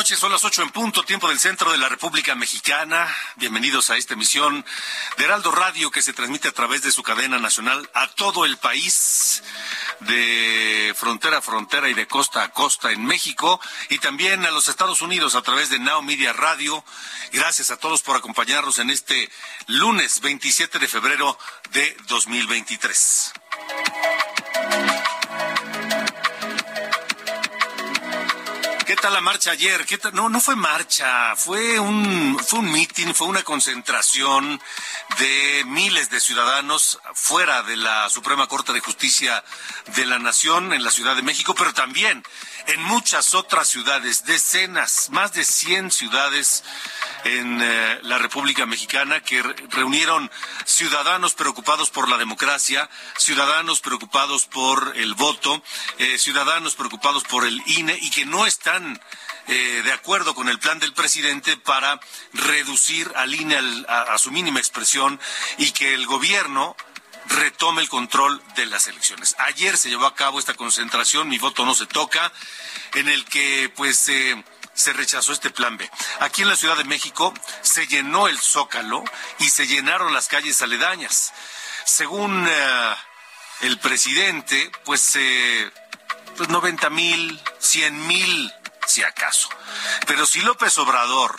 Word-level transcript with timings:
Noches. 0.00 0.18
Son 0.18 0.32
las 0.32 0.44
ocho 0.44 0.62
en 0.62 0.70
punto, 0.70 1.02
tiempo 1.02 1.28
del 1.28 1.38
centro 1.38 1.72
de 1.72 1.76
la 1.76 1.90
República 1.90 2.34
Mexicana. 2.34 3.06
Bienvenidos 3.36 3.90
a 3.90 3.98
esta 3.98 4.14
emisión 4.14 4.64
de 5.18 5.24
Heraldo 5.24 5.50
Radio 5.50 5.90
que 5.90 6.00
se 6.00 6.14
transmite 6.14 6.48
a 6.48 6.52
través 6.52 6.80
de 6.80 6.90
su 6.90 7.02
cadena 7.02 7.38
nacional 7.38 7.90
a 7.92 8.08
todo 8.08 8.46
el 8.46 8.56
país, 8.56 9.42
de 10.00 10.94
frontera 10.96 11.36
a 11.36 11.42
frontera 11.42 11.90
y 11.90 11.92
de 11.92 12.06
costa 12.06 12.42
a 12.42 12.48
costa 12.48 12.92
en 12.92 13.04
México 13.04 13.60
y 13.90 13.98
también 13.98 14.46
a 14.46 14.50
los 14.50 14.68
Estados 14.68 15.02
Unidos 15.02 15.34
a 15.34 15.42
través 15.42 15.68
de 15.68 15.78
Now 15.78 16.00
Media 16.00 16.32
Radio. 16.32 16.82
Gracias 17.30 17.70
a 17.70 17.76
todos 17.76 18.00
por 18.00 18.16
acompañarnos 18.16 18.78
en 18.78 18.88
este 18.88 19.30
lunes 19.66 20.22
27 20.22 20.78
de 20.78 20.88
febrero 20.88 21.38
de 21.72 21.94
2023. 22.08 23.34
Tal 29.00 29.12
la 29.14 29.20
marcha 29.20 29.52
ayer? 29.52 29.86
No, 30.12 30.28
no 30.28 30.40
fue 30.40 30.56
marcha, 30.56 31.34
fue 31.36 31.78
un, 31.78 32.38
fue 32.46 32.58
un 32.58 32.70
meeting, 32.70 33.12
fue 33.14 33.26
una 33.28 33.42
concentración 33.42 34.60
de 35.18 35.64
miles 35.66 36.10
de 36.10 36.20
ciudadanos 36.20 36.98
fuera 37.14 37.62
de 37.62 37.76
la 37.76 38.08
Suprema 38.10 38.46
Corte 38.46 38.72
de 38.72 38.80
Justicia 38.80 39.42
de 39.96 40.06
la 40.06 40.18
Nación 40.18 40.72
en 40.72 40.84
la 40.84 40.90
Ciudad 40.90 41.16
de 41.16 41.22
México, 41.22 41.54
pero 41.54 41.72
también 41.72 42.22
en 42.66 42.82
muchas 42.82 43.34
otras 43.34 43.68
ciudades, 43.68 44.24
decenas, 44.24 45.08
más 45.10 45.32
de 45.32 45.44
100 45.44 45.90
ciudades 45.90 46.62
en 47.24 47.60
eh, 47.62 47.98
la 48.02 48.18
República 48.18 48.66
Mexicana 48.66 49.20
que 49.20 49.42
re- 49.42 49.56
reunieron 49.70 50.30
ciudadanos 50.64 51.34
preocupados 51.34 51.90
por 51.90 52.08
la 52.08 52.16
democracia, 52.18 52.88
ciudadanos 53.18 53.80
preocupados 53.80 54.44
por 54.46 54.92
el 54.96 55.14
voto, 55.14 55.62
eh, 55.98 56.18
ciudadanos 56.18 56.74
preocupados 56.76 57.24
por 57.24 57.46
el 57.46 57.60
INE 57.66 57.98
y 58.00 58.10
que 58.10 58.24
no 58.26 58.46
están 58.46 58.89
eh, 59.48 59.82
de 59.84 59.92
acuerdo 59.92 60.34
con 60.34 60.48
el 60.48 60.58
plan 60.58 60.78
del 60.78 60.92
presidente 60.92 61.56
para 61.56 61.98
reducir 62.32 63.10
al 63.16 63.34
INE 63.34 63.56
al- 63.56 63.86
a, 63.88 64.16
su 64.18 64.30
mínima 64.30 64.58
expresión 64.60 65.20
y 65.58 65.72
que 65.72 65.94
el 65.94 66.06
gobierno 66.06 66.76
retome 67.26 67.82
el 67.82 67.88
control 67.88 68.42
de 68.56 68.66
las 68.66 68.86
elecciones. 68.86 69.34
Ayer 69.38 69.76
se 69.76 69.88
llevó 69.88 70.06
a 70.06 70.14
cabo 70.14 70.38
esta 70.38 70.54
concentración, 70.54 71.28
mi 71.28 71.38
voto 71.38 71.64
no 71.64 71.74
se 71.74 71.86
toca, 71.86 72.32
en 72.94 73.08
el 73.08 73.24
que 73.24 73.72
pues 73.76 73.98
se 73.98 74.92
rechazó 74.94 75.32
este 75.32 75.50
plan 75.50 75.76
B. 75.76 75.88
Aquí 76.20 76.42
en 76.42 76.48
la 76.48 76.56
Ciudad 76.56 76.76
de 76.76 76.84
México 76.84 77.34
se 77.62 77.86
llenó 77.86 78.26
el 78.28 78.38
zócalo 78.38 79.04
y 79.38 79.50
se 79.50 79.66
llenaron 79.66 80.14
las 80.14 80.26
calles 80.28 80.60
aledañas. 80.62 81.32
Según 81.84 82.46
eh, 82.48 82.94
el 83.62 83.78
presidente, 83.78 84.70
pues, 84.84 85.14
eh, 85.16 85.70
pues 86.36 86.48
90 86.48 86.88
mil, 86.90 87.40
100 87.58 88.06
mil, 88.06 88.52
si 88.90 89.02
acaso. 89.02 89.48
Pero 90.06 90.26
si 90.26 90.40
López 90.40 90.76
Obrador 90.78 91.36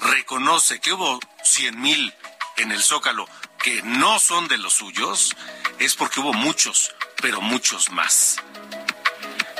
reconoce 0.00 0.80
que 0.80 0.92
hubo 0.92 1.20
100 1.42 1.80
mil 1.80 2.14
en 2.56 2.72
el 2.72 2.82
Zócalo 2.82 3.28
que 3.62 3.82
no 3.82 4.18
son 4.18 4.46
de 4.48 4.58
los 4.58 4.74
suyos, 4.74 5.34
es 5.78 5.96
porque 5.96 6.20
hubo 6.20 6.32
muchos, 6.32 6.94
pero 7.20 7.40
muchos 7.40 7.90
más. 7.90 8.36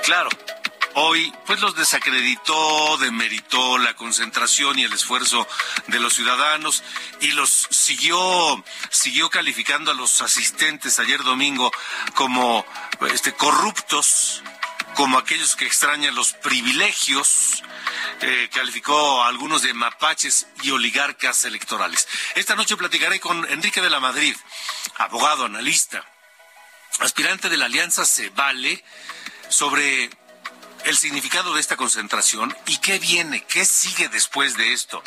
Claro, 0.04 0.28
hoy 0.94 1.32
pues 1.47 1.60
los 1.60 1.75
desacreditó, 1.75 2.97
demeritó 2.98 3.78
la 3.78 3.94
concentración 3.94 4.78
y 4.78 4.84
el 4.84 4.92
esfuerzo 4.92 5.48
de 5.88 5.98
los 5.98 6.15
ciudadanos 6.15 6.84
y 7.20 7.32
los 7.32 7.50
siguió 7.70 8.65
siguió 8.91 9.28
calificando 9.28 9.91
a 9.91 9.94
los 9.94 10.22
asistentes 10.22 11.00
ayer 11.00 11.22
domingo 11.25 11.72
como 12.15 12.65
este 13.12 13.34
corruptos, 13.34 14.42
como 14.96 15.18
aquellos 15.18 15.54
que 15.56 15.66
extrañan 15.66 16.14
los 16.14 16.32
privilegios, 16.32 17.62
eh, 18.22 18.48
calificó 18.52 19.22
a 19.22 19.28
algunos 19.28 19.60
de 19.60 19.74
mapaches 19.74 20.46
y 20.62 20.70
oligarcas 20.70 21.44
electorales. 21.44 22.08
Esta 22.34 22.56
noche 22.56 22.78
platicaré 22.78 23.20
con 23.20 23.48
Enrique 23.50 23.82
de 23.82 23.90
la 23.90 24.00
Madrid, 24.00 24.34
abogado, 24.96 25.44
analista, 25.44 26.02
aspirante 27.00 27.50
de 27.50 27.58
la 27.58 27.66
Alianza 27.66 28.06
Se 28.06 28.30
Vale, 28.30 28.82
sobre 29.50 30.08
el 30.84 30.96
significado 30.96 31.52
de 31.52 31.60
esta 31.60 31.76
concentración 31.76 32.56
y 32.66 32.78
qué 32.78 32.98
viene, 32.98 33.44
qué 33.44 33.66
sigue 33.66 34.08
después 34.08 34.56
de 34.56 34.72
esto. 34.72 35.02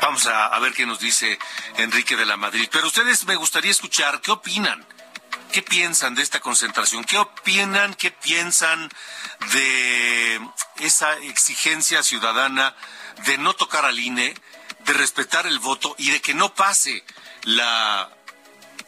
Vamos 0.00 0.26
a, 0.26 0.46
a 0.46 0.58
ver 0.60 0.72
qué 0.72 0.86
nos 0.86 0.98
dice 0.98 1.38
Enrique 1.76 2.16
de 2.16 2.24
la 2.24 2.38
Madrid. 2.38 2.68
Pero 2.72 2.86
ustedes 2.86 3.26
me 3.26 3.36
gustaría 3.36 3.70
escuchar 3.70 4.22
qué 4.22 4.30
opinan. 4.30 4.86
¿Qué 5.54 5.62
piensan 5.62 6.16
de 6.16 6.22
esta 6.24 6.40
concentración? 6.40 7.04
¿Qué 7.04 7.16
opinan, 7.16 7.94
qué 7.94 8.10
piensan 8.10 8.90
de 9.52 10.40
esa 10.80 11.16
exigencia 11.18 12.02
ciudadana 12.02 12.74
de 13.26 13.38
no 13.38 13.54
tocar 13.54 13.84
al 13.84 13.96
INE, 13.96 14.34
de 14.80 14.92
respetar 14.94 15.46
el 15.46 15.60
voto 15.60 15.94
y 15.96 16.10
de 16.10 16.20
que 16.20 16.34
no 16.34 16.52
pase 16.56 17.04
la 17.44 18.10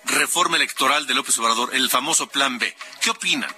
reforma 0.06 0.56
electoral 0.56 1.06
de 1.06 1.14
López 1.14 1.38
Obrador, 1.38 1.72
el 1.72 1.88
famoso 1.88 2.26
Plan 2.26 2.58
B? 2.58 2.76
¿Qué 3.00 3.10
opinan? 3.10 3.54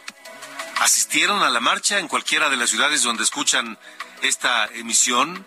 ¿Asistieron 0.81 1.43
a 1.43 1.49
la 1.49 1.61
marcha 1.61 2.01
en 2.01 2.09
cualquiera 2.09 2.51
de 2.51 2.59
las 2.59 2.69
ciudades 2.69 3.05
donde 3.05 3.25
escuchan 3.25 3.79
esta 4.21 4.67
emisión? 4.75 5.47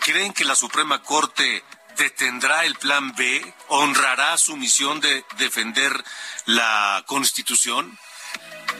¿Creen 0.00 0.32
que 0.32 0.44
la 0.44 0.56
Suprema 0.56 1.00
Corte 1.02 1.62
detendrá 1.96 2.64
el 2.64 2.74
plan 2.76 3.14
B? 3.14 3.54
¿Honrará 3.68 4.36
su 4.38 4.56
misión 4.56 5.00
de 5.00 5.24
defender 5.38 6.04
la 6.46 7.02
Constitución? 7.06 7.98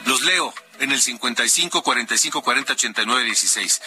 Los 0.05 0.23
leo 0.23 0.55
en 0.81 0.93
el 0.93 1.01
55 1.01 1.83
45 1.83 2.43
40 2.43 2.73
89 2.73 3.25
16. 3.25 3.83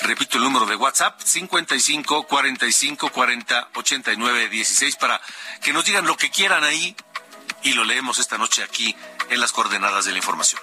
Repito 0.00 0.38
el 0.38 0.44
número 0.44 0.66
de 0.66 0.76
WhatsApp, 0.76 1.20
55 1.20 2.26
45 2.26 3.10
40 3.10 3.68
89 3.74 4.48
16, 4.48 4.96
para 4.96 5.20
que 5.62 5.72
nos 5.72 5.84
digan 5.84 6.06
lo 6.06 6.16
que 6.16 6.30
quieran 6.30 6.64
ahí 6.64 6.94
y 7.62 7.72
lo 7.72 7.84
leemos 7.84 8.18
esta 8.18 8.38
noche 8.38 8.62
aquí 8.62 8.94
en 9.30 9.40
las 9.40 9.52
coordenadas 9.52 10.04
de 10.04 10.12
la 10.12 10.18
información. 10.18 10.60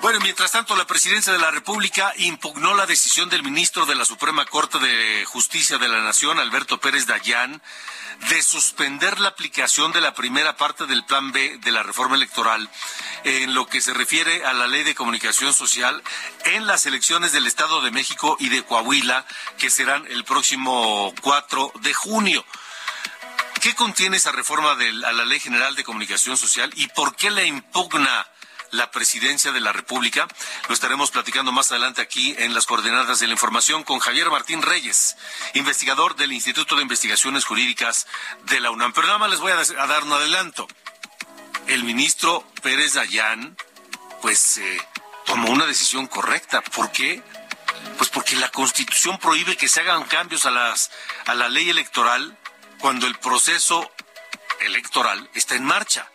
Bueno, 0.00 0.20
mientras 0.20 0.52
tanto, 0.52 0.76
la 0.76 0.86
presidencia 0.86 1.32
de 1.32 1.40
la 1.40 1.50
República 1.50 2.12
impugnó 2.18 2.72
la 2.74 2.86
decisión 2.86 3.28
del 3.28 3.42
ministro 3.42 3.84
de 3.84 3.96
la 3.96 4.04
Suprema 4.04 4.46
Corte 4.46 4.78
de 4.78 5.24
Justicia 5.24 5.76
de 5.76 5.88
la 5.88 6.00
Nación, 6.00 6.38
Alberto 6.38 6.78
Pérez 6.78 7.06
Dayán, 7.06 7.60
de 8.30 8.42
suspender 8.42 9.18
la 9.18 9.30
aplicación 9.30 9.90
de 9.90 10.00
la 10.00 10.14
primera 10.14 10.56
parte 10.56 10.86
del 10.86 11.04
Plan 11.04 11.32
B 11.32 11.58
de 11.58 11.72
la 11.72 11.82
reforma 11.82 12.14
electoral 12.14 12.70
en 13.24 13.54
lo 13.54 13.66
que 13.66 13.80
se 13.80 13.92
refiere 13.92 14.44
a 14.44 14.52
la 14.52 14.68
Ley 14.68 14.84
de 14.84 14.94
Comunicación 14.94 15.52
Social 15.52 16.00
en 16.44 16.68
las 16.68 16.86
elecciones 16.86 17.32
del 17.32 17.48
Estado 17.48 17.80
de 17.80 17.90
México 17.90 18.36
y 18.38 18.50
de 18.50 18.62
Coahuila, 18.62 19.26
que 19.58 19.68
serán 19.68 20.06
el 20.06 20.24
próximo 20.24 21.12
4 21.22 21.72
de 21.80 21.92
junio. 21.92 22.44
¿Qué 23.60 23.74
contiene 23.74 24.18
esa 24.18 24.30
reforma 24.30 24.76
de, 24.76 24.90
a 25.04 25.12
la 25.12 25.24
Ley 25.24 25.40
General 25.40 25.74
de 25.74 25.82
Comunicación 25.82 26.36
Social 26.36 26.70
y 26.76 26.86
por 26.86 27.16
qué 27.16 27.30
la 27.30 27.42
impugna 27.42 28.28
la 28.70 28.90
presidencia 28.90 29.52
de 29.52 29.60
la 29.60 29.72
República. 29.72 30.26
Lo 30.68 30.74
estaremos 30.74 31.10
platicando 31.10 31.52
más 31.52 31.70
adelante 31.70 32.02
aquí 32.02 32.34
en 32.38 32.54
las 32.54 32.66
coordenadas 32.66 33.20
de 33.20 33.26
la 33.26 33.32
información 33.32 33.84
con 33.84 33.98
Javier 33.98 34.30
Martín 34.30 34.62
Reyes, 34.62 35.16
investigador 35.54 36.16
del 36.16 36.32
Instituto 36.32 36.76
de 36.76 36.82
Investigaciones 36.82 37.44
Jurídicas 37.44 38.06
de 38.44 38.60
la 38.60 38.70
UNAM. 38.70 38.92
Pero 38.92 39.06
nada 39.06 39.18
más 39.18 39.30
les 39.30 39.40
voy 39.40 39.52
a, 39.52 39.86
dar 39.86 40.04
un 40.04 40.12
adelanto. 40.12 40.66
El 41.66 41.84
ministro 41.84 42.46
Pérez 42.62 42.94
Dayán, 42.94 43.56
pues, 44.22 44.58
eh, 44.58 44.80
tomó 45.26 45.50
una 45.50 45.66
decisión 45.66 46.06
correcta. 46.06 46.62
¿Por 46.62 46.90
qué? 46.90 47.22
Pues 47.96 48.10
porque 48.10 48.36
la 48.36 48.50
Constitución 48.50 49.18
prohíbe 49.18 49.56
que 49.56 49.68
se 49.68 49.80
hagan 49.80 50.04
cambios 50.04 50.46
a, 50.46 50.50
las, 50.50 50.90
a 51.26 51.34
la 51.34 51.48
ley 51.48 51.68
electoral 51.68 52.38
cuando 52.78 53.06
el 53.06 53.16
proceso 53.16 53.90
electoral 54.60 55.28
está 55.34 55.54
en 55.54 55.64
marcha. 55.64 56.10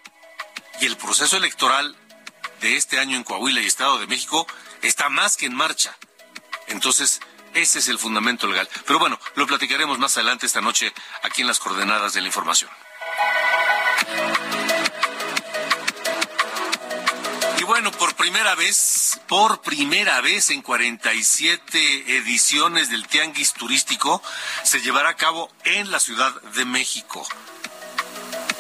Y 0.82 0.86
el 0.86 0.98
proceso 0.98 1.38
electoral 1.38 1.96
de 2.64 2.78
este 2.78 2.98
año 2.98 3.18
en 3.18 3.26
Coahuila 3.26 3.62
y 3.62 3.66
Estado 3.66 4.00
de 4.00 4.08
México 4.08 4.48
está 4.82 5.10
más 5.10 5.36
que 5.36 5.46
en 5.46 5.54
marcha. 5.54 5.96
Entonces, 6.68 7.20
ese 7.54 7.80
es 7.80 7.90
el 7.90 8.00
fundamento 8.00 8.48
legal. 8.48 8.70
Pero 8.88 9.00
bueno, 9.00 9.20
lo 9.36 9.46
platicaremos 9.46 10.00
más 10.00 10.16
adelante 10.16 10.46
esta 10.46 10.62
noche 10.62 10.94
aquí 11.24 11.42
en 11.42 11.48
las 11.48 11.60
coordenadas 11.60 12.14
de 12.14 12.22
la 12.22 12.28
información. 12.28 12.72
Y 17.60 17.64
bueno, 17.64 17.92
por 17.92 18.16
primera 18.16 18.56
vez, 18.56 19.20
por 19.28 19.62
primera 19.62 20.22
vez 20.22 20.50
en 20.50 20.62
47 20.62 22.16
ediciones 22.16 22.90
del 22.90 23.08
Tianguis 23.08 23.54
Turístico, 23.54 24.24
se 24.64 24.80
llevará 24.80 25.10
a 25.10 25.16
cabo 25.18 25.52
en 25.66 25.92
la 25.92 26.00
Ciudad 26.00 26.34
de 26.56 26.64
México. 26.64 27.28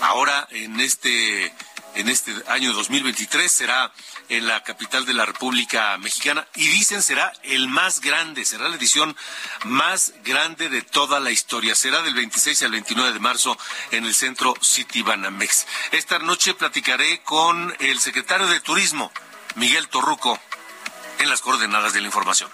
Ahora, 0.01 0.45
en 0.51 0.81
este 0.81 1.53
en 1.95 2.09
este 2.09 2.33
año 2.47 2.73
2023 2.73 3.51
será 3.51 3.91
en 4.29 4.47
la 4.47 4.63
capital 4.63 5.05
de 5.05 5.13
la 5.13 5.25
República 5.25 5.97
Mexicana 5.97 6.47
y 6.55 6.67
dicen 6.67 7.03
será 7.03 7.31
el 7.43 7.67
más 7.67 8.01
grande, 8.01 8.45
será 8.45 8.69
la 8.69 8.75
edición 8.75 9.15
más 9.65 10.13
grande 10.23 10.69
de 10.69 10.81
toda 10.81 11.19
la 11.19 11.31
historia. 11.31 11.75
Será 11.75 12.01
del 12.01 12.13
26 12.13 12.63
al 12.63 12.71
29 12.71 13.13
de 13.13 13.19
marzo 13.19 13.57
en 13.91 14.05
el 14.05 14.15
centro 14.15 14.53
City 14.61 15.01
Banamex. 15.01 15.67
Esta 15.91 16.19
noche 16.19 16.53
platicaré 16.53 17.21
con 17.23 17.75
el 17.79 17.99
secretario 17.99 18.47
de 18.47 18.59
Turismo, 18.59 19.11
Miguel 19.55 19.87
Torruco, 19.89 20.39
en 21.19 21.29
las 21.29 21.41
coordenadas 21.41 21.93
de 21.93 22.01
la 22.01 22.07
información. 22.07 22.49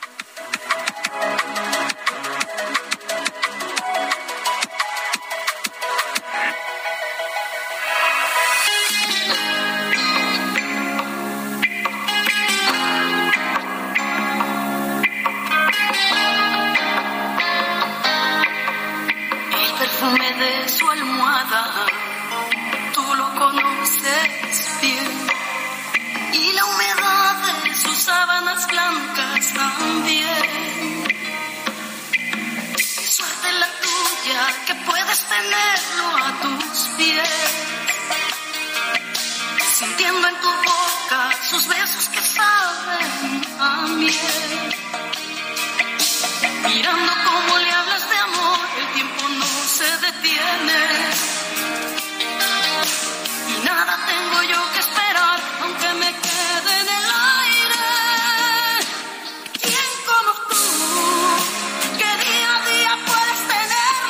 Tú 19.99 20.05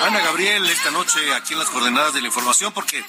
Ana 0.01 0.21
Gabriel 0.21 0.67
esta 0.69 0.89
noche 0.89 1.33
aquí 1.35 1.53
en 1.53 1.59
las 1.59 1.69
coordenadas 1.69 2.13
de 2.13 2.21
la 2.21 2.27
información 2.27 2.73
porque 2.73 3.05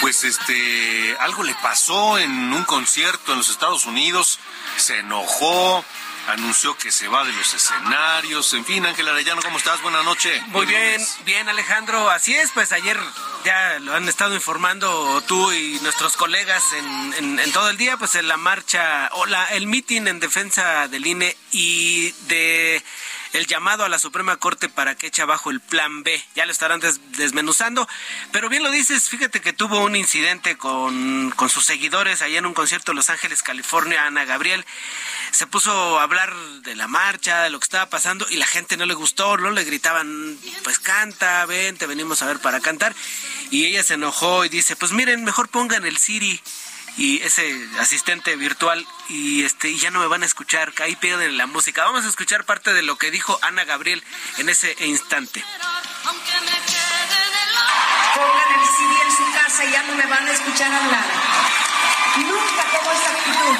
pues 0.00 0.24
este 0.24 1.16
algo 1.20 1.42
le 1.42 1.54
pasó 1.56 2.18
en 2.18 2.30
un 2.52 2.64
concierto 2.64 3.32
en 3.32 3.38
los 3.38 3.50
Estados 3.50 3.84
Unidos, 3.84 4.38
se 4.76 5.00
enojó, 5.00 5.84
anunció 6.32 6.76
que 6.76 6.90
se 6.92 7.08
va 7.08 7.24
de 7.24 7.32
los 7.32 7.54
escenarios. 7.54 8.52
En 8.54 8.64
fin, 8.64 8.86
Ángel 8.86 9.08
Arellano, 9.08 9.42
¿cómo 9.42 9.58
estás? 9.58 9.82
Buenas 9.82 10.04
noches. 10.04 10.40
Muy 10.48 10.66
bien, 10.66 11.00
bien 11.24 11.48
Alejandro. 11.48 12.10
Así 12.10 12.34
es, 12.34 12.50
pues 12.52 12.72
ayer 12.72 12.98
ya 13.44 13.78
lo 13.80 13.94
han 13.94 14.08
estado 14.08 14.34
informando 14.34 15.22
tú 15.26 15.52
y 15.52 15.78
nuestros 15.82 16.16
colegas 16.16 16.62
en, 16.72 17.38
en, 17.38 17.52
todo 17.52 17.70
el 17.70 17.76
día, 17.76 17.96
pues 17.96 18.14
en 18.14 18.28
la 18.28 18.36
marcha 18.36 19.08
o 19.12 19.26
la, 19.26 19.46
el 19.46 19.66
mitin 19.66 20.08
en 20.08 20.20
defensa 20.20 20.88
del 20.88 21.06
INE 21.06 21.36
y 21.52 22.12
de 22.28 22.82
el 23.32 23.46
llamado 23.46 23.84
a 23.84 23.88
la 23.88 23.98
Suprema 23.98 24.36
Corte 24.36 24.68
para 24.68 24.94
que 24.94 25.08
eche 25.08 25.22
abajo 25.22 25.50
el 25.50 25.60
plan 25.60 26.02
B. 26.02 26.22
Ya 26.34 26.46
lo 26.46 26.52
estarán 26.52 26.80
desmenuzando. 27.16 27.88
Pero 28.32 28.48
bien 28.48 28.62
lo 28.62 28.70
dices, 28.70 29.08
fíjate 29.08 29.40
que 29.40 29.52
tuvo 29.52 29.80
un 29.80 29.96
incidente 29.96 30.56
con, 30.56 31.30
con 31.36 31.48
sus 31.48 31.64
seguidores 31.64 32.22
allá 32.22 32.38
en 32.38 32.46
un 32.46 32.54
concierto 32.54 32.92
en 32.92 32.96
Los 32.96 33.10
Ángeles, 33.10 33.42
California, 33.42 34.06
Ana 34.06 34.24
Gabriel. 34.24 34.64
Se 35.30 35.46
puso 35.46 35.98
a 35.98 36.02
hablar 36.02 36.34
de 36.62 36.74
la 36.74 36.88
marcha, 36.88 37.42
de 37.42 37.50
lo 37.50 37.60
que 37.60 37.64
estaba 37.64 37.88
pasando 37.88 38.26
y 38.30 38.36
la 38.36 38.46
gente 38.46 38.76
no 38.76 38.86
le 38.86 38.94
gustó, 38.94 39.36
no 39.36 39.50
le 39.50 39.64
gritaban, 39.64 40.38
pues 40.64 40.78
canta, 40.78 41.46
ven, 41.46 41.76
te 41.76 41.86
venimos 41.86 42.22
a 42.22 42.26
ver 42.26 42.40
para 42.40 42.60
cantar. 42.60 42.94
Y 43.50 43.66
ella 43.66 43.82
se 43.82 43.94
enojó 43.94 44.44
y 44.44 44.48
dice, 44.48 44.76
pues 44.76 44.92
miren, 44.92 45.24
mejor 45.24 45.48
pongan 45.48 45.84
el 45.84 45.96
Siri 45.98 46.40
y 46.96 47.22
ese 47.22 47.54
asistente 47.78 48.36
virtual 48.36 48.86
y 49.08 49.44
este 49.44 49.70
y 49.70 49.78
ya 49.78 49.90
no 49.90 50.00
me 50.00 50.06
van 50.06 50.22
a 50.22 50.26
escuchar, 50.26 50.72
ahí 50.82 50.96
pierden 50.96 51.36
la 51.38 51.46
música. 51.46 51.84
Vamos 51.84 52.04
a 52.04 52.08
escuchar 52.08 52.44
parte 52.44 52.72
de 52.72 52.82
lo 52.82 52.96
que 52.96 53.10
dijo 53.10 53.38
Ana 53.42 53.64
Gabriel 53.64 54.02
en 54.38 54.48
ese 54.48 54.76
instante. 54.84 55.44
Pongan 58.14 58.60
el 58.60 58.66
CD 58.66 59.02
en 59.04 59.12
su 59.16 59.32
casa 59.32 59.64
y 59.64 59.72
ya 59.72 59.82
no 59.84 59.94
me 59.94 60.06
van 60.06 60.26
a 60.26 60.32
escuchar 60.32 60.72
hablar. 60.72 61.04
Nunca 62.16 62.62
tomo 62.72 62.92
esta 62.92 63.10
actitud, 63.10 63.56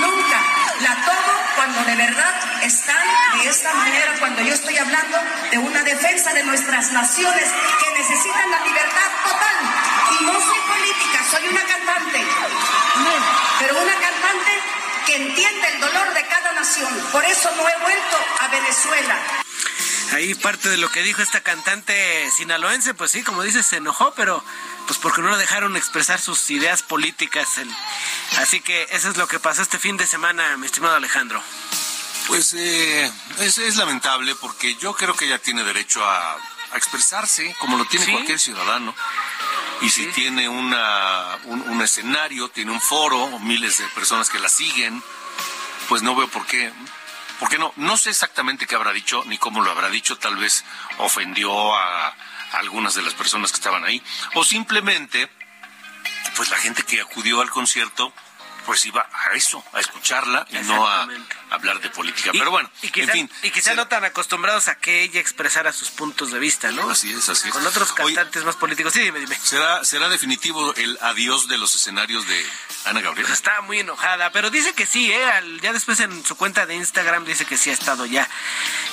nunca. 0.00 0.40
La 0.80 0.94
tomo 1.04 1.40
cuando 1.54 1.84
de 1.84 1.96
verdad 1.96 2.62
están 2.62 3.04
de 3.34 3.48
esta 3.48 3.74
manera, 3.74 4.14
cuando 4.18 4.40
yo 4.42 4.54
estoy 4.54 4.78
hablando 4.78 5.18
de 5.50 5.58
una 5.58 5.82
defensa 5.82 6.32
de 6.32 6.42
nuestras 6.44 6.92
naciones 6.92 7.44
que 7.78 7.98
necesitan 7.98 8.50
la 8.50 8.64
libertad 8.64 9.10
total. 9.24 10.18
Y 10.18 10.24
no 10.24 10.40
soy 10.40 10.59
política, 11.00 11.24
soy 11.30 11.48
una 11.48 11.64
cantante. 11.64 12.24
Pero 13.58 13.78
una 13.78 13.94
cantante 13.94 14.50
que 15.06 15.16
entiende 15.16 15.68
el 15.74 15.80
dolor 15.80 16.14
de 16.14 16.26
cada 16.26 16.52
nación. 16.52 17.08
Por 17.12 17.24
eso 17.24 17.50
no 17.56 17.68
he 17.68 17.78
vuelto 17.82 18.16
a 18.40 18.48
Venezuela. 18.48 19.18
Ahí 20.12 20.34
parte 20.34 20.68
de 20.68 20.76
lo 20.76 20.90
que 20.90 21.02
dijo 21.02 21.22
esta 21.22 21.40
cantante 21.40 22.30
sinaloense, 22.32 22.94
pues 22.94 23.12
sí, 23.12 23.22
como 23.22 23.42
dices, 23.42 23.66
se 23.66 23.76
enojó, 23.76 24.12
pero 24.14 24.42
pues 24.86 24.98
porque 24.98 25.22
no 25.22 25.30
lo 25.30 25.36
dejaron 25.36 25.76
expresar 25.76 26.20
sus 26.20 26.50
ideas 26.50 26.82
políticas. 26.82 27.48
Así 28.38 28.60
que 28.60 28.88
eso 28.90 29.08
es 29.10 29.16
lo 29.16 29.28
que 29.28 29.38
pasó 29.38 29.62
este 29.62 29.78
fin 29.78 29.96
de 29.96 30.06
semana, 30.06 30.56
mi 30.56 30.66
estimado 30.66 30.96
Alejandro. 30.96 31.40
Pues 32.26 32.54
eh, 32.54 33.10
es, 33.38 33.76
lamentable 33.76 34.34
porque 34.34 34.74
yo 34.76 34.94
creo 34.94 35.14
que 35.14 35.26
ella 35.26 35.38
tiene 35.38 35.64
derecho 35.64 36.04
a, 36.04 36.36
expresarse 36.72 37.52
como 37.58 37.76
lo 37.76 37.84
tiene 37.84 38.12
cualquier 38.12 38.38
ciudadano. 38.38 38.94
Y 39.82 39.88
si 39.88 40.06
tiene 40.08 40.48
una, 40.48 41.38
un, 41.44 41.80
escenario, 41.80 42.48
tiene 42.48 42.70
un 42.70 42.80
foro, 42.80 43.38
miles 43.40 43.78
de 43.78 43.88
personas 43.88 44.28
que 44.28 44.38
la 44.38 44.48
siguen, 44.48 45.02
pues 45.88 46.02
no 46.02 46.14
veo 46.14 46.28
por 46.28 46.46
qué. 46.46 46.70
¿Por 47.38 47.48
qué 47.48 47.58
no? 47.58 47.72
No 47.76 47.96
sé 47.96 48.10
exactamente 48.10 48.66
qué 48.66 48.74
habrá 48.74 48.92
dicho 48.92 49.24
ni 49.26 49.38
cómo 49.38 49.62
lo 49.62 49.70
habrá 49.70 49.88
dicho. 49.88 50.18
Tal 50.18 50.36
vez 50.36 50.64
ofendió 50.98 51.74
a, 51.74 52.14
algunas 52.52 52.94
de 52.94 53.02
las 53.02 53.14
personas 53.14 53.52
que 53.52 53.56
estaban 53.56 53.84
ahí. 53.84 54.02
O 54.34 54.44
simplemente, 54.44 55.30
pues 56.36 56.50
la 56.50 56.58
gente 56.58 56.82
que 56.82 57.00
acudió 57.00 57.40
al 57.40 57.48
concierto 57.48 58.12
pues 58.60 58.84
iba 58.86 59.08
a 59.12 59.34
eso, 59.34 59.64
a 59.72 59.80
escucharla 59.80 60.46
y 60.50 60.58
no 60.66 60.86
a 60.86 61.08
hablar 61.50 61.80
de 61.80 61.90
política. 61.90 62.30
Pero 62.32 62.50
bueno, 62.50 62.70
y 62.82 62.90
quizá, 62.90 63.06
en 63.06 63.10
fin. 63.10 63.30
Y 63.42 63.50
quizá 63.50 63.74
no 63.74 63.88
tan 63.88 64.04
acostumbrados 64.04 64.68
a 64.68 64.76
que 64.76 65.02
ella 65.02 65.20
expresara 65.20 65.72
sus 65.72 65.90
puntos 65.90 66.30
de 66.30 66.38
vista, 66.38 66.70
¿no? 66.70 66.90
Así 66.90 67.12
es, 67.12 67.28
así 67.28 67.48
es. 67.48 67.54
Con 67.54 67.66
otros 67.66 67.92
cantantes 67.92 68.44
más 68.44 68.56
políticos. 68.56 68.92
Sí, 68.92 69.00
dime, 69.00 69.20
dime. 69.20 69.36
¿será, 69.42 69.84
¿Será 69.84 70.08
definitivo 70.08 70.74
el 70.76 70.98
adiós 71.00 71.48
de 71.48 71.58
los 71.58 71.74
escenarios 71.74 72.26
de 72.26 72.46
Ana 72.86 73.00
Gabriel? 73.00 73.26
Pues 73.26 73.38
está 73.38 73.60
muy 73.62 73.80
enojada, 73.80 74.30
pero 74.32 74.50
dice 74.50 74.72
que 74.74 74.86
sí, 74.86 75.10
¿eh? 75.12 75.58
ya 75.60 75.72
después 75.72 76.00
en 76.00 76.24
su 76.24 76.36
cuenta 76.36 76.66
de 76.66 76.74
Instagram 76.74 77.24
dice 77.24 77.44
que 77.44 77.56
sí 77.56 77.70
ha 77.70 77.74
estado 77.74 78.06
ya, 78.06 78.28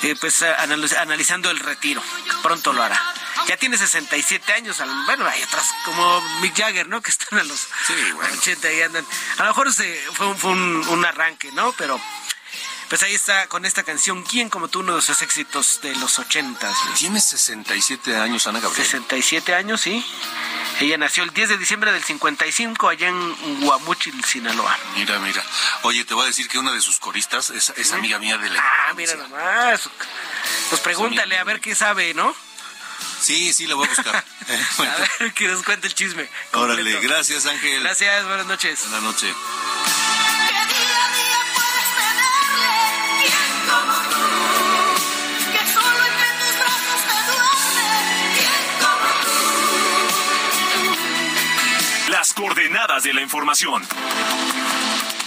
eh, 0.02 0.16
pues 0.20 0.42
analizando 0.42 1.50
el 1.50 1.60
retiro. 1.60 2.02
Pronto 2.42 2.72
lo 2.72 2.82
hará. 2.82 3.00
Ya 3.46 3.56
tiene 3.56 3.76
67 3.78 4.52
años. 4.52 4.78
Bueno, 5.06 5.26
hay 5.26 5.42
otras 5.42 5.66
como 5.84 6.20
Mick 6.40 6.56
Jagger, 6.56 6.88
¿no? 6.88 7.00
Que 7.02 7.10
están 7.10 7.38
a 7.38 7.44
los 7.44 7.60
Sí, 7.86 7.94
bueno. 8.14 8.34
80 8.38 8.72
y 8.72 8.82
andan. 8.82 9.06
A 9.38 9.42
lo 9.44 9.48
mejor 9.50 9.72
se, 9.72 9.94
fue, 10.14 10.26
un- 10.26 10.38
fue 10.38 10.50
un, 10.50 10.88
un 10.88 11.04
arranque, 11.04 11.52
¿no? 11.52 11.72
Pero 11.72 12.00
pues 12.88 13.02
ahí 13.02 13.14
está 13.14 13.46
con 13.48 13.66
esta 13.66 13.82
canción, 13.82 14.22
¿Quién 14.22 14.48
como 14.48 14.68
tú? 14.68 14.80
Uno 14.80 14.96
de 14.96 15.02
sus 15.02 15.20
éxitos 15.20 15.80
de 15.82 15.94
los 15.96 16.18
80. 16.18 16.72
Tiene 16.96 17.20
67 17.20 18.16
años, 18.16 18.46
Ana 18.46 18.60
Gabriel. 18.60 18.82
67 18.86 19.54
años, 19.54 19.80
sí. 19.82 20.02
Ella 20.80 20.96
nació 20.96 21.24
el 21.24 21.30
10 21.34 21.48
de 21.50 21.58
diciembre 21.58 21.92
del 21.92 22.02
55 22.04 22.88
allá 22.88 23.08
en 23.08 23.60
Guamuchil, 23.60 24.24
Sinaloa. 24.24 24.78
Mira, 24.94 25.18
mira. 25.18 25.42
Oye, 25.82 26.04
te 26.04 26.14
voy 26.14 26.22
a 26.24 26.26
decir 26.28 26.48
que 26.48 26.58
una 26.58 26.72
de 26.72 26.80
sus 26.80 26.98
coristas 26.98 27.50
es, 27.50 27.74
es 27.76 27.92
amiga 27.92 28.18
mía 28.20 28.38
de 28.38 28.48
la 28.48 28.60
Ah, 28.62 28.94
mira 28.94 29.14
nomás. 29.16 29.90
Pues 30.70 30.80
pregúntale 30.80 31.36
a 31.36 31.44
ver 31.44 31.60
qué 31.60 31.74
sabe, 31.74 32.14
¿no? 32.14 32.34
Sí, 33.20 33.52
sí, 33.52 33.66
la 33.66 33.74
voy 33.74 33.86
a 33.86 33.90
buscar. 33.90 34.24
Bueno, 34.78 34.92
A 34.92 35.22
ver 35.22 35.32
que 35.34 35.46
nos 35.48 35.62
cuente 35.62 35.86
el 35.88 35.94
chisme. 35.94 36.28
Órale, 36.52 36.82
completo. 36.92 37.00
gracias 37.14 37.46
Ángel. 37.46 37.82
Gracias, 37.82 38.24
buenas 38.26 38.46
noches. 38.46 38.80
Buenas 38.88 39.02
noches. 39.02 39.34
Las 52.10 52.32
coordenadas 52.32 53.04
de 53.04 53.12
la 53.12 53.20
información. 53.20 53.82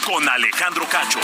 Con 0.05 0.27
Alejandro 0.27 0.87
Cacho. 0.89 1.19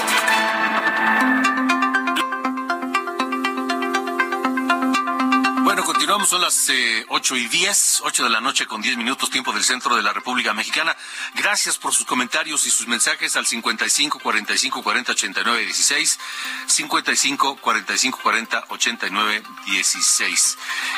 Continuamos, 6.08 6.30
son 6.30 6.42
las 6.42 6.70
eh, 6.70 7.06
8 7.10 7.36
y 7.36 7.48
10, 7.50 8.04
8 8.06 8.24
de 8.24 8.30
la 8.30 8.40
noche 8.40 8.66
con 8.66 8.82
10 8.82 8.96
minutos, 8.96 9.30
tiempo 9.30 9.52
del 9.52 9.66
centro 9.66 9.94
de 9.94 10.02
la 10.02 10.14
República 10.14 10.54
Mexicana. 10.54 10.96
Gracias 11.36 11.78
por 11.78 11.94
sus 11.94 12.06
comentarios 12.06 12.66
y 12.66 12.70
sus 12.70 12.88
mensajes 12.88 13.36
al 13.36 13.46
55 13.46 14.20
45 14.20 14.84
40 14.84 15.12
89 15.12 15.66
16, 15.66 16.20
55 16.68 17.58
45 17.58 18.20
40 18.24 18.66
89 18.70 19.44
16. 19.66 20.58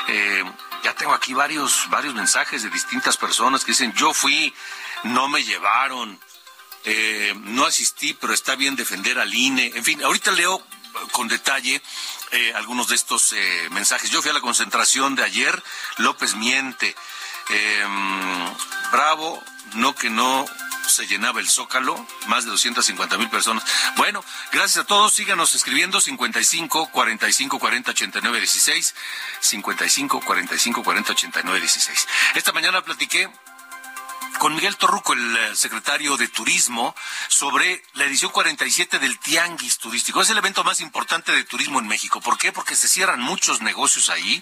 Eh, 0.09 0.43
ya 0.83 0.93
tengo 0.93 1.15
aquí 1.15 1.33
varios, 1.33 1.89
varios 1.89 2.13
mensajes 2.13 2.61
de 2.61 2.69
distintas 2.69 3.17
personas 3.17 3.65
que 3.65 3.71
dicen, 3.71 3.91
yo 3.93 4.13
fui, 4.13 4.53
no 5.05 5.27
me 5.27 5.43
llevaron, 5.43 6.19
eh, 6.83 7.33
no 7.45 7.65
asistí, 7.65 8.13
pero 8.13 8.31
está 8.31 8.55
bien 8.55 8.75
defender 8.75 9.17
al 9.17 9.33
INE. 9.33 9.71
En 9.73 9.83
fin, 9.83 10.03
ahorita 10.03 10.29
leo 10.33 10.63
con 11.11 11.27
detalle 11.27 11.81
eh, 12.31 12.53
algunos 12.55 12.87
de 12.87 12.95
estos 12.95 13.33
eh, 13.33 13.67
mensajes. 13.71 14.09
Yo 14.09 14.21
fui 14.21 14.31
a 14.31 14.33
la 14.33 14.41
concentración 14.41 15.15
de 15.15 15.23
ayer, 15.23 15.63
López 15.97 16.35
miente. 16.35 16.95
Eh, 17.49 17.85
bravo, 18.91 19.43
no 19.73 19.95
que 19.95 20.09
no 20.09 20.45
se 20.87 21.07
llenaba 21.07 21.39
el 21.39 21.47
zócalo, 21.47 22.05
más 22.27 22.45
de 22.45 22.51
250 22.51 23.17
mil 23.17 23.29
personas. 23.29 23.63
Bueno, 23.95 24.23
gracias 24.51 24.83
a 24.83 24.87
todos, 24.87 25.13
síganos 25.13 25.53
escribiendo 25.53 26.01
55 26.01 26.89
45 26.91 27.59
40 27.59 27.91
89 27.91 28.39
16, 28.39 28.95
55 29.39 30.21
45 30.21 30.83
40 30.83 31.11
89 31.11 31.59
16. 31.59 32.07
Esta 32.35 32.51
mañana 32.51 32.81
platiqué 32.81 33.29
con 34.39 34.55
Miguel 34.55 34.77
Torruco, 34.77 35.13
el 35.13 35.37
eh, 35.37 35.55
secretario 35.55 36.15
de 36.15 36.29
Turismo, 36.29 36.95
sobre 37.27 37.83
la 37.93 38.05
edición 38.05 38.31
47 38.31 38.97
del 38.97 39.19
Tianguis 39.19 39.77
Turístico. 39.77 40.21
Es 40.21 40.29
el 40.29 40.37
evento 40.37 40.63
más 40.63 40.79
importante 40.79 41.33
de 41.33 41.43
turismo 41.43 41.77
en 41.77 41.87
México. 41.87 42.21
¿Por 42.21 42.37
qué? 42.37 42.51
Porque 42.53 42.75
se 42.75 42.87
cierran 42.87 43.19
muchos 43.19 43.61
negocios 43.61 44.09
ahí 44.09 44.41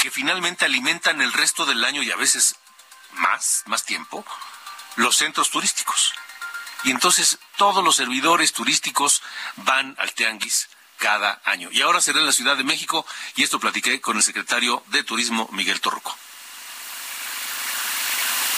que 0.00 0.10
finalmente 0.10 0.64
alimentan 0.64 1.20
el 1.20 1.32
resto 1.32 1.66
del 1.66 1.84
año 1.84 2.02
y 2.02 2.12
a 2.12 2.16
veces 2.16 2.56
más, 3.14 3.64
más 3.66 3.84
tiempo, 3.84 4.24
los 4.96 5.16
centros 5.16 5.50
turísticos. 5.50 6.14
Y 6.84 6.92
entonces 6.92 7.38
todos 7.56 7.82
los 7.82 7.96
servidores 7.96 8.52
turísticos 8.52 9.20
van 9.56 9.96
al 9.98 10.12
Tianguis 10.12 10.68
cada 10.98 11.42
año. 11.44 11.70
Y 11.72 11.82
ahora 11.82 12.00
será 12.00 12.20
en 12.20 12.26
la 12.26 12.32
Ciudad 12.32 12.56
de 12.56 12.62
México 12.62 13.04
y 13.34 13.42
esto 13.42 13.58
platiqué 13.58 14.00
con 14.00 14.16
el 14.16 14.22
secretario 14.22 14.84
de 14.88 15.02
Turismo, 15.02 15.48
Miguel 15.50 15.80
Torruco. 15.80 16.16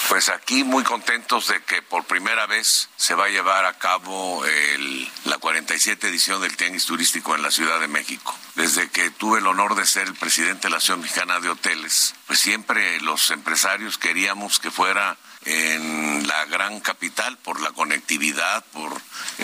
Pues 0.09 0.29
aquí 0.29 0.63
muy 0.63 0.85
contentos 0.85 1.49
de 1.49 1.63
que 1.65 1.83
por 1.83 2.05
primera 2.05 2.47
vez 2.47 2.89
se 2.97 3.15
va 3.15 3.25
a 3.25 3.29
llevar 3.29 3.65
a 3.67 3.77
cabo 3.77 4.45
el- 4.47 5.11
la 5.25 5.37
47 5.39 6.09
edición 6.09 6.41
del 6.41 6.57
tenis 6.57 6.87
turístico 6.87 7.35
en 7.35 7.43
la 7.43 7.51
Ciudad 7.51 7.81
de 7.81 7.89
México. 7.89 8.35
Desde 8.55 8.89
que 8.89 9.11
tuve 9.11 9.41
el 9.41 9.47
honor 9.47 9.75
de 9.75 9.85
ser 9.85 10.07
el 10.07 10.15
presidente 10.15 10.63
de 10.69 10.71
la 10.71 10.77
Asociación 10.77 11.01
Mexicana 11.03 11.41
de 11.41 11.51
Hoteles, 11.51 12.15
pues 12.27 12.39
siempre 12.39 13.01
los 13.01 13.31
empresarios 13.31 13.99
queríamos 13.99 14.59
que 14.61 14.71
fuera 14.71 15.17
en 15.45 16.27
la 16.27 16.45
gran 16.47 16.81
capital 16.81 17.37
por 17.39 17.61
la 17.61 17.73
conectividad, 17.73 18.65
por 18.73 19.01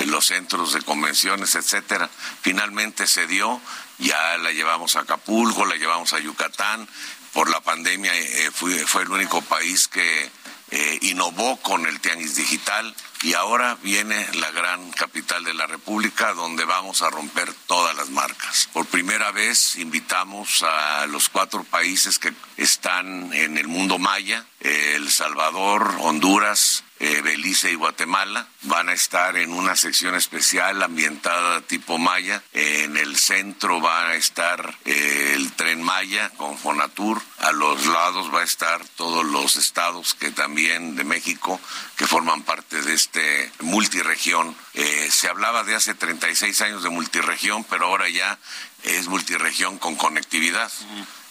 los 0.07 0.27
centros 0.27 0.73
de 0.75 0.83
convenciones, 0.83 1.55
etcétera. 1.57 2.09
Finalmente 2.41 3.07
se 3.09 3.27
dio, 3.27 3.61
ya 3.99 4.39
la 4.39 4.53
llevamos 4.53 4.95
a 4.97 5.01
Acapulco, 5.01 5.67
la 5.67 5.75
llevamos 5.77 6.13
a 6.13 6.19
Yucatán. 6.21 6.89
Por 7.33 7.49
la 7.49 7.61
pandemia 7.61 8.15
eh, 8.15 8.51
fue 8.53 9.03
el 9.03 9.11
único 9.11 9.41
país 9.43 9.89
que 9.89 10.31
eh, 10.75 10.99
innovó 11.03 11.59
con 11.59 11.85
el 11.87 12.01
tianguis 12.01 12.35
digital 12.35 12.95
y 13.23 13.35
ahora 13.35 13.77
viene 13.83 14.27
la 14.37 14.51
gran 14.53 14.91
capital 14.93 15.45
de 15.45 15.53
la 15.53 15.67
República 15.67 16.33
donde 16.33 16.65
vamos 16.65 17.03
a 17.03 17.11
romper 17.11 17.53
todas 17.67 17.95
las 17.95 18.09
marcas. 18.09 18.71
Por 18.73 18.87
primera 18.87 19.31
vez 19.33 19.77
invitamos 19.77 20.63
a 20.63 21.05
los 21.07 21.29
cuatro 21.29 21.63
países 21.65 22.19
que 22.19 22.33
están 22.57 23.35
en 23.35 23.59
el 23.59 23.69
mundo 23.69 23.99
maya, 23.99 24.47
El 24.61 25.11
Salvador, 25.11 25.95
Honduras, 26.01 26.85
eh, 27.03 27.21
Belice 27.21 27.73
y 27.73 27.75
Guatemala. 27.75 28.47
Van 28.63 28.89
a 28.89 28.93
estar 28.93 29.37
en 29.37 29.53
una 29.53 29.75
sección 29.75 30.15
especial 30.15 30.81
ambientada 30.85 31.61
tipo 31.63 31.99
Maya. 31.99 32.41
En 32.53 32.97
el 32.97 33.17
centro 33.17 33.81
va 33.81 34.11
a 34.11 34.15
estar 34.15 34.79
eh, 34.85 35.33
el 35.35 35.53
tren 35.53 35.83
Maya 35.83 36.31
con 36.37 36.57
Fonatur. 36.57 37.21
A 37.39 37.51
los 37.51 37.87
lados 37.87 38.33
va 38.33 38.43
a 38.43 38.45
estar 38.45 38.85
todos 38.97 39.25
los 39.25 39.57
estados 39.57 40.15
que 40.15 40.31
también 40.31 40.95
de 40.95 41.03
México 41.03 41.61
que 41.97 42.07
forman 42.07 42.45
parte 42.45 42.81
de 42.83 42.95
este 42.95 43.51
multiregión. 43.63 44.55
Eh, 44.75 45.09
se 45.11 45.29
hablaba 45.29 45.65
de 45.65 45.75
hace 45.75 45.95
36 45.95 46.61
años 46.61 46.85
de 46.85 46.91
multiregión, 46.91 47.65
pero 47.65 47.87
ahora 47.87 48.09
ya 48.09 48.39
es 48.85 49.09
multiregión 49.09 49.79
con 49.79 49.97
conectividad. 49.97 50.71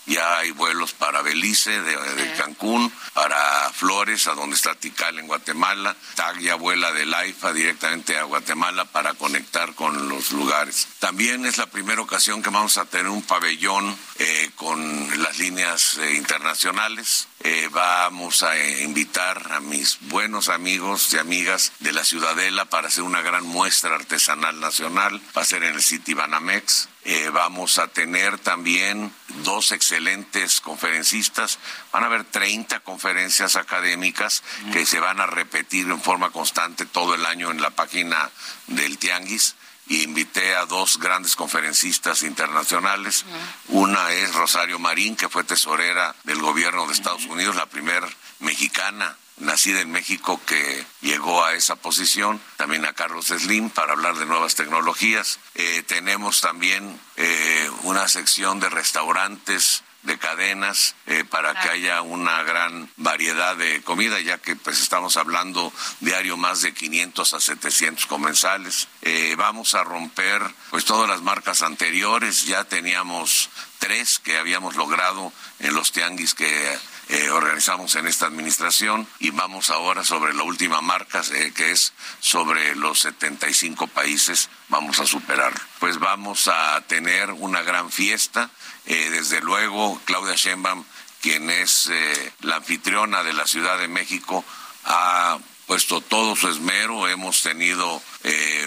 Ya 0.05 0.37
hay 0.37 0.51
vuelos 0.51 0.93
para 0.93 1.21
Belice, 1.21 1.79
de, 1.81 1.95
de 1.95 2.33
Cancún, 2.33 2.91
para 3.13 3.69
Flores, 3.73 4.27
a 4.27 4.33
donde 4.33 4.55
está 4.55 4.75
Tikal 4.75 5.19
en 5.19 5.27
Guatemala. 5.27 5.95
TAG 6.15 6.39
ya 6.39 6.55
vuela 6.55 6.91
del 6.91 7.13
AIFA 7.13 7.53
directamente 7.53 8.17
a 8.17 8.23
Guatemala 8.23 8.85
para 8.85 9.13
conectar 9.13 9.75
con 9.75 10.09
los 10.09 10.31
lugares. 10.31 10.87
También 10.99 11.45
es 11.45 11.57
la 11.57 11.67
primera 11.67 12.01
ocasión 12.01 12.41
que 12.41 12.49
vamos 12.49 12.77
a 12.77 12.85
tener 12.85 13.07
un 13.07 13.21
pabellón 13.21 13.97
eh, 14.17 14.51
con 14.55 15.21
las 15.21 15.39
líneas 15.39 15.97
eh, 15.97 16.15
internacionales. 16.15 17.27
Eh, 17.43 17.69
vamos 17.71 18.43
a 18.43 18.57
invitar 18.81 19.51
a 19.51 19.59
mis 19.59 19.97
buenos 20.01 20.49
amigos 20.49 21.11
y 21.13 21.17
amigas 21.17 21.71
de 21.79 21.91
la 21.91 22.03
Ciudadela 22.03 22.65
para 22.65 22.87
hacer 22.87 23.03
una 23.03 23.21
gran 23.21 23.43
muestra 23.45 23.95
artesanal 23.95 24.59
nacional. 24.59 25.21
Va 25.35 25.41
a 25.41 25.45
ser 25.45 25.63
en 25.63 25.75
el 25.75 25.81
City 25.81 26.13
Banamex. 26.13 26.87
Eh, 27.03 27.29
vamos 27.33 27.79
a 27.79 27.87
tener 27.87 28.37
también 28.37 29.11
dos 29.43 29.71
excelentes 29.71 30.61
conferencistas. 30.61 31.57
Van 31.91 32.03
a 32.03 32.07
haber 32.07 32.25
30 32.25 32.81
conferencias 32.81 33.55
académicas 33.55 34.43
que 34.71 34.85
se 34.85 34.99
van 34.99 35.19
a 35.19 35.25
repetir 35.25 35.87
en 35.87 36.01
forma 36.01 36.29
constante 36.29 36.85
todo 36.85 37.15
el 37.15 37.25
año 37.25 37.49
en 37.49 37.61
la 37.61 37.71
página 37.71 38.29
del 38.67 38.97
Tianguis. 38.97 39.55
Y 39.87 40.03
invité 40.03 40.55
a 40.55 40.65
dos 40.65 40.99
grandes 40.99 41.35
conferencistas 41.35 42.21
internacionales. 42.23 43.25
Una 43.67 44.11
es 44.11 44.33
Rosario 44.35 44.79
Marín, 44.79 45.15
que 45.15 45.27
fue 45.27 45.43
tesorera 45.43 46.15
del 46.23 46.39
gobierno 46.39 46.85
de 46.85 46.93
Estados 46.93 47.25
Unidos, 47.25 47.55
la 47.55 47.65
primer 47.65 48.03
mexicana 48.39 49.17
nacida 49.37 49.81
en 49.81 49.91
México 49.91 50.39
que 50.45 50.85
llegó 51.01 51.43
a 51.43 51.53
esa 51.53 51.75
posición, 51.75 52.41
también 52.57 52.85
a 52.85 52.93
Carlos 52.93 53.27
Slim 53.27 53.69
para 53.69 53.93
hablar 53.93 54.15
de 54.15 54.25
nuevas 54.25 54.55
tecnologías. 54.55 55.39
Eh, 55.55 55.83
tenemos 55.87 56.41
también 56.41 56.99
eh, 57.17 57.69
una 57.83 58.07
sección 58.07 58.59
de 58.59 58.69
restaurantes 58.69 59.83
de 60.03 60.17
cadenas 60.17 60.95
eh, 61.05 61.23
para 61.23 61.59
que 61.59 61.69
haya 61.69 62.01
una 62.01 62.41
gran 62.43 62.89
variedad 62.97 63.55
de 63.55 63.81
comida, 63.83 64.19
ya 64.19 64.39
que 64.39 64.55
pues 64.55 64.81
estamos 64.81 65.15
hablando 65.17 65.71
diario 65.99 66.37
más 66.37 66.61
de 66.61 66.73
500 66.73 67.33
a 67.33 67.39
700 67.39 68.05
comensales. 68.07 68.87
Eh, 69.01 69.35
vamos 69.37 69.75
a 69.75 69.83
romper 69.83 70.41
pues 70.71 70.85
todas 70.85 71.07
las 71.07 71.21
marcas 71.21 71.61
anteriores, 71.61 72.45
ya 72.45 72.63
teníamos 72.63 73.49
tres 73.77 74.19
que 74.19 74.37
habíamos 74.37 74.75
logrado 74.75 75.31
en 75.59 75.73
los 75.75 75.91
tianguis 75.91 76.33
que 76.33 76.79
eh, 77.11 77.29
organizamos 77.29 77.95
en 77.95 78.07
esta 78.07 78.27
administración 78.27 79.05
y 79.19 79.31
vamos 79.31 79.69
ahora 79.69 80.01
sobre 80.01 80.33
la 80.33 80.43
última 80.43 80.79
marca 80.79 81.21
eh, 81.33 81.51
que 81.53 81.71
es 81.71 81.91
sobre 82.21 82.73
los 82.77 83.01
75 83.01 83.87
países 83.87 84.49
vamos 84.69 84.97
a 85.01 85.05
superar. 85.05 85.51
Pues 85.79 85.99
vamos 85.99 86.47
a 86.47 86.79
tener 86.87 87.31
una 87.31 87.63
gran 87.63 87.91
fiesta. 87.91 88.49
Eh, 88.85 89.09
desde 89.09 89.41
luego 89.41 89.99
Claudia 90.05 90.35
Sheinbaum 90.35 90.85
quien 91.19 91.49
es 91.49 91.91
la 92.39 92.55
anfitriona 92.55 93.23
de 93.23 93.33
la 93.33 93.45
Ciudad 93.45 93.77
de 93.77 93.87
México, 93.87 94.43
ha 94.85 95.37
puesto 95.67 96.01
todo 96.01 96.35
su 96.35 96.47
esmero, 96.47 97.07
hemos 97.07 97.43
tenido 97.43 98.01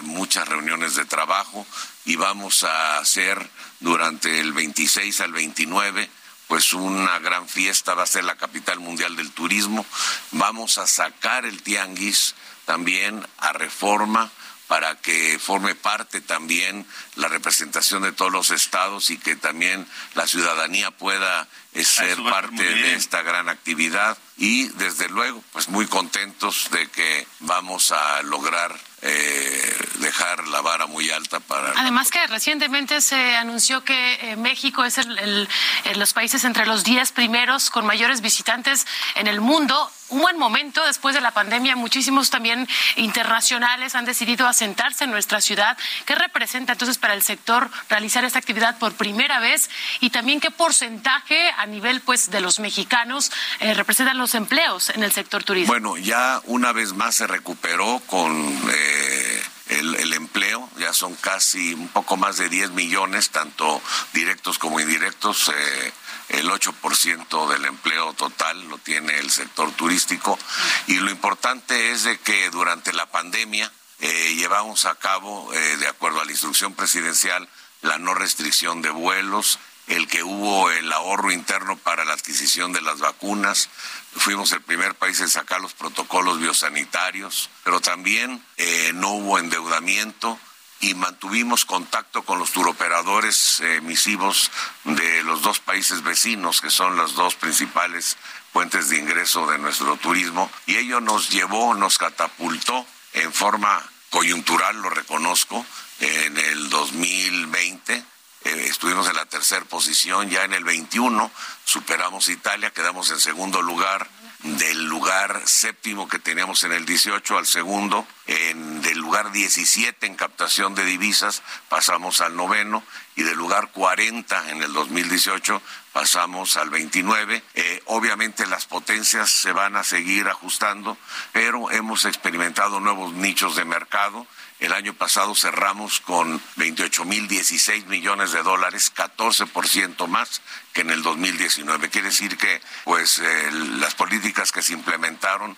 muchas 0.03 0.47
reuniones 0.47 0.95
de 0.95 1.05
trabajo 1.05 1.67
y 2.05 2.15
vamos 2.15 2.63
a 2.63 2.99
hacer 2.99 3.51
durante 3.81 4.39
el 4.39 4.53
26 4.53 5.21
al 5.23 5.33
29 5.33 6.09
pues 6.55 6.73
una 6.73 7.19
gran 7.19 7.49
fiesta, 7.49 7.95
va 7.95 8.05
a 8.05 8.07
ser 8.07 8.23
la 8.23 8.37
capital 8.37 8.79
mundial 8.79 9.17
del 9.17 9.33
turismo. 9.33 9.85
Vamos 10.31 10.79
a 10.79 10.87
sacar 10.87 11.45
el 11.47 11.61
tianguis 11.65 12.37
también 12.65 13.27
a 13.39 13.53
reforma 13.53 14.31
para 14.69 14.95
que 15.01 15.41
forme 15.41 15.75
parte 15.75 16.21
también 16.21 16.87
la 17.17 17.27
representación 17.27 18.05
de 18.05 18.13
todos 18.13 18.31
los 18.31 18.53
estados 18.53 19.11
y 19.11 19.19
que 19.19 19.35
también 19.35 19.85
la 20.15 20.29
ciudadanía 20.29 20.93
pueda 20.93 21.49
eh, 21.73 21.83
ser 21.83 22.23
parte 22.23 22.63
de 22.63 22.95
esta 22.95 23.23
gran 23.23 23.49
actividad 23.49 24.17
y 24.37 24.69
desde 24.69 25.09
luego 25.09 25.43
pues 25.51 25.69
muy 25.69 25.89
contentos 25.89 26.69
de 26.71 26.89
que 26.89 27.27
vamos 27.41 27.91
a 27.91 28.23
lograr 28.23 28.79
eh, 29.03 29.77
dejar 29.99 30.47
la 30.49 30.61
vara 30.61 30.87
muy 30.87 31.11
alta 31.11 31.41
para... 31.41 31.73
Además 31.77 32.11
que 32.11 32.27
recientemente 32.27 33.01
se 33.01 33.37
anunció 33.37 33.85
que 33.85 34.15
eh, 34.33 34.37
México 34.37 34.85
es 34.85 34.99
el, 34.99 35.49
los 35.97 36.13
países 36.13 36.45
entre 36.45 36.67
los 36.67 36.85
10 36.85 37.13
primeros 37.13 37.71
con 37.71 37.87
mayores 37.87 38.21
visitantes 38.21 38.87
en 39.15 39.27
el 39.27 39.41
mundo. 39.41 39.91
Un 40.11 40.21
buen 40.21 40.39
momento 40.39 40.85
después 40.85 41.15
de 41.15 41.21
la 41.21 41.31
pandemia, 41.31 41.77
muchísimos 41.77 42.31
también 42.31 42.69
internacionales 42.97 43.95
han 43.95 44.05
decidido 44.05 44.47
asentarse 44.47 45.05
en 45.05 45.11
nuestra 45.11 45.41
ciudad. 45.41 45.79
¿Qué 46.05 46.15
representa 46.15 46.73
entonces 46.73 46.99
para 46.99 47.15
el 47.15 47.23
sector 47.23 47.71
realizar 47.89 48.25
esta 48.25 48.39
actividad 48.39 48.79
por 48.79 48.93
primera 48.93 49.41
vez? 49.41 49.71
Y 50.01 50.11
también 50.11 50.41
qué 50.41 50.51
porcentaje 50.51 51.51
a 51.57 51.67
nivel 51.67 52.01
pues 52.01 52.31
de 52.31 52.41
los 52.41 52.61
mexicanos 52.61 53.33
eh, 53.61 53.75
representan 53.75 54.19
los 54.19 54.35
empleos 54.35 54.91
en 54.91 55.03
el 55.03 55.13
sector 55.13 55.43
turismo. 55.43 55.73
Bueno, 55.73 55.97
ya 55.97 56.41
una 56.45 56.73
vez 56.73 56.93
más 56.93 57.17
se 57.17 57.27
recuperó 57.27 58.01
con... 58.07 58.71
Eh, 58.71 59.43
el, 59.69 60.13
empleo, 60.13 60.69
ya 60.79 60.93
son 60.93 61.15
casi 61.15 61.75
un 61.75 61.89
poco 61.89 62.17
más 62.17 62.37
de 62.37 62.49
10 62.49 62.71
millones, 62.73 63.31
tanto 63.31 63.81
directos 64.13 64.59
como 64.59 64.81
indirectos. 64.81 65.51
Eh, 65.55 65.93
el 66.31 66.49
8% 66.49 67.49
del 67.49 67.65
empleo 67.67 68.13
total 68.15 68.69
lo 68.69 68.79
tiene 68.79 69.19
el 69.19 69.31
sector 69.31 69.71
turístico. 69.73 70.39
Y 70.87 70.97
lo 70.97 71.11
importante 71.11 71.93
es 71.93 72.05
de 72.05 72.19
que 72.19 72.51
durante 72.51 72.93
la 72.93 73.07
pandemia 73.11 73.71
eh, 74.01 74.35
llevamos 74.35 74.85
a 74.85 74.95
cabo, 74.95 75.53
eh, 75.53 75.77
de 75.77 75.89
acuerdo 75.89 76.21
a 76.21 76.25
la 76.25 76.33
instrucción 76.33 76.75
presidencial, 76.75 77.49
la 77.83 77.99
no 77.99 78.15
restricción 78.15 78.83
de 78.83 78.91
vuelos, 78.91 79.59
el 79.87 80.09
que 80.09 80.23
hubo 80.23 80.71
el 80.71 80.93
ahorro 80.93 81.31
interno 81.31 81.77
para 81.77 82.05
la 82.05 82.15
adquisición 82.15 82.73
de 82.73 82.81
las 82.81 83.01
vacunas. 83.01 83.69
Fuimos 84.17 84.53
el 84.53 84.63
primer 84.63 84.95
país 84.95 85.21
en 85.21 85.29
sacar 85.29 85.61
los 85.61 85.75
protocolos 85.75 86.39
biosanitarios, 86.39 87.51
pero 87.65 87.81
también 87.81 88.43
eh, 88.57 88.93
no 88.95 89.11
hubo 89.11 89.39
endeudamiento 89.39 90.39
y 90.81 90.95
mantuvimos 90.95 91.65
contacto 91.65 92.23
con 92.23 92.39
los 92.39 92.53
turoperadores 92.53 93.61
emisivos 93.61 94.51
de 94.85 95.23
los 95.23 95.43
dos 95.43 95.61
países 95.61 96.03
vecinos, 96.03 96.61
que 96.61 96.71
son 96.71 96.97
las 96.97 97.15
dos 97.15 97.35
principales 97.37 98.17
fuentes 98.53 98.89
de 98.89 98.99
ingreso 98.99 99.47
de 99.47 99.59
nuestro 99.59 99.97
turismo, 99.97 100.51
y 100.67 100.77
ello 100.77 101.01
nos 101.01 101.31
llevó, 101.31 101.75
nos 101.75 101.99
catapultó 101.99 102.87
en 103.15 103.33
forma 103.33 103.83
coyuntural, 104.11 104.77
lo 104.77 104.91
reconozco, 104.91 105.65
en 106.01 106.37
el 106.37 106.69
2020 106.69 108.14
eh, 108.45 108.67
estuvimos 108.69 109.09
en 109.09 109.17
la 109.17 109.27
tercera 109.27 109.65
posición, 109.65 110.29
ya 110.29 110.45
en 110.45 110.53
el 110.53 110.65
21 110.65 111.31
superamos 111.65 112.29
Italia, 112.29 112.71
quedamos 112.71 113.11
en 113.11 113.19
segundo 113.19 113.63
lugar, 113.63 114.09
del 114.45 114.85
lugar 114.85 115.41
séptimo 115.47 116.07
que 116.07 116.19
teníamos 116.19 116.65
en 116.65 116.73
el 116.73 116.85
18 116.85 117.39
al 117.39 117.47
segundo, 117.47 118.07
en, 118.27 118.83
del 118.83 118.99
lugar 118.99 119.33
17 119.33 120.07
en 120.07 120.17
captación 120.17 120.75
de 120.75 120.85
divisas 120.85 121.43
pasamos 121.71 122.21
al 122.21 122.37
noveno 122.37 122.83
y 123.17 123.23
del 123.23 123.37
lugar 123.39 123.71
40 123.73 124.51
en 124.51 124.63
el 124.63 124.75
2018 124.75 125.63
pasamos 125.95 126.59
al 126.59 126.69
29. 126.69 127.43
Eh, 127.55 127.83
obviamente 127.87 128.47
las 128.47 128.67
potencias 128.67 129.31
se 129.31 129.53
van 129.53 129.77
a 129.77 129.85
seguir 129.85 130.29
ajustando, 130.29 130.99
pero 131.33 131.71
hemos 131.71 132.05
experimentado 132.05 132.81
nuevos 132.81 133.15
nichos 133.15 133.57
de 133.57 133.65
mercado 133.65 134.27
el 134.65 134.73
año 134.73 134.95
pasado 134.95 135.35
cerramos 135.35 136.01
con 136.01 136.41
28 136.57 137.05
mil 137.05 137.29
16 137.29 137.87
millones 137.87 138.33
de 138.33 138.43
dólares, 138.43 138.93
14% 138.95 140.07
más 140.07 140.41
que 140.73 140.81
en 140.81 140.91
el 140.91 141.03
2019. 141.03 141.91
Quiere 141.91 142.09
decir 142.09 142.37
que 142.37 142.61
pues 142.85 143.19
eh, 143.19 143.51
las 143.79 143.95
políticas 143.95 144.53
que 144.53 144.63
se 144.63 144.73
implementaron 144.73 145.57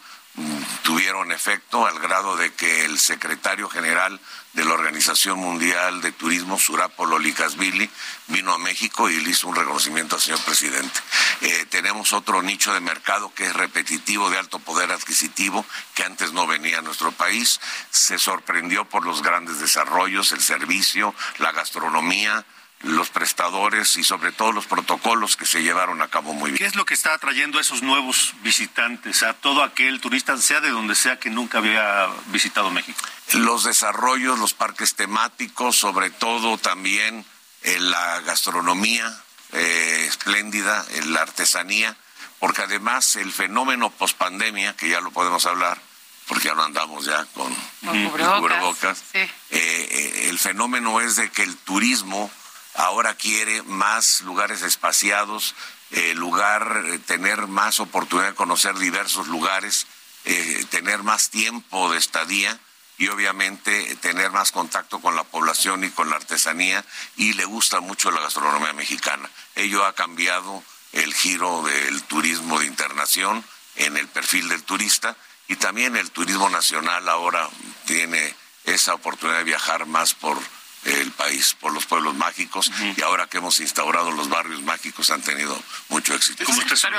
tuvieron 0.82 1.32
efecto 1.32 1.86
al 1.86 1.98
grado 1.98 2.36
de 2.36 2.52
que 2.52 2.84
el 2.84 2.98
secretario 2.98 3.68
general 3.68 4.20
de 4.56 4.64
la 4.64 4.72
Organización 4.72 5.38
Mundial 5.38 6.00
de 6.00 6.12
Turismo, 6.12 6.58
Surapo 6.58 7.04
Lolikasvili, 7.04 7.90
vino 8.28 8.54
a 8.54 8.58
México 8.58 9.10
y 9.10 9.20
le 9.20 9.30
hizo 9.30 9.48
un 9.48 9.54
reconocimiento 9.54 10.16
al 10.16 10.22
señor 10.22 10.40
presidente. 10.40 10.98
Eh, 11.42 11.66
tenemos 11.68 12.14
otro 12.14 12.40
nicho 12.40 12.72
de 12.72 12.80
mercado 12.80 13.32
que 13.34 13.44
es 13.44 13.52
repetitivo 13.52 14.30
de 14.30 14.38
alto 14.38 14.58
poder 14.58 14.92
adquisitivo 14.92 15.66
que 15.94 16.04
antes 16.04 16.32
no 16.32 16.46
venía 16.46 16.78
a 16.78 16.82
nuestro 16.82 17.12
país. 17.12 17.60
Se 17.90 18.18
sorprendió 18.18 18.86
por 18.86 19.04
los 19.04 19.22
grandes 19.22 19.60
desarrollos, 19.60 20.32
el 20.32 20.40
servicio, 20.40 21.14
la 21.36 21.52
gastronomía, 21.52 22.46
los 22.82 23.08
prestadores 23.10 23.96
y 23.96 24.04
sobre 24.04 24.32
todo 24.32 24.52
los 24.52 24.66
protocolos 24.66 25.36
que 25.36 25.46
se 25.46 25.62
llevaron 25.62 26.02
a 26.02 26.08
cabo 26.08 26.34
muy 26.34 26.50
bien. 26.50 26.58
¿Qué 26.58 26.66
es 26.66 26.76
lo 26.76 26.84
que 26.84 26.94
está 26.94 27.14
atrayendo 27.14 27.58
a 27.58 27.60
esos 27.60 27.82
nuevos 27.82 28.34
visitantes, 28.42 29.22
a 29.22 29.32
todo 29.34 29.62
aquel 29.62 30.00
turista, 30.00 30.36
sea 30.36 30.60
de 30.60 30.70
donde 30.70 30.94
sea 30.94 31.18
que 31.18 31.30
nunca 31.30 31.58
había 31.58 32.08
visitado 32.26 32.70
México? 32.70 33.00
Los 33.32 33.64
desarrollos, 33.64 34.38
los 34.38 34.54
parques 34.54 34.94
temáticos, 34.94 35.76
sobre 35.76 36.10
todo 36.10 36.58
también 36.58 37.24
en 37.62 37.90
la 37.90 38.20
gastronomía 38.20 39.12
eh, 39.52 40.04
espléndida, 40.06 40.84
en 40.90 41.12
la 41.12 41.22
artesanía, 41.22 41.96
porque 42.38 42.62
además 42.62 43.16
el 43.16 43.32
fenómeno 43.32 43.90
pospandemia, 43.90 44.76
que 44.76 44.88
ya 44.88 45.00
lo 45.00 45.10
podemos 45.10 45.46
hablar, 45.46 45.80
porque 46.28 46.48
ya 46.48 46.54
no 46.54 46.62
andamos 46.62 47.04
ya 47.04 47.24
con, 47.26 47.54
cubrebocas, 47.80 49.02
eh, 49.14 49.28
eh, 49.50 50.26
el 50.28 50.38
fenómeno 50.38 51.00
es 51.00 51.16
de 51.16 51.30
que 51.30 51.42
el 51.42 51.56
turismo 51.56 52.30
ahora 52.76 53.14
quiere 53.14 53.62
más 53.62 54.20
lugares 54.22 54.62
espaciados, 54.62 55.54
eh, 55.90 56.14
lugar, 56.14 56.84
eh, 56.86 56.98
tener 56.98 57.46
más 57.46 57.80
oportunidad 57.80 58.28
de 58.28 58.34
conocer 58.34 58.76
diversos 58.76 59.28
lugares, 59.28 59.86
eh, 60.24 60.64
tener 60.70 61.02
más 61.02 61.30
tiempo 61.30 61.90
de 61.90 61.98
estadía 61.98 62.58
y 62.98 63.08
obviamente 63.08 63.96
tener 63.96 64.30
más 64.30 64.52
contacto 64.52 65.00
con 65.00 65.16
la 65.16 65.24
población 65.24 65.84
y 65.84 65.90
con 65.90 66.10
la 66.10 66.16
artesanía 66.16 66.84
y 67.16 67.34
le 67.34 67.44
gusta 67.44 67.80
mucho 67.80 68.10
la 68.10 68.20
gastronomía 68.20 68.72
mexicana. 68.72 69.28
Ello 69.54 69.84
ha 69.84 69.94
cambiado 69.94 70.62
el 70.92 71.14
giro 71.14 71.62
del 71.62 72.02
turismo 72.04 72.58
de 72.58 72.66
internación 72.66 73.44
en 73.76 73.96
el 73.96 74.08
perfil 74.08 74.48
del 74.48 74.62
turista 74.62 75.16
y 75.48 75.56
también 75.56 75.96
el 75.96 76.10
turismo 76.10 76.48
nacional 76.48 77.08
ahora 77.08 77.48
tiene 77.84 78.34
esa 78.64 78.94
oportunidad 78.94 79.38
de 79.38 79.44
viajar 79.44 79.86
más 79.86 80.14
por 80.14 80.40
el 80.86 81.10
país 81.12 81.54
por 81.60 81.72
los 81.72 81.84
pueblos 81.86 82.14
mágicos 82.14 82.70
y 82.96 83.02
ahora 83.02 83.26
que 83.26 83.38
hemos 83.38 83.58
instaurado 83.60 84.12
los 84.12 84.28
barrios 84.28 84.62
mágicos 84.62 85.10
han 85.10 85.20
tenido 85.20 85.60
mucho 85.88 86.14
éxito. 86.14 86.44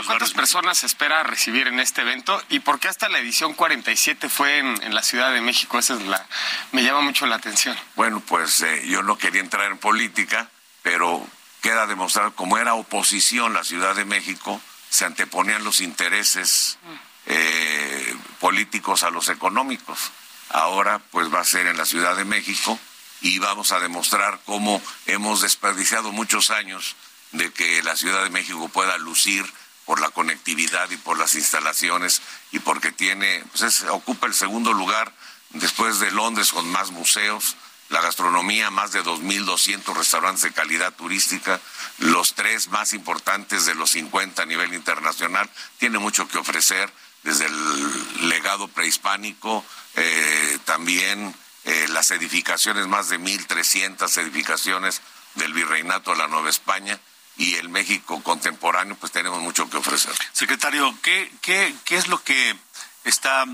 ¿cuántas 0.05 0.33
personas 0.33 0.79
se 0.79 0.87
espera 0.87 1.23
recibir 1.23 1.67
en 1.67 1.79
este 1.79 2.01
evento 2.01 2.41
y 2.49 2.59
por 2.59 2.79
qué 2.79 2.89
hasta 2.89 3.07
la 3.07 3.19
edición 3.19 3.53
47 3.53 4.27
fue 4.27 4.59
en, 4.59 4.93
la 4.93 5.03
Ciudad 5.03 5.31
de 5.31 5.41
México? 5.41 5.79
Esa 5.79 5.95
es 5.95 6.01
la 6.01 6.25
me 6.71 6.83
llama 6.83 7.01
mucho 7.01 7.25
la 7.27 7.35
atención. 7.35 7.77
Bueno, 7.95 8.19
pues 8.19 8.61
eh, 8.61 8.83
yo 8.87 9.03
no 9.03 9.17
quería 9.17 9.41
entrar 9.41 9.71
en 9.71 9.77
política, 9.77 10.49
pero 10.83 11.25
queda 11.61 11.87
demostrado 11.87 12.35
como 12.35 12.57
era 12.57 12.73
oposición 12.73 13.53
la 13.53 13.63
Ciudad 13.63 13.95
de 13.95 14.05
México, 14.05 14.61
se 14.89 15.05
anteponían 15.05 15.63
los 15.63 15.79
intereses 15.79 16.77
eh, 17.25 18.15
políticos 18.39 19.03
a 19.03 19.09
los 19.09 19.29
económicos. 19.29 20.11
Ahora 20.49 20.99
pues 21.11 21.33
va 21.33 21.41
a 21.41 21.45
ser 21.45 21.67
en 21.67 21.77
la 21.77 21.85
Ciudad 21.85 22.15
de 22.15 22.25
México 22.25 22.79
y 23.21 23.39
vamos 23.39 23.71
a 23.71 23.79
demostrar 23.79 24.39
cómo 24.45 24.81
hemos 25.05 25.41
desperdiciado 25.41 26.11
muchos 26.11 26.51
años 26.51 26.95
de 27.31 27.51
que 27.51 27.81
la 27.83 27.95
Ciudad 27.95 28.23
de 28.23 28.29
México 28.29 28.69
pueda 28.69 28.97
lucir 28.97 29.45
por 29.85 30.01
la 30.01 30.09
conectividad 30.09 30.89
y 30.91 30.97
por 30.97 31.17
las 31.17 31.35
instalaciones 31.35 32.21
y 32.51 32.59
porque 32.59 32.91
tiene, 32.91 33.43
pues 33.51 33.83
ocupa 33.83 34.27
el 34.27 34.33
segundo 34.33 34.73
lugar 34.73 35.13
después 35.51 35.99
de 35.99 36.11
Londres 36.11 36.51
con 36.51 36.69
más 36.69 36.91
museos, 36.91 37.55
la 37.89 38.01
gastronomía, 38.01 38.69
más 38.69 38.91
de 38.91 39.01
2.200 39.01 39.95
restaurantes 39.95 40.43
de 40.43 40.51
calidad 40.51 40.93
turística, 40.93 41.61
los 41.99 42.33
tres 42.33 42.67
más 42.67 42.93
importantes 42.93 43.65
de 43.65 43.75
los 43.75 43.91
50 43.91 44.43
a 44.43 44.45
nivel 44.45 44.73
internacional, 44.73 45.49
tiene 45.77 45.99
mucho 45.99 46.27
que 46.27 46.37
ofrecer 46.37 46.91
desde 47.23 47.45
el 47.45 48.29
legado 48.29 48.67
prehispánico, 48.67 49.63
eh, 49.95 50.59
también 50.65 51.33
eh, 51.67 51.87
las 51.89 52.11
edificaciones, 52.11 52.87
más 52.87 53.09
de 53.09 53.19
1.300 53.19 54.17
edificaciones 54.21 55.01
del 55.35 55.53
Virreinato 55.53 56.11
de 56.11 56.17
la 56.17 56.27
Nueva 56.27 56.49
España, 56.49 56.99
y 57.37 57.53
el 57.55 57.69
México 57.69 58.23
contemporáneo, 58.23 58.95
pues 58.99 59.11
tenemos 59.11 59.39
mucho 59.41 59.69
que 59.69 59.77
ofrecer. 59.77 60.11
Secretario, 60.33 60.97
¿qué, 61.03 61.31
qué, 61.41 61.75
qué 61.85 61.97
es 61.97 62.07
lo 62.07 62.23
que 62.23 62.55
está 63.03 63.45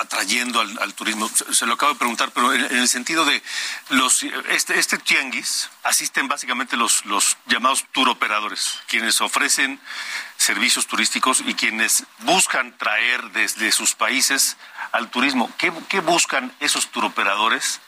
atrayendo 0.00 0.60
al, 0.60 0.94
turismo. 0.94 1.30
Se, 1.50 1.66
lo 1.66 1.74
acabo 1.74 1.92
de 1.92 1.98
preguntar, 1.98 2.30
pero 2.32 2.52
en, 2.52 2.64
el 2.64 2.88
sentido 2.88 3.24
de 3.24 3.42
los 3.90 4.22
este, 4.50 4.78
este 4.78 4.98
tianguis 4.98 5.70
asisten 5.84 6.28
básicamente 6.28 6.76
los, 6.76 7.04
los 7.06 7.36
llamados 7.46 7.84
tour 7.92 8.08
operadores, 8.08 8.78
quienes 8.86 9.20
ofrecen 9.20 9.80
servicios 10.36 10.86
turísticos 10.86 11.42
y 11.46 11.54
quienes 11.54 12.04
buscan 12.20 12.76
traer 12.78 13.30
desde 13.32 13.72
sus 13.72 13.94
países 13.94 14.56
al 14.92 15.10
turismo. 15.10 15.52
¿Qué, 15.58 15.72
qué 15.88 16.00
buscan 16.00 16.54
esos 16.60 16.90
tour 16.90 17.04
operadores? 17.04 17.80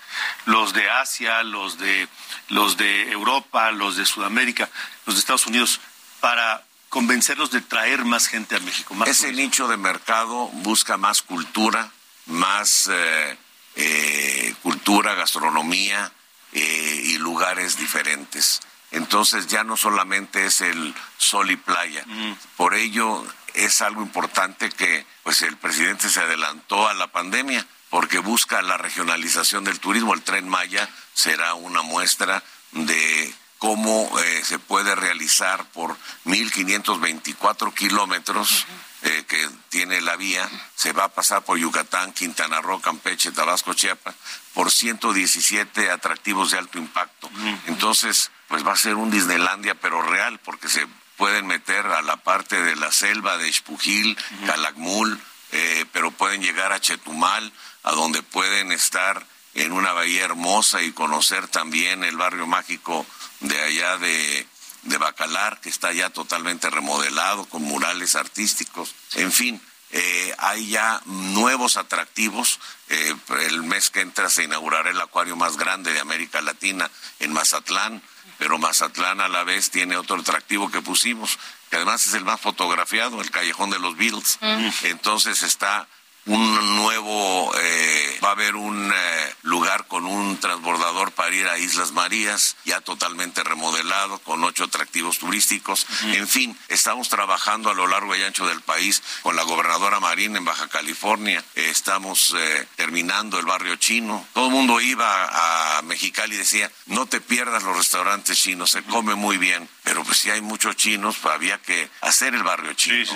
Los 0.44 0.74
de 0.74 0.90
Asia, 0.90 1.42
los 1.42 1.78
de 1.78 2.08
los 2.48 2.76
de 2.76 3.10
Europa, 3.10 3.70
los 3.72 3.96
de 3.96 4.04
Sudamérica, 4.04 4.68
los 5.06 5.14
de 5.14 5.20
Estados 5.20 5.46
Unidos, 5.46 5.80
para 6.20 6.62
convencerlos 6.92 7.50
de 7.50 7.62
traer 7.62 8.05
más 8.05 8.26
gente 8.26 8.55
a 8.55 8.61
México. 8.61 8.94
Ese 9.07 9.33
nicho 9.33 9.66
de 9.66 9.78
mercado 9.78 10.48
busca 10.48 10.98
más 10.98 11.22
cultura, 11.22 11.90
más 12.26 12.90
eh, 12.92 13.38
eh, 13.76 14.55
cultura, 14.62 15.14
gastronomía 15.14 16.12
eh, 16.52 17.02
y 17.05 17.16
lugares 17.16 17.78
diferentes. 17.78 18.61
Entonces 18.90 19.46
ya 19.46 19.64
no 19.64 19.78
solamente 19.78 20.44
es 20.44 20.61
el 20.61 20.94
sol 21.16 21.50
y 21.50 21.57
playa. 21.57 22.05
Mm. 22.05 22.33
Por 22.59 22.74
ello 22.74 23.26
es 23.55 23.81
algo 23.81 24.02
importante 24.02 24.68
que 24.68 25.07
pues 25.22 25.40
el 25.40 25.57
presidente 25.57 26.11
se 26.11 26.20
adelantó 26.20 26.88
a 26.88 26.92
la 26.92 27.07
pandemia 27.07 27.66
porque 27.88 28.18
busca 28.18 28.61
la 28.61 28.76
regionalización 28.76 29.64
del 29.64 29.81
turismo. 29.81 30.12
El 30.12 30.20
tren 30.20 30.46
Maya 30.46 30.87
será 31.14 31.55
una 31.55 31.81
muestra 31.81 32.42
de 32.72 33.35
cómo 33.62 34.11
eh, 34.18 34.42
se 34.44 34.59
puede 34.59 34.92
realizar 34.96 35.64
por 35.66 35.96
1.524 36.25 37.72
kilómetros 37.72 38.66
eh, 39.03 39.25
que 39.29 39.48
tiene 39.68 40.01
la 40.01 40.16
vía, 40.16 40.51
se 40.75 40.92
va 40.92 41.05
a 41.05 41.14
pasar 41.14 41.44
por 41.44 41.59
Yucatán, 41.59 42.12
Quintana 42.12 42.61
Roo, 42.61 42.81
Campeche, 42.81 43.31
Tabasco, 43.31 43.72
Chiapas, 43.72 44.16
por 44.53 44.72
117 44.72 45.92
atractivos 45.92 46.51
de 46.51 46.59
alto 46.59 46.79
impacto. 46.79 47.31
Entonces, 47.68 48.33
pues 48.48 48.66
va 48.66 48.72
a 48.72 48.77
ser 48.77 48.96
un 48.96 49.12
Disneylandia, 49.12 49.77
pero 49.77 50.03
real, 50.03 50.40
porque 50.40 50.68
se 50.68 50.88
pueden 51.16 51.46
meter 51.46 51.87
a 51.87 52.03
la 52.03 52.16
parte 52.16 52.61
de 52.61 52.75
la 52.75 52.90
selva 52.90 53.38
de 53.38 53.53
Xpujil, 53.53 54.18
Calakmul, 54.44 55.20
eh, 55.53 55.87
pero 55.92 56.11
pueden 56.11 56.42
llegar 56.42 56.72
a 56.72 56.81
Chetumal, 56.81 57.53
a 57.85 57.92
donde 57.92 58.25
pueden 58.25 58.72
estar 58.72 59.25
en 59.55 59.70
una 59.70 59.92
bahía 59.92 60.25
hermosa 60.25 60.83
y 60.83 60.90
conocer 60.90 61.46
también 61.46 62.03
el 62.03 62.16
barrio 62.16 62.48
mágico 62.48 63.07
de 63.42 63.61
allá 63.61 63.98
de, 63.98 64.46
de 64.83 64.98
Bacalar, 64.98 65.61
que 65.61 65.68
está 65.68 65.92
ya 65.92 66.11
totalmente 66.11 66.70
remodelado 66.70 67.44
con 67.46 67.62
murales 67.62 68.16
artísticos. 68.16 68.94
En 69.14 69.33
fin, 69.33 69.61
eh, 69.90 70.35
hay 70.38 70.68
ya 70.68 71.02
nuevos 71.05 71.76
atractivos. 71.76 72.59
Eh, 72.88 73.14
el 73.40 73.62
mes 73.62 73.90
que 73.90 74.00
entra 74.00 74.28
se 74.31 74.44
inaugurará 74.44 74.90
el 74.90 75.00
acuario 75.00 75.37
más 75.37 75.57
grande 75.57 75.92
de 75.92 76.00
América 76.00 76.40
Latina 76.40 76.90
en 77.20 77.33
Mazatlán, 77.33 78.02
pero 78.38 78.59
Mazatlán 78.59 79.20
a 79.20 79.28
la 79.28 79.44
vez 79.44 79.70
tiene 79.70 79.96
otro 79.96 80.18
atractivo 80.18 80.70
que 80.70 80.81
pusimos, 80.81 81.38
que 81.70 81.76
además 81.76 82.07
es 82.07 82.14
el 82.14 82.24
más 82.24 82.40
fotografiado, 82.40 83.20
el 83.20 83.31
Callejón 83.31 83.70
de 83.70 83.78
los 83.78 83.96
Beatles. 83.96 84.38
Entonces 84.83 85.42
está 85.42 85.87
un 86.26 86.76
nuevo, 86.76 87.52
eh, 87.58 88.18
va 88.22 88.28
a 88.28 88.32
haber 88.32 88.54
un 88.54 88.92
eh, 88.94 89.35
lugar 89.42 89.87
con 89.88 90.06
un 90.06 90.38
transbordador 90.38 91.12
para 91.12 91.35
ir 91.35 91.48
a 91.48 91.58
Islas 91.58 91.92
Marías, 91.92 92.56
ya 92.64 92.80
totalmente 92.80 93.42
remodelado, 93.42 94.18
con 94.20 94.44
ocho 94.44 94.64
atractivos 94.64 95.18
turísticos. 95.18 95.87
En 96.04 96.28
fin, 96.28 96.56
estamos 96.68 97.08
trabajando 97.08 97.70
a 97.70 97.74
lo 97.74 97.87
largo 97.87 98.14
y 98.14 98.22
ancho 98.22 98.46
del 98.46 98.61
país 98.61 99.02
con 99.22 99.35
la 99.35 99.42
gobernadora 99.42 100.00
Marín 100.00 100.37
en 100.37 100.44
Baja 100.44 100.68
California. 100.68 101.44
estamos 101.54 102.35
eh, 102.37 102.66
terminando 102.76 103.38
el 103.38 103.46
barrio 103.46 103.76
chino. 103.76 104.26
Todo 104.32 104.46
el 104.46 104.52
mundo 104.52 104.80
iba 104.80 105.78
a 105.78 105.82
Mexicali 105.82 106.35
y 106.35 106.38
decía, 106.38 106.70
no 106.87 107.06
te 107.06 107.20
pierdas 107.20 107.62
los 107.64 107.76
restaurantes 107.76 108.38
chinos, 108.38 108.70
se 108.70 108.82
come 108.85 109.14
muy 109.14 109.38
bien. 109.38 109.68
Pero 109.84 110.04
pues 110.04 110.18
si 110.18 110.30
hay 110.30 110.40
muchos 110.40 110.76
chinos, 110.76 111.16
pues 111.20 111.34
había 111.34 111.58
que 111.58 111.90
hacer 112.02 112.34
el 112.34 112.42
barrio 112.42 112.72
chino. 112.74 113.10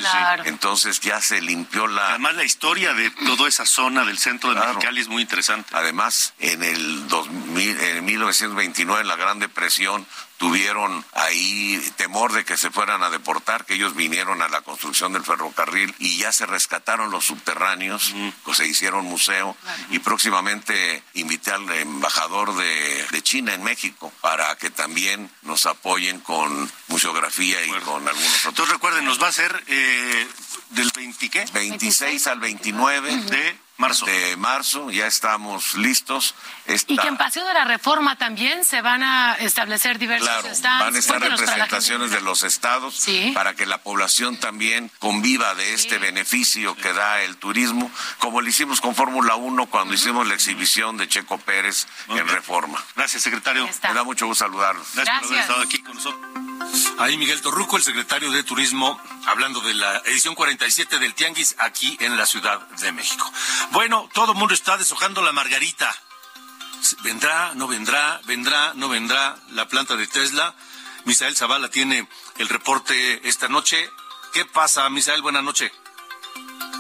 Entonces 0.44 1.00
ya 1.00 1.20
se 1.20 1.40
limpió 1.40 1.86
la... 1.86 2.10
Además 2.10 2.34
la 2.34 2.44
historia 2.44 2.92
de 2.92 3.10
toda 3.10 3.48
esa 3.48 3.64
zona 3.66 4.04
del 4.04 4.18
centro 4.18 4.52
de 4.52 4.60
Mexicali 4.60 5.00
es 5.00 5.08
muy 5.08 5.22
interesante. 5.22 5.70
Además, 5.74 6.34
en 6.40 6.64
el 6.64 7.06
2000, 7.08 7.80
en 7.80 8.04
1929, 8.04 9.02
en 9.02 9.08
la 9.08 9.16
Gran 9.16 9.38
Depresión, 9.38 10.06
tuvieron 10.38 11.04
ahí 11.12 11.80
temor 11.96 12.32
de 12.32 12.44
que 12.44 12.56
se 12.56 12.70
fueran 12.70 13.02
a 13.02 13.10
deportar, 13.10 13.64
que 13.64 13.74
ellos 13.74 13.94
vinieron 13.94 14.42
a 14.42 14.48
la 14.48 14.62
construcción 14.62 15.12
del 15.12 15.24
ferrocarril 15.24 15.94
y 15.98 16.18
ya 16.18 16.32
se 16.32 16.46
rescataron 16.46 17.10
los 17.10 17.24
subterráneos, 17.24 18.14
pues 18.44 18.58
se 18.58 18.66
hicieron 18.66 19.04
museo 19.04 19.56
y 19.90 19.98
próximamente 19.98 21.02
invité 21.14 21.52
al 21.52 21.70
embajador 21.70 22.54
de, 22.56 23.06
China 23.22 23.54
en 23.54 23.64
México 23.64 24.12
para 24.20 24.56
que 24.56 24.70
también 24.70 25.28
nos 25.42 25.66
apoyen 25.66 26.20
con 26.20 26.70
museografía 26.86 27.64
y 27.64 27.70
con 27.80 28.06
algunos 28.06 28.12
otros. 28.12 28.46
Entonces 28.46 28.72
recuerden, 28.74 29.04
nos 29.04 29.20
va 29.20 29.28
a 29.28 29.32
ser 29.32 29.64
eh, 29.66 30.28
del 30.70 30.92
20, 30.94 31.28
¿qué? 31.30 31.44
26 31.52 32.26
al 32.28 32.38
29 32.38 33.16
de 33.16 33.58
marzo. 33.76 34.06
De 34.06 34.36
marzo, 34.36 34.90
ya 34.90 35.06
estamos 35.06 35.74
listos. 35.74 36.34
Y 36.88 36.96
que 36.96 37.06
en 37.06 37.16
Paseo 37.16 37.46
de 37.46 37.54
la 37.54 37.64
Reforma 37.64 38.16
también 38.16 38.64
se 38.64 38.82
van 38.82 39.02
a 39.02 39.34
establecer 39.34 39.98
diversos 39.98 40.28
claro, 40.60 40.84
Van 40.84 40.94
a 40.94 40.98
estar 40.98 41.20
representaciones 41.20 42.10
de 42.10 42.20
los 42.20 42.42
estados 42.42 43.06
para 43.34 43.54
que 43.54 43.66
la 43.66 43.78
población 43.78 44.36
también 44.38 44.90
conviva 44.98 45.54
de 45.54 45.74
este 45.74 45.98
beneficio 45.98 46.74
que 46.76 46.92
da 46.92 47.22
el 47.22 47.36
turismo, 47.36 47.90
como 48.18 48.40
lo 48.40 48.48
hicimos 48.48 48.80
con 48.80 48.94
Fórmula 48.94 49.36
1 49.36 49.66
cuando 49.66 49.94
hicimos 49.94 50.26
la 50.26 50.34
exhibición 50.34 50.96
de 50.96 51.08
Checo 51.08 51.38
Pérez 51.38 51.86
en 52.08 52.26
Reforma. 52.28 52.82
Gracias, 52.96 53.22
secretario. 53.22 53.68
Me 53.82 53.94
da 53.94 54.02
mucho 54.02 54.26
gusto 54.26 54.44
saludarlos. 54.44 54.86
Gracias, 54.94 55.18
por 55.20 55.28
haber 55.28 55.40
estado 55.40 55.62
aquí 55.62 55.78
con 55.82 55.94
nosotros. 55.94 56.46
Ahí 56.98 57.16
Miguel 57.16 57.40
Torruco, 57.42 57.76
el 57.76 57.82
secretario 57.82 58.30
de 58.30 58.42
Turismo, 58.42 59.00
hablando 59.26 59.60
de 59.60 59.74
la 59.74 59.98
edición 60.06 60.34
47 60.34 60.98
del 60.98 61.14
Tianguis 61.14 61.54
aquí 61.58 61.96
en 62.00 62.16
la 62.16 62.26
Ciudad 62.26 62.60
de 62.68 62.92
México. 62.92 63.30
Bueno, 63.72 64.08
todo 64.14 64.32
el 64.32 64.38
mundo 64.38 64.54
está 64.54 64.76
deshojando 64.76 65.22
la 65.22 65.32
margarita. 65.32 65.94
¿Vendrá, 67.02 67.52
no 67.54 67.66
vendrá, 67.66 68.20
vendrá, 68.24 68.72
no 68.74 68.88
vendrá 68.88 69.36
la 69.50 69.68
planta 69.68 69.96
de 69.96 70.06
Tesla? 70.06 70.54
Misael 71.04 71.36
Zavala 71.36 71.68
tiene 71.68 72.08
el 72.38 72.48
reporte 72.48 73.28
esta 73.28 73.48
noche. 73.48 73.90
¿Qué 74.32 74.44
pasa, 74.44 74.88
Misael? 74.90 75.22
Buenas 75.22 75.42
noches. 75.42 75.72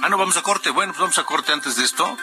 Ah, 0.02 0.08
no, 0.08 0.18
vamos 0.18 0.36
a 0.36 0.42
corte. 0.42 0.70
Bueno, 0.70 0.92
pues 0.92 1.00
vamos 1.00 1.18
a 1.18 1.24
corte 1.24 1.52
antes 1.52 1.76
de 1.76 1.84
esto. 1.84 2.16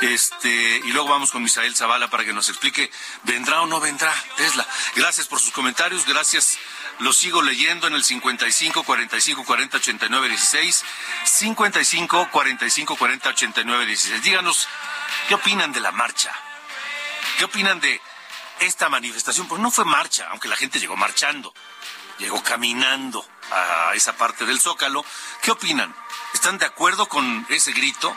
Este, 0.00 0.82
y 0.84 0.92
luego 0.92 1.08
vamos 1.08 1.30
con 1.30 1.42
Misael 1.42 1.74
Zavala 1.76 2.10
para 2.10 2.24
que 2.24 2.32
nos 2.32 2.48
explique, 2.48 2.90
¿vendrá 3.22 3.62
o 3.62 3.66
no 3.66 3.80
vendrá 3.80 4.12
Tesla? 4.36 4.66
Gracias 4.96 5.28
por 5.28 5.38
sus 5.38 5.52
comentarios, 5.52 6.04
gracias. 6.04 6.58
Los 7.02 7.16
sigo 7.16 7.42
leyendo 7.42 7.88
en 7.88 7.94
el 7.94 8.04
55 8.04 8.84
45 8.84 9.44
40 9.44 9.76
89 9.76 10.28
16. 10.28 10.84
55 11.24 12.28
45 12.30 12.96
40 12.96 13.28
89 13.28 13.86
16. 13.86 14.22
Díganos, 14.22 14.68
¿qué 15.26 15.34
opinan 15.34 15.72
de 15.72 15.80
la 15.80 15.90
marcha? 15.90 16.32
¿Qué 17.38 17.44
opinan 17.44 17.80
de 17.80 18.00
esta 18.60 18.88
manifestación? 18.88 19.48
Pues 19.48 19.60
no 19.60 19.72
fue 19.72 19.84
marcha, 19.84 20.28
aunque 20.30 20.46
la 20.46 20.54
gente 20.54 20.78
llegó 20.78 20.96
marchando, 20.96 21.52
llegó 22.18 22.40
caminando 22.44 23.26
a 23.50 23.94
esa 23.94 24.16
parte 24.16 24.46
del 24.46 24.60
Zócalo. 24.60 25.04
¿Qué 25.42 25.50
opinan? 25.50 25.92
¿Están 26.34 26.58
de 26.58 26.66
acuerdo 26.66 27.08
con 27.08 27.44
ese 27.48 27.72
grito? 27.72 28.16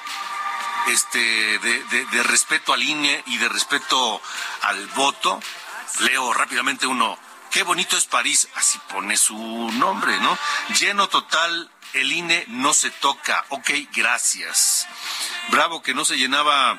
Este, 0.90 1.58
de, 1.58 2.24
respeto 2.24 2.72
al 2.72 2.84
INE 2.84 3.24
y 3.26 3.38
de 3.38 3.50
respeto 3.50 4.22
al 4.62 4.86
voto. 4.90 5.40
Leo 6.02 6.32
rápidamente 6.34 6.86
uno. 6.86 7.18
Qué 7.56 7.64
bonito 7.64 7.96
es 7.96 8.04
París, 8.04 8.50
así 8.56 8.78
pone 8.90 9.16
su 9.16 9.34
nombre, 9.34 10.20
¿no? 10.20 10.38
Lleno 10.78 11.08
total, 11.08 11.72
el 11.94 12.12
INE 12.12 12.44
no 12.50 12.74
se 12.74 12.92
toca. 12.92 13.46
Ok, 13.48 13.70
gracias. 13.96 14.86
Bravo 15.52 15.82
que 15.82 15.94
no 15.94 16.04
se 16.04 16.18
llenaba 16.18 16.78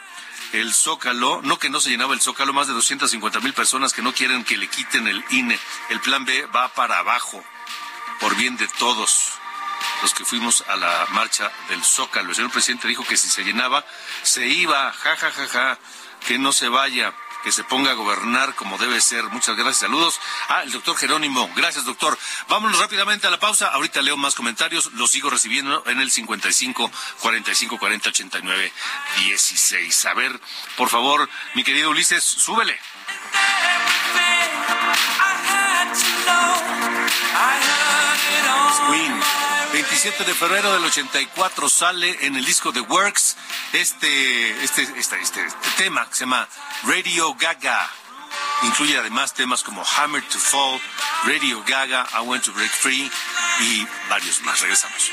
el 0.53 0.75
Zócalo, 0.75 1.41
no 1.41 1.59
que 1.59 1.71
no 1.71 1.81
se 1.81 1.89
llenaba 1.89 2.13
el 2.13 2.21
Zócalo, 2.21 2.53
más 2.53 2.67
de 2.67 2.75
250 2.75 3.41
mil 3.41 3.55
personas 3.55 3.95
que 3.95 4.03
no 4.03 4.13
quieren 4.13 4.45
que 4.45 4.59
le 4.59 4.69
quiten 4.69 5.09
el 5.09 5.25
INE. 5.31 5.59
El 5.89 6.01
plan 6.01 6.27
B 6.27 6.45
va 6.55 6.69
para 6.69 6.99
abajo, 6.99 7.43
por 8.21 8.37
bien 8.37 8.59
de 8.59 8.69
todos 8.69 9.33
los 10.03 10.13
que 10.13 10.27
fuimos 10.27 10.63
a 10.69 10.77
la 10.77 11.07
marcha 11.13 11.51
del 11.71 11.83
Zócalo. 11.83 12.29
El 12.29 12.37
señor 12.37 12.51
presidente 12.51 12.87
dijo 12.87 13.03
que 13.03 13.17
si 13.17 13.31
se 13.31 13.45
llenaba, 13.45 13.83
se 14.23 14.47
iba, 14.47 14.93
ja, 14.93 15.17
ja, 15.17 15.33
ja, 15.33 15.49
ja, 15.49 15.79
que 16.27 16.39
no 16.39 16.53
se 16.53 16.69
vaya 16.69 17.15
que 17.43 17.53
se 17.53 17.65
ponga 17.65 17.91
a 17.91 17.95
gobernar 17.95 18.55
como 18.55 18.79
debe 18.79 19.01
ser. 19.01 19.25
Muchas 19.25 19.57
gracias. 19.57 19.79
Saludos. 19.79 20.21
Ah, 20.49 20.63
el 20.63 20.73
doctor 20.73 20.97
Jerónimo. 20.97 21.51
Gracias, 21.55 21.85
doctor. 21.85 22.19
Vámonos 22.49 22.79
rápidamente 22.79 23.27
a 23.27 23.31
la 23.31 23.39
pausa. 23.39 23.69
Ahorita 23.69 24.03
leo 24.03 24.17
más 24.17 24.35
comentarios. 24.35 24.93
Los 24.95 25.11
sigo 25.11 25.31
recibiendo 25.31 25.83
en 25.87 26.01
el 26.01 26.11
55 26.11 26.91
45 27.21 27.79
40 27.79 28.09
89 28.09 28.73
16. 29.25 30.07
A 30.07 30.15
ver, 30.15 30.41
por 30.77 30.89
favor, 30.89 31.29
mi 31.55 31.65
querido 31.65 31.91
Ulises, 31.91 32.25
súbele. 32.25 32.79
Queen. 38.97 39.46
27 39.77 40.25
de 40.25 40.33
febrero 40.33 40.73
del 40.73 40.85
84 40.87 41.69
sale 41.69 42.17
en 42.23 42.35
el 42.35 42.47
disco 42.47 42.73
The 42.73 42.81
Works 42.81 43.37
este, 43.75 44.65
este, 44.65 44.85
este, 44.97 45.21
este, 45.21 45.47
tema 45.77 46.09
que 46.09 46.15
se 46.15 46.21
llama 46.21 46.49
Radio 46.85 47.35
Gaga. 47.35 47.87
Incluye 48.63 48.97
además 48.97 49.35
temas 49.35 49.63
como 49.63 49.85
Hammer 49.85 50.23
to 50.23 50.39
Fall, 50.39 50.81
Radio 51.27 51.63
Gaga, 51.67 52.07
I 52.15 52.21
Want 52.21 52.45
to 52.45 52.55
Break 52.55 52.71
Free 52.71 53.11
y 53.61 53.87
varios 54.09 54.41
más. 54.41 54.59
Regresamos. 54.63 55.13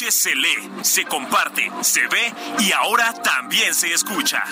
H 0.00 0.12
se 0.12 0.30
lee, 0.30 0.84
se 0.84 1.04
comparte, 1.04 1.70
se 1.82 2.02
ve 2.02 2.32
y 2.60 2.70
ahora 2.72 3.12
también 3.14 3.74
se 3.74 3.92
escucha. 3.92 4.44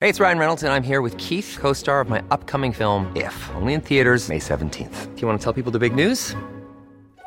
Hey, 0.00 0.10
it's 0.10 0.20
Ryan 0.20 0.38
Reynolds 0.38 0.62
and 0.62 0.70
I'm 0.70 0.82
here 0.82 1.00
with 1.00 1.16
Keith, 1.16 1.56
co-star 1.58 2.02
of 2.02 2.10
my 2.10 2.22
upcoming 2.30 2.72
film 2.72 3.10
If, 3.16 3.32
only 3.54 3.72
in 3.72 3.80
theaters 3.80 4.28
May 4.28 4.38
17th. 4.38 5.14
Do 5.14 5.20
you 5.22 5.26
want 5.26 5.40
to 5.40 5.44
tell 5.44 5.54
people 5.54 5.72
the 5.72 5.78
big 5.78 5.94
news? 5.94 6.36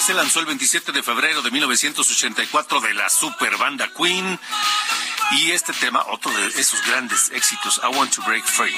Se 0.00 0.14
lanzó 0.14 0.40
el 0.40 0.46
27 0.46 0.92
de 0.92 1.02
febrero 1.02 1.42
de 1.42 1.50
1984 1.50 2.80
de 2.80 2.94
la 2.94 3.08
super 3.08 3.56
banda 3.56 3.90
Queen. 3.96 4.38
Y 5.32 5.50
este 5.50 5.72
tema, 5.74 6.04
otro 6.08 6.32
de 6.32 6.46
esos 6.48 6.82
grandes 6.86 7.30
éxitos, 7.32 7.80
I 7.82 7.94
Want 7.96 8.14
to 8.14 8.22
Break 8.22 8.44
Free. 8.44 8.74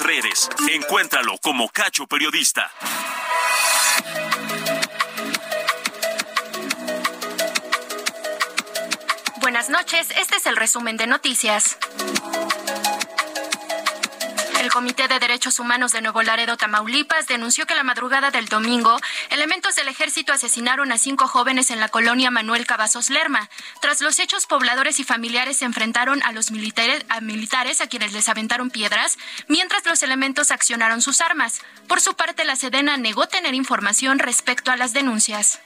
Redes. 0.00 0.48
Encuéntralo 0.70 1.38
como 1.42 1.68
Cacho 1.68 2.06
Periodista. 2.06 2.70
Buenas 9.40 9.70
noches, 9.70 10.08
este 10.18 10.36
es 10.36 10.46
el 10.46 10.56
resumen 10.56 10.96
de 10.96 11.06
noticias. 11.06 11.78
El 14.60 14.70
Comité 14.72 15.06
de 15.06 15.20
Derechos 15.20 15.60
Humanos 15.60 15.92
de 15.92 16.02
Nuevo 16.02 16.20
Laredo, 16.22 16.56
Tamaulipas, 16.56 17.28
denunció 17.28 17.64
que 17.64 17.76
la 17.76 17.84
madrugada 17.84 18.32
del 18.32 18.48
domingo, 18.48 18.98
elementos 19.30 19.76
del 19.76 19.86
ejército 19.86 20.32
asesinaron 20.32 20.90
a 20.90 20.98
cinco 20.98 21.28
jóvenes 21.28 21.70
en 21.70 21.78
la 21.78 21.88
colonia 21.88 22.32
Manuel 22.32 22.66
Cavazos 22.66 23.08
Lerma. 23.08 23.48
Tras 23.88 24.02
los 24.02 24.18
hechos, 24.18 24.44
pobladores 24.44 25.00
y 25.00 25.02
familiares 25.02 25.56
se 25.56 25.64
enfrentaron 25.64 26.22
a 26.22 26.32
los 26.32 26.50
militares 26.50 27.06
a, 27.08 27.22
militares 27.22 27.80
a 27.80 27.86
quienes 27.86 28.12
les 28.12 28.28
aventaron 28.28 28.68
piedras, 28.68 29.16
mientras 29.46 29.86
los 29.86 30.02
elementos 30.02 30.50
accionaron 30.50 31.00
sus 31.00 31.22
armas. 31.22 31.62
Por 31.86 32.02
su 32.02 32.12
parte, 32.12 32.44
la 32.44 32.54
Sedena 32.56 32.98
negó 32.98 33.28
tener 33.28 33.54
información 33.54 34.18
respecto 34.18 34.70
a 34.70 34.76
las 34.76 34.92
denuncias. 34.92 35.60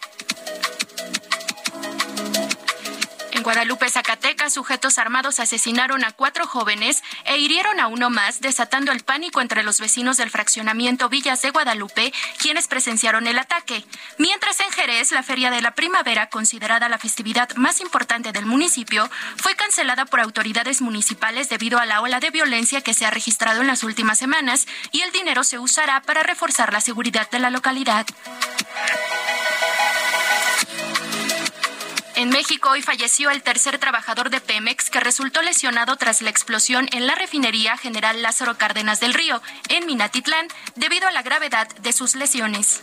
En 3.43 3.45
Guadalupe, 3.45 3.91
Zacatecas, 3.91 4.53
sujetos 4.53 4.99
armados 4.99 5.41
asesinaron 5.41 6.05
a 6.05 6.13
cuatro 6.13 6.47
jóvenes 6.47 7.03
e 7.25 7.39
hirieron 7.39 7.81
a 7.81 7.89
uno 7.89 8.09
más, 8.09 8.41
desatando 8.41 8.93
el 8.93 9.01
pánico 9.01 9.41
entre 9.41 9.65
los 9.65 9.81
vecinos 9.81 10.17
del 10.17 10.31
fraccionamiento 10.31 11.09
Villas 11.09 11.43
de 11.43 11.51
Guadalupe, 11.51 12.13
quienes 12.39 12.69
presenciaron 12.69 13.27
el 13.27 13.41
ataque. 13.41 13.85
Mientras 14.17 14.61
en 14.61 14.71
Jerez, 14.71 15.11
la 15.11 15.25
Feria 15.25 15.51
de 15.51 15.61
la 15.61 15.75
Primavera, 15.75 16.29
considerada 16.29 16.89
la 16.89 16.99
festividad 16.99 17.53
más 17.57 17.81
importante 17.81 18.31
del 18.31 18.47
municipio, 18.47 19.11
fue 19.39 19.57
cancelada 19.57 20.05
por 20.05 20.21
autoridades 20.21 20.81
municipales 20.81 21.49
debido 21.49 21.81
a 21.81 21.87
la 21.87 22.01
ola 22.01 22.21
de 22.21 22.31
violencia 22.31 22.83
que 22.83 22.95
se 22.95 23.07
ha 23.07 23.11
registrado 23.11 23.61
en 23.61 23.67
las 23.67 23.83
últimas 23.83 24.21
semanas 24.21 24.69
y 24.93 25.01
el 25.01 25.11
dinero 25.11 25.43
se 25.43 25.59
usará 25.59 26.01
para 26.03 26.23
reforzar 26.23 26.73
la 26.73 26.81
seguridad 26.81 27.29
de 27.29 27.41
la 27.41 27.51
localidad. 27.51 28.07
En 32.23 32.29
México 32.29 32.71
hoy 32.71 32.83
falleció 32.83 33.31
el 33.31 33.43
tercer 33.43 33.79
trabajador 33.79 34.31
de 34.31 34.41
Pemex 34.41 34.91
que 34.91 35.01
resultó 35.01 35.43
lesionado 35.43 35.97
tras 35.97 36.23
la 36.23 36.31
explosión 36.31 36.89
en 36.93 37.09
la 37.09 37.17
refinería 37.17 37.77
General 37.77 38.23
Lázaro 38.23 38.57
Cárdenas 38.57 39.01
del 39.01 39.13
Río, 39.13 39.43
en 39.69 39.87
Minatitlán, 39.87 40.47
debido 40.77 41.09
a 41.09 41.11
la 41.11 41.23
gravedad 41.23 41.67
de 41.79 41.93
sus 41.93 42.15
lesiones. 42.15 42.81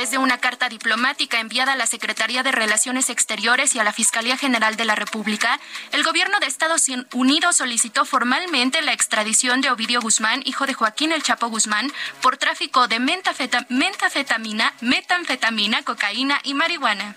Través 0.00 0.12
de 0.12 0.16
una 0.18 0.38
carta 0.38 0.70
diplomática 0.70 1.40
enviada 1.40 1.74
a 1.74 1.76
la 1.76 1.86
Secretaría 1.86 2.42
de 2.42 2.52
Relaciones 2.52 3.10
Exteriores 3.10 3.74
y 3.74 3.80
a 3.80 3.84
la 3.84 3.92
Fiscalía 3.92 4.38
General 4.38 4.74
de 4.76 4.86
la 4.86 4.94
República, 4.94 5.60
el 5.92 6.02
gobierno 6.04 6.40
de 6.40 6.46
Estados 6.46 6.86
Unidos 7.12 7.56
solicitó 7.56 8.06
formalmente 8.06 8.80
la 8.80 8.94
extradición 8.94 9.60
de 9.60 9.68
Ovidio 9.68 10.00
Guzmán, 10.00 10.40
hijo 10.46 10.64
de 10.64 10.72
Joaquín 10.72 11.12
El 11.12 11.22
Chapo 11.22 11.48
Guzmán, 11.48 11.92
por 12.22 12.38
tráfico 12.38 12.88
de 12.88 12.98
mentafeta- 12.98 13.66
mentafetamina, 13.68 14.72
metanfetamina, 14.80 15.82
cocaína 15.82 16.40
y 16.44 16.54
marihuana. 16.54 17.14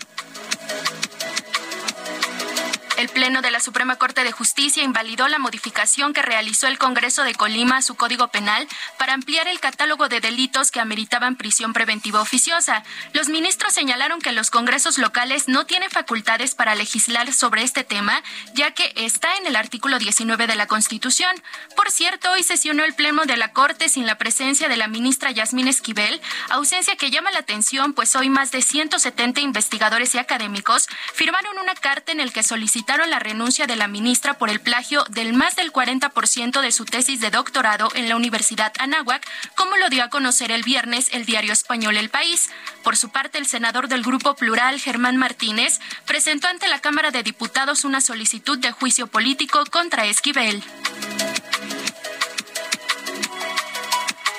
El 3.04 3.10
Pleno 3.10 3.42
de 3.42 3.50
la 3.50 3.60
Suprema 3.60 3.96
Corte 3.96 4.24
de 4.24 4.32
Justicia 4.32 4.82
invalidó 4.82 5.28
la 5.28 5.38
modificación 5.38 6.14
que 6.14 6.22
realizó 6.22 6.68
el 6.68 6.78
Congreso 6.78 7.22
de 7.22 7.34
Colima 7.34 7.76
a 7.76 7.82
su 7.82 7.96
Código 7.96 8.28
Penal 8.28 8.66
para 8.98 9.12
ampliar 9.12 9.46
el 9.46 9.60
catálogo 9.60 10.08
de 10.08 10.20
delitos 10.20 10.70
que 10.70 10.80
ameritaban 10.80 11.36
prisión 11.36 11.74
preventiva 11.74 12.22
oficiosa. 12.22 12.82
Los 13.12 13.28
ministros 13.28 13.74
señalaron 13.74 14.22
que 14.22 14.32
los 14.32 14.50
congresos 14.50 14.96
locales 14.96 15.48
no 15.48 15.66
tienen 15.66 15.90
facultades 15.90 16.54
para 16.54 16.74
legislar 16.74 17.30
sobre 17.34 17.62
este 17.62 17.84
tema, 17.84 18.22
ya 18.54 18.70
que 18.70 18.90
está 18.96 19.36
en 19.36 19.48
el 19.48 19.56
artículo 19.56 19.98
19 19.98 20.46
de 20.46 20.56
la 20.56 20.66
Constitución. 20.66 21.36
Por 21.76 21.90
cierto, 21.90 22.32
hoy 22.32 22.42
sesionó 22.42 22.84
el 22.84 22.94
Pleno 22.94 23.26
de 23.26 23.36
la 23.36 23.52
Corte 23.52 23.90
sin 23.90 24.06
la 24.06 24.16
presencia 24.16 24.66
de 24.70 24.78
la 24.78 24.88
ministra 24.88 25.30
Yasmín 25.30 25.68
Esquivel, 25.68 26.22
ausencia 26.48 26.96
que 26.96 27.10
llama 27.10 27.32
la 27.32 27.40
atención, 27.40 27.92
pues 27.92 28.16
hoy 28.16 28.30
más 28.30 28.50
de 28.50 28.62
170 28.62 29.42
investigadores 29.42 30.14
y 30.14 30.18
académicos 30.18 30.88
firmaron 31.12 31.58
una 31.58 31.74
carta 31.74 32.10
en 32.10 32.20
el 32.20 32.32
que 32.32 32.42
solicitaron 32.42 32.93
la 33.02 33.18
renuncia 33.18 33.66
de 33.66 33.76
la 33.76 33.88
ministra 33.88 34.38
por 34.38 34.48
el 34.48 34.60
plagio 34.60 35.04
del 35.10 35.32
más 35.32 35.56
del 35.56 35.72
40% 35.72 36.60
de 36.60 36.72
su 36.72 36.84
tesis 36.84 37.20
de 37.20 37.30
doctorado 37.30 37.88
en 37.94 38.08
la 38.08 38.16
Universidad 38.16 38.72
Anáhuac, 38.78 39.26
como 39.56 39.76
lo 39.76 39.90
dio 39.90 40.04
a 40.04 40.10
conocer 40.10 40.52
el 40.52 40.62
viernes 40.62 41.08
el 41.12 41.26
diario 41.26 41.52
español 41.52 41.96
El 41.96 42.08
País. 42.08 42.50
Por 42.84 42.96
su 42.96 43.10
parte, 43.10 43.38
el 43.38 43.46
senador 43.46 43.88
del 43.88 44.02
Grupo 44.02 44.36
Plural, 44.36 44.80
Germán 44.80 45.16
Martínez, 45.16 45.80
presentó 46.06 46.46
ante 46.46 46.68
la 46.68 46.80
Cámara 46.80 47.10
de 47.10 47.24
Diputados 47.24 47.84
una 47.84 48.00
solicitud 48.00 48.58
de 48.58 48.70
juicio 48.70 49.08
político 49.08 49.64
contra 49.70 50.06
Esquivel. 50.06 50.62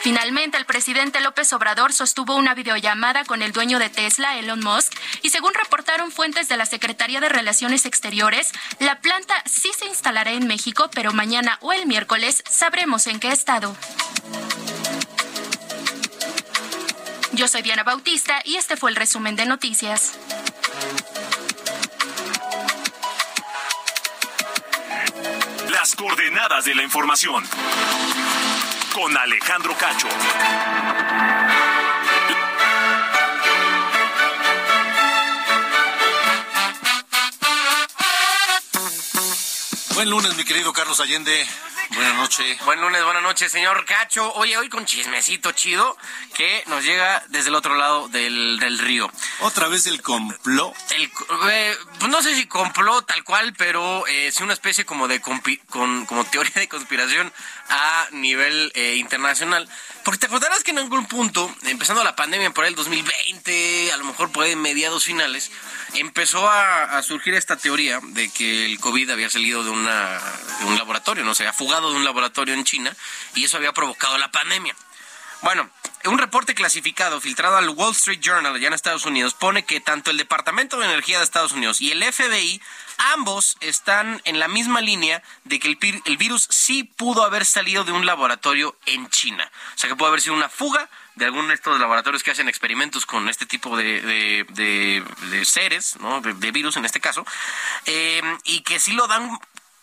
Finalmente, 0.05 0.55
el 0.59 0.65
presidente 0.67 1.19
López 1.19 1.51
Obrador 1.53 1.91
sostuvo 1.91 2.35
una 2.35 2.53
videollamada 2.53 3.25
con 3.25 3.41
el 3.41 3.51
dueño 3.53 3.79
de 3.79 3.89
Tesla, 3.89 4.37
Elon 4.37 4.59
Musk, 4.59 4.93
y 5.23 5.31
según 5.31 5.55
reportaron 5.55 6.11
fuentes 6.11 6.47
de 6.47 6.57
la 6.57 6.67
Secretaría 6.67 7.19
de 7.21 7.27
Relaciones 7.27 7.87
Exteriores, 7.87 8.51
la 8.77 9.01
planta 9.01 9.33
sí 9.47 9.71
se 9.75 9.87
instalará 9.87 10.33
en 10.33 10.45
México, 10.45 10.91
pero 10.93 11.11
mañana 11.11 11.57
o 11.61 11.73
el 11.73 11.87
miércoles 11.87 12.43
sabremos 12.47 13.07
en 13.07 13.19
qué 13.19 13.31
estado. 13.31 13.75
Yo 17.31 17.47
soy 17.47 17.63
Diana 17.63 17.81
Bautista 17.81 18.43
y 18.45 18.57
este 18.57 18.77
fue 18.77 18.91
el 18.91 18.97
resumen 18.97 19.35
de 19.35 19.47
noticias. 19.47 20.13
Las 25.71 25.95
coordenadas 25.95 26.63
de 26.63 26.75
la 26.75 26.83
información. 26.83 27.43
Con 28.95 29.17
Alejandro 29.17 29.75
Cacho. 29.77 30.07
Buen 39.95 40.09
lunes, 40.09 40.37
mi 40.37 40.45
querido 40.45 40.71
Carlos 40.71 41.01
Allende. 41.01 41.45
Buenas 41.95 42.15
noches. 42.15 42.57
Buen 42.65 42.81
lunes, 42.81 43.01
buenas 43.05 43.23
noches, 43.23 43.49
señor 43.51 43.85
Cacho. 43.85 44.33
Oye, 44.33 44.57
hoy 44.57 44.67
con 44.67 44.85
chismecito 44.85 45.53
chido 45.53 45.95
que 46.33 46.61
nos 46.67 46.83
llega 46.83 47.23
desde 47.29 47.47
el 47.49 47.55
otro 47.55 47.75
lado 47.75 48.09
del, 48.09 48.59
del 48.59 48.79
río. 48.79 49.09
Otra 49.39 49.69
vez 49.69 49.87
el 49.87 50.01
complot. 50.01 50.75
El, 50.91 51.09
eh, 51.49 51.77
no 52.09 52.21
sé 52.21 52.35
si 52.35 52.47
complot 52.47 53.05
tal 53.07 53.23
cual, 53.23 53.53
pero 53.57 54.05
eh, 54.07 54.29
sí 54.35 54.43
una 54.43 54.53
especie 54.53 54.85
como 54.85 55.07
de 55.07 55.21
compi- 55.21 55.61
con, 55.69 56.05
como 56.05 56.25
teoría 56.25 56.53
de 56.55 56.67
conspiración 56.67 57.31
a 57.69 58.07
nivel 58.11 58.71
eh, 58.75 58.95
internacional. 58.95 59.69
Porque 60.03 60.19
te 60.19 60.25
acordarás 60.27 60.63
que 60.63 60.71
en 60.71 60.77
algún 60.79 61.07
punto, 61.07 61.53
empezando 61.63 62.03
la 62.03 62.15
pandemia 62.15 62.51
por 62.51 62.65
el 62.65 62.75
2020, 62.75 63.91
a 63.93 63.97
lo 63.97 64.03
mejor 64.03 64.31
por 64.31 64.43
ahí 64.43 64.55
mediados 64.55 65.05
finales, 65.05 65.49
empezó 65.93 66.47
a, 66.47 66.97
a 66.97 67.01
surgir 67.01 67.33
esta 67.33 67.55
teoría 67.57 67.99
de 68.03 68.29
que 68.29 68.65
el 68.65 68.79
COVID 68.79 69.09
había 69.09 69.29
salido 69.31 69.63
de, 69.63 69.71
una, 69.71 70.19
de 70.59 70.65
un 70.65 70.77
laboratorio, 70.77 71.23
no 71.23 71.33
sé, 71.33 71.43
había 71.43 71.53
fugado 71.53 71.84
de 71.91 71.97
un 71.97 72.05
laboratorio 72.05 72.53
en 72.53 72.63
China 72.63 72.95
y 73.35 73.43
eso 73.45 73.57
había 73.57 73.73
provocado 73.73 74.17
la 74.17 74.31
pandemia. 74.31 74.75
Bueno, 75.41 75.69
un 76.05 76.17
reporte 76.17 76.55
clasificado 76.55 77.19
filtrado 77.21 77.57
al 77.57 77.69
Wall 77.69 77.91
Street 77.91 78.19
Journal 78.19 78.55
allá 78.55 78.67
en 78.67 78.73
Estados 78.73 79.05
Unidos 79.05 79.33
pone 79.33 79.63
que 79.65 79.79
tanto 79.79 80.09
el 80.09 80.17
Departamento 80.17 80.77
de 80.79 80.85
Energía 80.85 81.17
de 81.19 81.23
Estados 81.23 81.51
Unidos 81.51 81.81
y 81.81 81.91
el 81.91 82.01
FBI 82.03 82.61
ambos 83.13 83.57
están 83.59 84.21
en 84.25 84.39
la 84.39 84.47
misma 84.47 84.81
línea 84.81 85.21
de 85.43 85.59
que 85.59 85.67
el, 85.67 86.01
el 86.05 86.17
virus 86.17 86.47
sí 86.49 86.83
pudo 86.83 87.23
haber 87.23 87.45
salido 87.45 87.83
de 87.83 87.91
un 87.91 88.05
laboratorio 88.05 88.75
en 88.85 89.09
China. 89.09 89.51
O 89.75 89.77
sea 89.77 89.89
que 89.89 89.95
puede 89.95 90.09
haber 90.09 90.21
sido 90.21 90.35
una 90.35 90.49
fuga 90.49 90.89
de 91.15 91.25
alguno 91.25 91.49
de 91.49 91.55
estos 91.55 91.79
laboratorios 91.79 92.23
que 92.23 92.31
hacen 92.31 92.49
experimentos 92.49 93.05
con 93.05 93.29
este 93.29 93.45
tipo 93.45 93.77
de, 93.77 94.01
de- 94.49 95.45
seres, 95.45 95.97
¿no? 95.99 96.21
de 96.21 96.51
virus 96.51 96.75
en 96.77 96.85
este 96.85 96.99
caso, 96.99 97.25
eh, 97.85 98.21
y 98.45 98.61
que 98.61 98.79
sí 98.79 98.93
lo 98.93 99.05
dan 99.07 99.37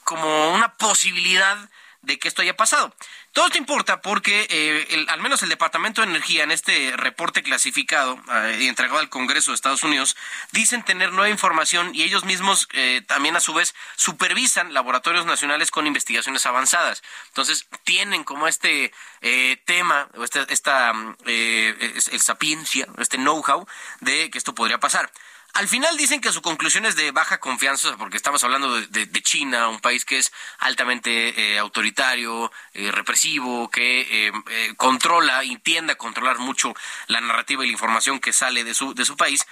como 0.04 0.52
una 0.52 0.72
posibilidad 0.74 1.56
de 2.02 2.18
que 2.18 2.28
esto 2.28 2.42
haya 2.42 2.56
pasado. 2.56 2.94
Todo 3.32 3.46
esto 3.46 3.58
importa 3.58 4.00
porque 4.02 4.46
eh, 4.50 4.86
el- 4.90 5.08
al 5.08 5.20
menos 5.20 5.42
el 5.42 5.48
Departamento 5.48 6.00
de 6.02 6.08
Energía 6.08 6.42
en 6.44 6.50
este 6.50 6.94
reporte 6.96 7.42
clasificado 7.42 8.20
eh, 8.30 8.58
y 8.60 8.68
entregado 8.68 8.98
al 8.98 9.08
Congreso 9.08 9.50
de 9.50 9.54
Estados 9.54 9.82
Unidos 9.84 10.16
dicen 10.50 10.82
tener 10.84 11.12
nueva 11.12 11.28
información 11.30 11.94
y 11.94 12.02
ellos 12.02 12.24
mismos 12.24 12.68
eh, 12.72 13.02
también 13.06 13.36
a 13.36 13.40
su 13.40 13.54
vez 13.54 13.74
supervisan 13.96 14.74
laboratorios 14.74 15.26
nacionales 15.26 15.70
con 15.70 15.86
investigaciones 15.86 16.44
avanzadas. 16.46 17.02
Entonces 17.28 17.66
tienen 17.84 18.24
como 18.24 18.48
este 18.48 18.92
eh, 19.20 19.56
tema 19.64 20.08
o 20.16 20.24
esta, 20.24 20.42
esta 20.48 20.92
mm, 20.92 21.16
eh, 21.26 21.92
es- 21.96 22.08
el 22.08 22.20
sapiencia, 22.20 22.86
este 22.98 23.16
know-how 23.16 23.66
de 24.00 24.30
que 24.30 24.38
esto 24.38 24.54
podría 24.54 24.78
pasar. 24.80 25.10
Al 25.54 25.68
final 25.68 25.98
dicen 25.98 26.22
que 26.22 26.32
su 26.32 26.40
conclusión 26.40 26.86
es 26.86 26.96
de 26.96 27.10
baja 27.10 27.38
confianza, 27.38 27.96
porque 27.98 28.16
estamos 28.16 28.42
hablando 28.42 28.80
de 28.80 29.22
China, 29.22 29.68
un 29.68 29.80
país 29.80 30.06
que 30.06 30.16
es 30.16 30.32
altamente 30.58 31.52
eh, 31.54 31.58
autoritario, 31.58 32.50
eh, 32.72 32.90
represivo, 32.90 33.68
que 33.70 34.00
eh, 34.00 34.32
eh, 34.50 34.74
controla 34.78 35.44
y 35.44 35.56
tiende 35.58 35.92
a 35.92 35.96
controlar 35.96 36.38
mucho 36.38 36.74
la 37.06 37.20
narrativa 37.20 37.64
y 37.64 37.66
la 37.66 37.72
información 37.72 38.18
que 38.18 38.32
sale 38.32 38.64
de 38.64 38.72
su, 38.72 38.94
de 38.94 39.04
su 39.04 39.14
país. 39.16 39.44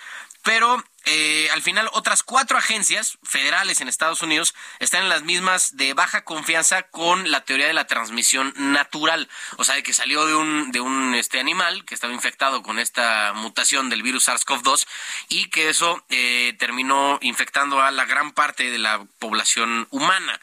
Pero 0.42 0.82
eh, 1.04 1.48
al 1.52 1.62
final 1.62 1.88
otras 1.92 2.22
cuatro 2.22 2.56
agencias 2.56 3.18
federales 3.22 3.80
en 3.80 3.88
Estados 3.88 4.22
Unidos 4.22 4.54
están 4.78 5.02
en 5.02 5.08
las 5.08 5.22
mismas 5.22 5.76
de 5.76 5.94
baja 5.94 6.24
confianza 6.24 6.82
con 6.82 7.30
la 7.30 7.44
teoría 7.44 7.66
de 7.66 7.72
la 7.72 7.86
transmisión 7.86 8.52
natural, 8.56 9.28
o 9.56 9.64
sea, 9.64 9.74
de 9.74 9.82
que 9.82 9.92
salió 9.92 10.26
de 10.26 10.34
un 10.34 10.72
de 10.72 10.80
un 10.80 11.14
este 11.14 11.40
animal 11.40 11.84
que 11.84 11.94
estaba 11.94 12.12
infectado 12.12 12.62
con 12.62 12.78
esta 12.78 13.32
mutación 13.34 13.88
del 13.88 14.02
virus 14.02 14.28
SARS-CoV-2 14.28 14.86
y 15.28 15.48
que 15.48 15.70
eso 15.70 16.04
eh, 16.10 16.54
terminó 16.58 17.18
infectando 17.22 17.80
a 17.82 17.90
la 17.90 18.04
gran 18.04 18.32
parte 18.32 18.70
de 18.70 18.78
la 18.78 19.04
población 19.18 19.88
humana. 19.90 20.40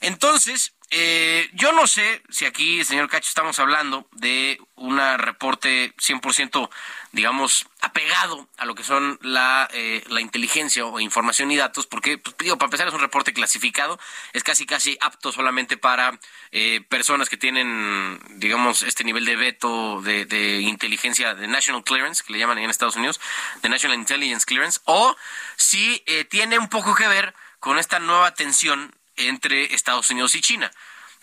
Entonces, 0.00 0.74
eh, 0.90 1.50
yo 1.52 1.72
no 1.72 1.86
sé 1.86 2.22
si 2.30 2.46
aquí, 2.46 2.84
señor 2.84 3.08
Cacho, 3.08 3.28
estamos 3.28 3.58
hablando 3.58 4.08
de 4.12 4.58
un 4.76 4.98
reporte 5.18 5.94
100%, 5.96 6.70
digamos, 7.12 7.66
apegado 7.80 8.48
a 8.56 8.64
lo 8.64 8.74
que 8.74 8.84
son 8.84 9.18
la, 9.22 9.68
eh, 9.72 10.02
la 10.08 10.20
inteligencia 10.20 10.86
o 10.86 10.98
información 11.00 11.50
y 11.50 11.56
datos, 11.56 11.86
porque, 11.86 12.16
pues, 12.16 12.36
digo, 12.38 12.56
para 12.56 12.68
empezar 12.68 12.88
es 12.88 12.94
un 12.94 13.00
reporte 13.00 13.32
clasificado, 13.32 13.98
es 14.32 14.42
casi 14.42 14.66
casi 14.66 14.96
apto 15.00 15.30
solamente 15.30 15.76
para 15.76 16.18
eh, 16.52 16.80
personas 16.88 17.28
que 17.28 17.36
tienen, 17.36 18.18
digamos, 18.36 18.82
este 18.82 19.04
nivel 19.04 19.24
de 19.24 19.36
veto 19.36 20.00
de, 20.00 20.24
de 20.24 20.60
inteligencia, 20.62 21.34
de 21.34 21.48
National 21.48 21.84
Clearance, 21.84 22.22
que 22.24 22.32
le 22.32 22.38
llaman 22.38 22.58
en 22.58 22.70
Estados 22.70 22.96
Unidos, 22.96 23.20
de 23.62 23.68
National 23.68 23.98
Intelligence 23.98 24.46
Clearance, 24.46 24.80
o 24.84 25.16
si 25.56 26.02
eh, 26.06 26.24
tiene 26.24 26.58
un 26.58 26.68
poco 26.68 26.94
que 26.94 27.08
ver 27.08 27.34
con 27.60 27.78
esta 27.78 27.98
nueva 27.98 28.34
tensión 28.34 28.94
entre 29.16 29.74
Estados 29.74 30.10
Unidos 30.10 30.34
y 30.34 30.40
China. 30.40 30.70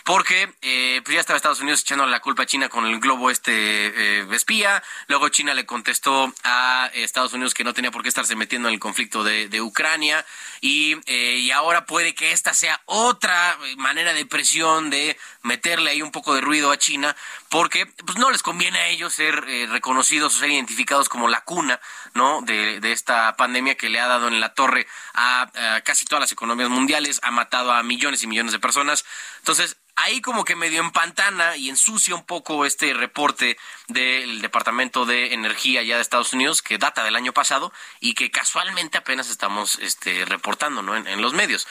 Porque 0.06 0.54
eh, 0.62 1.02
pues 1.04 1.16
ya 1.16 1.20
estaba 1.20 1.36
Estados 1.36 1.62
Unidos 1.62 1.82
echando 1.82 2.06
la 2.06 2.20
culpa 2.20 2.44
a 2.44 2.46
China 2.46 2.70
con 2.70 2.86
el 2.86 3.00
globo 3.00 3.32
este 3.32 4.22
eh, 4.22 4.28
espía, 4.32 4.84
luego 5.08 5.30
China 5.30 5.56
le 5.56 5.66
contestó 5.66 6.32
a 6.44 6.92
Estados 6.94 7.34
Unidos 7.34 7.56
que 7.56 7.64
no 7.64 7.74
tenía 7.74 7.90
por 7.90 8.04
qué 8.04 8.10
estarse 8.10 8.36
metiendo 8.36 8.68
en 8.68 8.76
el 8.76 8.80
conflicto 8.80 9.24
de, 9.24 9.50
de 9.50 9.62
Ucrania. 9.62 10.24
Y, 10.62 10.96
eh, 11.08 11.38
y 11.40 11.52
ahora 11.52 11.86
puede 11.86 12.14
que 12.14 12.32
esta 12.32 12.54
sea 12.54 12.80
otra 12.86 13.58
manera 13.78 14.14
de 14.14 14.26
presión 14.28 14.92
de 14.92 15.18
meterle 15.46 15.92
ahí 15.92 16.02
un 16.02 16.12
poco 16.12 16.34
de 16.34 16.42
ruido 16.42 16.72
a 16.72 16.78
China 16.78 17.16
porque 17.50 17.86
pues 17.86 18.18
no 18.18 18.32
les 18.32 18.44
conviene 18.44 18.80
a 18.80 18.88
ellos 18.88 19.14
ser 19.14 19.46
eh, 19.48 19.68
reconocidos 19.70 20.36
o 20.36 20.40
ser 20.40 20.50
identificados 20.50 21.08
como 21.08 21.28
la 21.28 21.42
cuna 21.42 21.80
no 22.14 22.42
de, 22.42 22.80
esta 22.92 23.36
pandemia 23.36 23.76
que 23.76 23.90
le 23.90 24.00
ha 24.00 24.08
dado 24.08 24.28
en 24.28 24.40
la 24.40 24.54
torre 24.54 24.88
a, 25.14 25.76
a 25.76 25.82
casi 25.82 26.06
todas 26.06 26.22
las 26.22 26.32
economías 26.32 26.70
mundiales 26.70 27.20
ha 27.24 27.32
matado 27.32 27.72
a 27.72 27.84
millones 27.84 28.24
y 28.24 28.28
millones 28.28 28.52
de 28.52 28.60
personas 28.60 29.06
entonces 29.40 29.78
ahí 29.96 30.22
como 30.22 30.44
que 30.44 30.56
medio 30.56 30.82
empantana 30.82 31.56
y 31.56 31.70
ensucia 31.70 32.16
un 32.16 32.26
poco 32.26 32.66
este 32.66 32.94
reporte 32.94 33.58
del 33.88 34.42
Departamento 34.42 35.06
de 35.06 35.34
Energía 35.34 35.84
ya 35.84 35.96
de 35.96 36.02
Estados 36.02 36.34
Unidos 36.34 36.62
que 36.62 36.78
data 36.78 37.04
del 37.04 37.16
año 37.16 37.34
pasado 37.34 37.72
y 38.00 38.14
que 38.14 38.30
casualmente 38.30 38.98
apenas 38.98 39.30
estamos 39.30 39.78
este, 39.80 40.26
reportando 40.26 40.82
¿no? 40.82 40.96
en, 40.96 41.08
en 41.08 41.22
los 41.22 41.34
medios. 41.34 41.68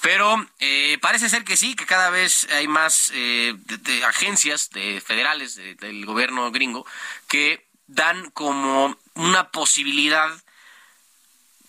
Pero 0.00 0.46
eh, 0.58 0.98
parece 1.00 1.28
ser 1.28 1.44
que 1.44 1.56
sí, 1.56 1.74
que 1.74 1.86
cada 1.86 2.10
vez 2.10 2.48
hay 2.50 2.66
más 2.66 3.10
eh, 3.20 3.54
de, 3.56 4.04
agencias 4.04 4.70
de 4.70 5.00
federales 5.00 5.56
de- 5.56 5.74
del 5.74 6.06
gobierno 6.06 6.50
gringo 6.52 6.86
que 7.26 7.66
dan 7.88 8.30
como 8.30 8.96
una 9.14 9.50
posibilidad 9.50 10.30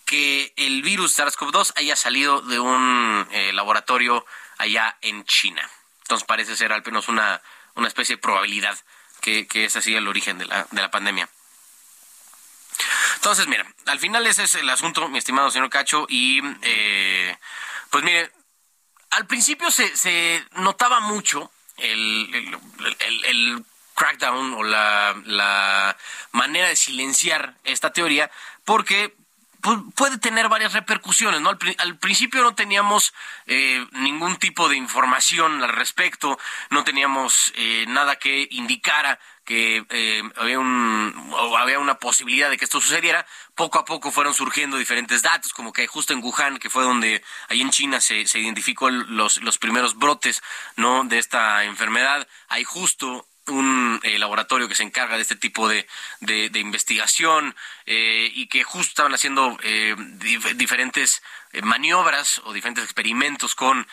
que 0.06 0.52
el 0.56 0.82
virus 0.82 1.18
SARS-CoV-2 1.18 1.72
haya 1.76 1.96
salido 1.96 2.40
de 2.42 2.58
un 2.60 3.26
eh, 3.32 3.52
laboratorio 3.52 4.24
allá 4.58 4.96
en 5.00 5.24
China. 5.24 5.68
Entonces 6.02 6.26
parece 6.26 6.56
ser 6.56 6.72
al 6.72 6.82
menos 6.84 7.08
una, 7.08 7.40
una 7.74 7.88
especie 7.88 8.16
de 8.16 8.22
probabilidad 8.22 8.76
que, 9.20 9.46
que 9.46 9.64
ese 9.66 9.82
sido 9.82 9.98
el 9.98 10.08
origen 10.08 10.38
de 10.38 10.46
la, 10.46 10.66
de 10.70 10.80
la 10.82 10.90
pandemia. 10.90 11.28
Entonces, 13.16 13.46
mira, 13.46 13.66
al 13.86 13.98
final 13.98 14.26
ese 14.26 14.44
es 14.44 14.54
el 14.54 14.68
asunto, 14.70 15.08
mi 15.08 15.18
estimado 15.18 15.50
señor 15.50 15.68
Cacho, 15.68 16.06
y 16.08 16.40
eh, 16.62 17.36
pues 17.90 18.02
mire, 18.02 18.30
al 19.10 19.26
principio 19.26 19.70
se, 19.70 19.96
se 19.96 20.44
notaba 20.56 21.00
mucho 21.00 21.50
el, 21.78 22.58
el, 23.26 23.64
crackdown 23.94 24.54
o 24.54 24.62
la, 24.62 25.14
la 25.26 25.96
manera 26.32 26.68
de 26.68 26.76
silenciar 26.76 27.54
esta 27.64 27.92
teoría, 27.92 28.30
porque 28.64 29.14
pu- 29.60 29.92
puede 29.94 30.16
tener 30.16 30.48
varias 30.48 30.72
repercusiones, 30.72 31.42
¿no? 31.42 31.50
Al, 31.50 31.58
al 31.78 31.98
principio 31.98 32.42
no 32.42 32.54
teníamos 32.54 33.12
eh, 33.46 33.86
ningún 33.92 34.36
tipo 34.36 34.70
de 34.70 34.76
información 34.76 35.62
al 35.62 35.68
respecto, 35.74 36.38
no 36.70 36.82
teníamos 36.82 37.52
eh, 37.56 37.84
nada 37.88 38.16
que 38.16 38.48
indicara 38.52 39.18
que 39.44 39.84
eh, 39.90 40.22
había, 40.36 40.58
un, 40.60 41.30
o 41.32 41.58
había 41.58 41.78
una 41.78 41.96
posibilidad 41.98 42.48
de 42.48 42.56
que 42.56 42.64
esto 42.64 42.80
sucediera. 42.80 43.26
Poco 43.60 43.78
a 43.78 43.84
poco 43.84 44.10
fueron 44.10 44.32
surgiendo 44.32 44.78
diferentes 44.78 45.20
datos, 45.20 45.52
como 45.52 45.70
que 45.70 45.86
justo 45.86 46.14
en 46.14 46.22
Wuhan, 46.24 46.56
que 46.58 46.70
fue 46.70 46.82
donde 46.82 47.22
ahí 47.50 47.60
en 47.60 47.68
China 47.68 48.00
se, 48.00 48.26
se 48.26 48.38
identificó 48.38 48.88
los, 48.88 49.36
los 49.42 49.58
primeros 49.58 49.98
brotes 49.98 50.42
¿no? 50.76 51.04
de 51.04 51.18
esta 51.18 51.64
enfermedad, 51.64 52.26
hay 52.48 52.64
justo 52.64 53.28
un 53.48 54.00
eh, 54.02 54.18
laboratorio 54.18 54.66
que 54.66 54.74
se 54.74 54.82
encarga 54.82 55.16
de 55.16 55.22
este 55.22 55.36
tipo 55.36 55.68
de, 55.68 55.86
de, 56.20 56.58
investigación 56.58 57.54
eh, 57.84 58.30
y 58.32 58.46
que 58.46 58.64
justo 58.64 58.88
estaban 58.92 59.12
haciendo 59.12 59.58
eh, 59.62 59.94
dif- 59.98 60.54
diferentes 60.54 61.22
eh, 61.52 61.60
maniobras 61.60 62.40
o 62.44 62.54
diferentes 62.54 62.84
experimentos 62.84 63.54
con 63.54 63.86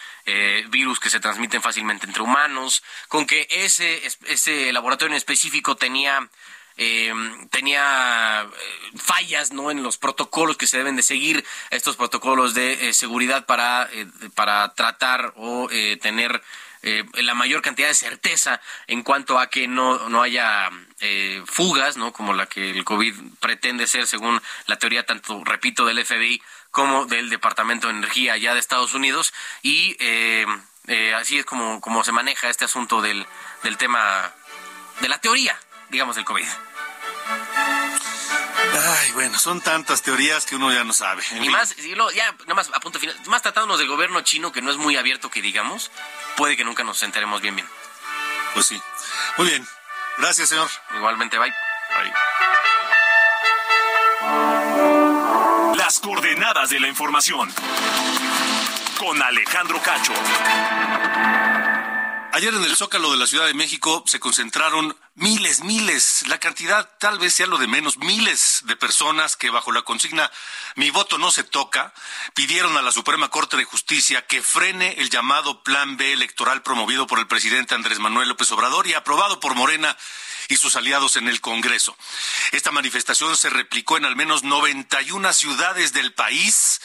virus 0.70 1.00
que 1.02 1.10
se 1.10 1.20
transmiten 1.20 1.62
fácilmente 1.62 2.06
entre 2.06 2.22
humanos, 2.22 2.84
con 3.10 3.26
que 3.26 3.48
ese, 3.50 4.06
es- 4.06 4.20
ese 4.28 4.72
laboratorio 4.72 5.12
en 5.14 5.18
específico 5.18 5.76
tenía 5.76 6.30
eh, 6.78 7.14
tenía 7.50 8.48
fallas 8.96 9.52
no 9.52 9.72
en 9.72 9.84
los 9.84 9.98
protocolos 9.98 10.58
que 10.58 10.68
se 10.68 10.78
deben 10.78 10.96
de 10.96 11.02
seguir 11.02 11.44
estos 11.70 11.96
protocolos 11.96 12.54
de 12.54 12.90
eh, 12.90 12.94
seguridad 12.94 13.46
para 13.46 13.90
eh, 13.92 14.08
para 14.36 14.74
tratar 14.74 15.34
o 15.36 15.70
eh, 15.72 15.98
tener 16.02 16.42
eh, 16.84 17.04
la 17.16 17.34
mayor 17.34 17.62
cantidad 17.62 17.88
de 17.88 17.96
certeza 17.96 18.62
en 18.86 19.02
cuanto 19.02 19.40
a 19.40 19.50
que 19.50 19.68
no, 19.68 20.08
no 20.10 20.22
haya 20.22 20.70
fugas, 21.46 21.98
¿no? 21.98 22.14
Como 22.14 22.34
la 22.34 22.46
que 22.46 22.72
el 22.72 22.84
COVID 22.84 23.14
pretende 23.40 23.88
ser 23.88 24.08
según 24.08 24.42
la 24.66 24.78
teoría 24.78 25.06
tanto, 25.06 25.44
repito, 25.44 25.86
del 25.86 26.04
FBI 26.04 26.42
como 26.72 27.06
del 27.06 27.30
Departamento 27.30 27.88
de 27.88 27.94
Energía 27.94 28.34
allá 28.34 28.54
de 28.54 28.60
Estados 28.60 28.94
Unidos. 28.94 29.34
Y 29.62 29.96
eh, 30.88 31.14
así 31.16 31.40
es 31.40 31.46
como, 31.46 31.82
como 31.82 32.04
se 32.04 32.12
maneja 32.12 32.50
este 32.50 32.66
asunto 32.66 33.02
del, 33.02 33.26
del 33.64 33.78
tema, 33.78 34.34
de 35.02 35.10
la 35.10 35.20
teoría, 35.20 35.60
digamos, 35.90 36.16
del 36.16 36.26
COVID. 36.26 36.48
Ay, 39.00 39.12
bueno, 39.14 39.38
son 39.40 39.60
tantas 39.62 40.02
teorías 40.02 40.46
que 40.46 40.56
uno 40.56 40.72
ya 40.72 40.84
no 40.84 40.94
sabe. 40.94 41.24
En 41.32 41.38
Y 41.38 41.42
fin. 41.42 41.52
más, 41.52 41.78
y 41.78 41.96
luego, 41.96 42.12
ya, 42.12 42.32
nada 42.42 42.54
más 42.54 42.70
a 42.74 42.80
punto 42.80 43.00
final, 43.00 43.16
más 43.26 43.42
tratándonos 43.42 43.80
del 43.80 43.88
gobierno 43.88 44.22
chino, 44.22 44.52
que 44.52 44.62
no 44.62 44.72
es 44.72 44.78
muy 44.78 44.96
abierto 44.98 45.30
que 45.30 45.42
digamos, 45.42 45.92
puede 46.36 46.56
que 46.56 46.64
nunca 46.64 46.84
nos 46.84 47.02
enteremos 47.04 47.42
bien 47.42 47.56
bien. 47.56 47.68
Pues 48.54 48.68
sí. 48.68 48.82
Muy 49.38 49.48
bien. 49.48 49.68
Gracias, 50.18 50.50
señor. 50.50 50.70
Igualmente, 50.96 51.38
bye. 51.38 51.54
Bye. 51.96 52.14
Las 55.78 56.00
coordenadas 56.00 56.70
de 56.70 56.80
la 56.80 56.88
información. 56.88 57.54
Con 59.00 59.22
Alejandro 59.22 59.80
Cacho. 59.82 60.14
Ayer 62.34 62.54
en 62.54 62.64
el 62.64 62.76
Zócalo 62.76 63.12
de 63.12 63.18
la 63.18 63.28
Ciudad 63.28 63.46
de 63.46 63.54
México 63.54 64.04
se 64.06 64.20
concentraron 64.20 64.96
miles, 65.18 65.64
miles, 65.64 66.24
la 66.28 66.40
cantidad 66.40 66.88
tal 67.00 67.18
vez 67.18 67.34
sea 67.34 67.48
lo 67.48 67.58
de 67.58 67.66
menos, 67.66 67.98
miles 67.98 68.62
de 68.66 68.76
personas 68.76 69.36
que 69.36 69.50
bajo 69.50 69.72
la 69.72 69.82
consigna 69.82 70.32
Mi 70.76 70.92
voto 70.92 71.18
no 71.18 71.32
se 71.32 71.44
toca, 71.44 71.92
pidieron 72.36 72.78
a 72.78 72.84
la 72.84 72.92
Suprema 72.92 73.30
Corte 73.30 73.58
de 73.58 73.64
Justicia 73.64 74.28
que 74.28 74.44
frene 74.44 74.94
el 75.00 75.10
llamado 75.10 75.64
Plan 75.64 75.98
B 75.98 76.14
electoral 76.14 76.62
promovido 76.62 77.08
por 77.08 77.18
el 77.18 77.26
presidente 77.26 77.74
Andrés 77.74 77.98
Manuel 77.98 78.30
López 78.30 78.52
Obrador 78.52 78.86
y 78.86 78.94
aprobado 78.94 79.40
por 79.40 79.56
Morena 79.56 79.98
y 80.50 80.58
sus 80.58 80.76
aliados 80.76 81.16
en 81.16 81.28
el 81.28 81.42
Congreso. 81.42 81.98
Esta 82.52 82.72
manifestación 82.72 83.36
se 83.36 83.50
replicó 83.50 83.98
en 83.98 84.06
al 84.06 84.16
menos 84.16 84.44
91 84.44 85.34
ciudades 85.34 85.94
del 85.94 86.14
país 86.14 86.80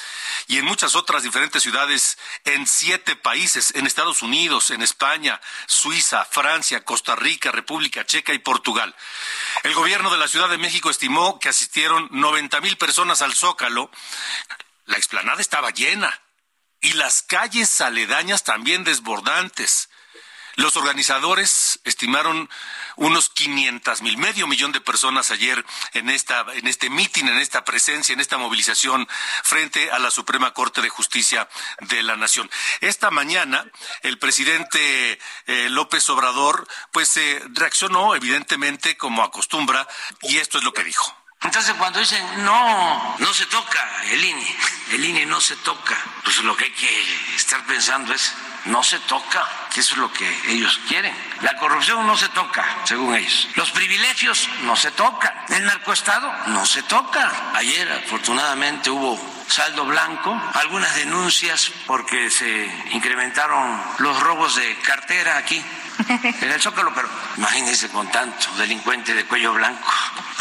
y 0.49 0.57
en 0.57 0.65
muchas 0.65 0.97
otras 0.97 1.23
diferentes 1.23 1.63
ciudades 1.63 2.19
en 2.45 2.67
siete 2.67 3.15
países, 3.15 3.73
en 3.77 3.87
Estados 3.87 4.23
Unidos, 4.23 4.71
en 4.71 4.83
España, 4.83 5.41
Suiza, 5.67 6.25
Francia, 6.25 6.85
Costa 6.85 7.15
Rica, 7.15 7.53
República 7.53 8.05
Checa 8.05 8.22
y 8.33 8.39
Portugal. 8.39 8.95
El 9.65 9.75
gobierno 9.75 10.11
de 10.11 10.19
la 10.19 10.29
Ciudad 10.29 10.49
de 10.49 10.59
México 10.59 10.91
estimó 10.91 11.41
que 11.41 11.49
asistieron 11.49 12.09
90 12.13 12.61
mil 12.61 12.77
personas 12.77 13.23
al 13.23 13.35
Zócalo. 13.35 13.91
La 14.85 14.97
explanada 14.97 15.41
estaba 15.41 15.71
llena 15.71 16.23
y 16.81 16.93
las 16.93 17.23
calles 17.23 17.81
aledañas 17.81 18.45
también 18.45 18.85
desbordantes. 18.85 19.89
Los 20.57 20.77
organizadores 20.77 21.81
estimaron 21.85 22.49
unos 22.97 23.31
500 23.31 24.03
mil, 24.03 24.19
medio 24.19 24.47
millón 24.47 24.73
de 24.73 24.81
personas 24.81 25.31
ayer 25.31 25.65
en 25.95 26.11
esta, 26.11 26.45
en 26.53 26.67
este 26.67 26.91
mitin, 26.91 27.29
en 27.29 27.39
esta 27.39 27.65
presencia, 27.65 28.13
en 28.13 28.21
esta 28.21 28.37
movilización 28.39 29.09
frente 29.43 29.91
a 29.91 29.99
la 29.99 30.11
Suprema 30.11 30.53
Corte 30.53 30.83
de 30.83 30.89
Justicia 30.89 31.49
de 31.81 32.03
la 32.03 32.17
Nación. 32.17 32.51
Esta 32.81 33.11
mañana, 33.11 33.65
el 34.03 34.19
presidente 34.19 35.19
eh, 35.47 35.69
López 35.71 36.09
Obrador, 36.11 36.69
pues 36.91 37.17
eh, 37.17 37.43
reaccionó 37.55 38.15
evidentemente 38.15 38.97
como 38.97 39.23
acostumbra, 39.23 39.89
y 40.23 40.39
esto 40.39 40.59
es 40.59 40.65
lo 40.65 40.73
que 40.73 40.85
dijo. 40.85 41.17
Entonces 41.43 41.75
cuando 41.75 41.99
dicen, 41.99 42.45
no, 42.45 43.17
no 43.19 43.35
se 43.35 43.47
toca 43.47 44.05
el 44.05 44.25
INE, 44.25 44.57
el 44.93 45.05
INE 45.05 45.27
no 45.27 45.41
se 45.41 45.57
toca, 45.57 45.99
pues 46.23 46.39
lo 46.39 46.57
que 46.57 46.65
hay 46.65 46.71
que 46.71 47.35
estar 47.35 47.65
pensando 47.67 48.15
es, 48.15 48.33
no 48.67 48.83
se 48.83 48.99
toca, 49.01 49.47
que 49.73 49.81
eso 49.81 49.95
es 49.95 49.99
lo 49.99 50.13
que 50.13 50.29
ellos 50.49 50.81
quieren. 50.89 51.15
La 51.41 51.57
corrupción 51.57 52.07
no 52.07 52.17
se 52.17 52.29
toca, 52.31 52.65
según 52.85 53.15
ellos. 53.15 53.49
Los 53.57 53.71
privilegios 53.73 54.49
no 54.63 54.77
se 54.77 54.91
tocan. 54.93 55.33
El 55.49 55.65
narcoestado 55.65 56.33
no 56.49 56.65
se 56.67 56.83
toca. 56.85 57.53
Ayer 57.55 57.91
afortunadamente 57.93 58.91
hubo 58.91 59.19
saldo 59.49 59.85
blanco, 59.85 60.41
algunas 60.55 60.95
denuncias 60.95 61.71
porque 61.87 62.31
se 62.31 62.67
incrementaron 62.93 63.81
los 63.99 64.19
robos 64.21 64.57
de 64.57 64.77
cartera 64.79 65.37
aquí 65.37 65.63
en 66.09 66.51
el 66.51 66.61
Zócalo, 66.61 66.93
pero 66.95 67.09
imagínense 67.37 67.89
con 67.91 68.11
tanto 68.11 68.51
delincuente 68.57 69.15
de 69.15 69.25
cuello 69.27 69.53
blanco 69.53 69.91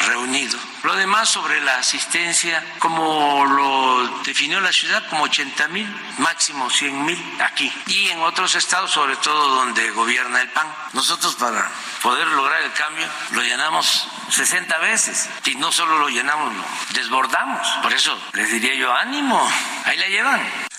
reunido. 0.08 0.58
Lo 0.84 0.96
demás 0.96 1.30
sobre 1.30 1.62
la 1.62 1.78
asistencia, 1.78 2.64
como 2.80 3.46
lo 3.46 4.08
definió 4.24 4.60
la 4.60 4.72
ciudad, 4.72 5.04
como 5.10 5.24
80 5.24 5.68
mil, 5.68 5.88
máximo 6.18 6.70
100 6.70 7.06
mil 7.06 7.38
aquí. 7.40 7.72
Y 7.88 8.10
en 8.10 8.20
otros 8.22 8.56
estados, 8.56 8.92
sobre 8.92 9.16
todo 9.18 9.56
donde 9.56 9.92
gobierna 9.92 10.42
el 10.42 10.50
PAN. 10.50 10.68
Nosotros 10.94 11.36
para 11.36 11.70
poder 12.02 12.28
lograr 12.28 12.62
el 12.64 12.74
cambio 12.74 13.08
lo 13.32 13.44
llenamos 13.44 14.08
60 14.30 14.78
veces. 14.80 15.30
Y 15.46 15.56
no 15.56 15.72
solo 15.72 16.00
lo 16.00 16.10
llenamos, 16.10 16.54
lo 16.54 16.64
desbordamos. 16.94 17.68
Por 17.84 17.94
eso 17.94 18.20
les 18.34 18.52
diría 18.52 18.74
yo, 18.76 18.94
ánimo, 18.94 19.48
ahí 19.86 19.98
la 19.98 20.08
llevan. 20.08 20.71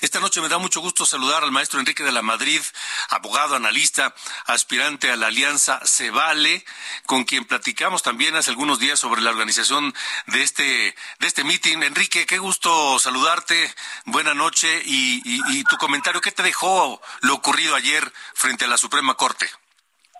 Esta 0.00 0.20
noche 0.20 0.40
me 0.40 0.48
da 0.48 0.58
mucho 0.58 0.80
gusto 0.80 1.06
saludar 1.06 1.44
al 1.44 1.52
maestro 1.52 1.80
Enrique 1.80 2.02
de 2.02 2.12
la 2.12 2.22
Madrid, 2.22 2.60
abogado, 3.10 3.56
analista, 3.56 4.14
aspirante 4.46 5.10
a 5.10 5.16
la 5.16 5.28
Alianza 5.28 5.80
Se 5.84 6.10
Vale, 6.10 6.64
con 7.06 7.24
quien 7.24 7.44
platicamos 7.44 8.02
también 8.02 8.36
hace 8.36 8.50
algunos 8.50 8.78
días 8.78 8.98
sobre 8.98 9.22
la 9.22 9.30
organización 9.30 9.92
de 10.26 10.42
este, 10.42 10.94
de 11.18 11.26
este 11.26 11.44
meeting. 11.44 11.82
Enrique, 11.82 12.26
qué 12.26 12.38
gusto 12.38 12.98
saludarte. 12.98 13.72
Buena 14.04 14.34
noche 14.34 14.82
y, 14.84 15.22
y, 15.24 15.58
y 15.58 15.64
tu 15.64 15.76
comentario, 15.76 16.20
¿qué 16.20 16.32
te 16.32 16.42
dejó 16.42 17.00
lo 17.22 17.34
ocurrido 17.34 17.74
ayer 17.74 18.12
frente 18.34 18.64
a 18.64 18.68
la 18.68 18.78
Suprema 18.78 19.14
Corte? 19.14 19.46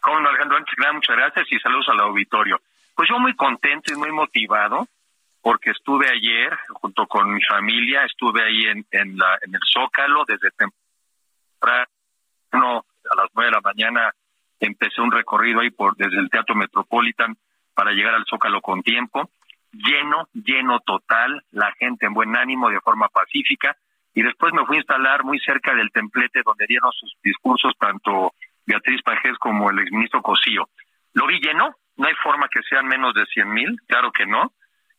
Cómo 0.01 0.21
no, 0.21 0.29
Alejandro, 0.29 0.59
muchas 0.93 1.17
gracias 1.17 1.47
y 1.51 1.59
saludos 1.59 1.89
al 1.89 2.01
auditorio. 2.01 2.61
Pues 2.95 3.09
yo 3.09 3.19
muy 3.19 3.35
contento 3.35 3.93
y 3.93 3.97
muy 3.97 4.13
motivado 4.13 4.87
porque 5.45 5.73
estuve 5.73 6.09
ayer 6.09 6.59
junto 6.71 7.07
con 7.07 7.35
mi 7.35 7.43
familia, 7.43 8.07
estuve 8.07 8.43
ahí 8.43 8.65
en, 8.65 9.19
la, 9.19 9.39
en 9.43 9.55
el 9.55 9.61
Zócalo 9.71 10.25
desde 10.27 10.51
temprano 10.53 11.87
a 12.51 13.17
las 13.17 13.29
nueve 13.35 13.51
de 13.51 13.57
la 13.57 13.61
mañana 13.61 14.11
empecé 14.59 15.03
un 15.03 15.13
recorrido 15.13 15.61
ahí 15.61 15.69
por 15.69 15.97
desde 15.97 16.19
el 16.19 16.31
Teatro 16.31 16.55
Metropolitan 16.55 17.37
para 17.75 17.93
llegar 17.93 18.15
al 18.15 18.25
Zócalo 18.25 18.63
con 18.63 18.83
tiempo, 18.83 19.29
lleno, 19.71 20.29
lleno 20.33 20.81
total, 20.81 21.45
la 21.51 21.73
gente 21.73 22.07
en 22.07 22.15
buen 22.15 22.35
ánimo, 22.37 22.71
de 22.71 22.81
forma 22.81 23.09
pacífica, 23.09 23.77
y 24.15 24.23
después 24.23 24.55
me 24.55 24.65
fui 24.65 24.77
a 24.77 24.81
instalar 24.81 25.25
muy 25.25 25.39
cerca 25.41 25.75
del 25.75 25.91
templete 25.91 26.41
donde 26.43 26.65
dieron 26.67 26.91
sus 26.93 27.19
discursos 27.23 27.75
tanto 27.79 28.33
Beatriz 28.65 29.03
Pajés 29.03 29.37
como 29.39 29.69
el 29.69 29.81
exministro 29.81 30.23
Cosío. 30.23 30.71
Lo 31.13 31.27
vi 31.27 31.39
lleno, 31.39 31.77
no 31.99 32.07
hay 32.07 32.15
forma 32.23 32.49
que 32.49 32.63
sean 32.63 32.87
menos 32.87 33.13
de 33.13 33.27
cien 33.27 33.51
mil, 33.51 33.77
claro 33.87 34.11
que 34.11 34.25
no. 34.25 34.55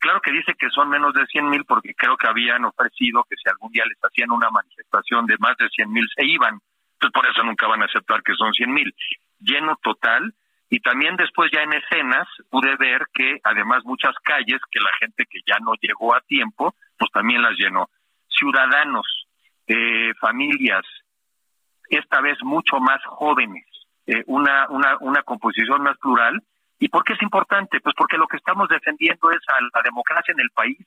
Claro 0.06 0.20
que 0.20 0.30
dice 0.30 0.54
que 0.56 0.70
son 0.70 0.88
menos 0.88 1.12
de 1.14 1.26
cien 1.26 1.48
mil 1.48 1.64
porque 1.64 1.92
creo 1.92 2.16
que 2.16 2.28
habían 2.28 2.64
ofrecido 2.64 3.24
que 3.28 3.34
si 3.34 3.50
algún 3.50 3.72
día 3.72 3.82
les 3.86 3.98
hacían 3.98 4.30
una 4.30 4.48
manifestación 4.50 5.26
de 5.26 5.34
más 5.40 5.56
de 5.56 5.68
cien 5.68 5.90
mil 5.90 6.06
se 6.14 6.24
iban. 6.24 6.60
Entonces 6.92 7.12
por 7.12 7.26
eso 7.28 7.42
nunca 7.42 7.66
van 7.66 7.82
a 7.82 7.86
aceptar 7.86 8.22
que 8.22 8.32
son 8.34 8.52
cien 8.52 8.72
mil. 8.72 8.94
Lleno 9.40 9.74
total. 9.82 10.32
Y 10.70 10.78
también 10.78 11.16
después 11.16 11.50
ya 11.52 11.62
en 11.62 11.72
escenas 11.72 12.28
pude 12.50 12.76
ver 12.76 13.08
que 13.12 13.40
además 13.42 13.82
muchas 13.84 14.14
calles 14.22 14.60
que 14.70 14.78
la 14.78 14.92
gente 15.00 15.26
que 15.28 15.40
ya 15.44 15.56
no 15.58 15.72
llegó 15.80 16.14
a 16.14 16.20
tiempo, 16.20 16.76
pues 16.96 17.10
también 17.10 17.42
las 17.42 17.58
llenó. 17.58 17.90
Ciudadanos, 18.28 19.26
eh, 19.66 20.12
familias, 20.20 20.84
esta 21.88 22.20
vez 22.20 22.38
mucho 22.44 22.78
más 22.78 23.04
jóvenes, 23.06 23.66
eh, 24.06 24.22
una, 24.26 24.68
una, 24.68 24.98
una 25.00 25.24
composición 25.24 25.82
más 25.82 25.98
plural. 25.98 26.40
¿Y 26.78 26.88
por 26.88 27.04
qué 27.04 27.14
es 27.14 27.22
importante? 27.22 27.80
Pues 27.80 27.94
porque 27.96 28.18
lo 28.18 28.26
que 28.26 28.36
estamos 28.36 28.68
defendiendo 28.68 29.30
es 29.30 29.40
a 29.48 29.60
la 29.60 29.82
democracia 29.82 30.32
en 30.32 30.40
el 30.40 30.50
país 30.50 30.78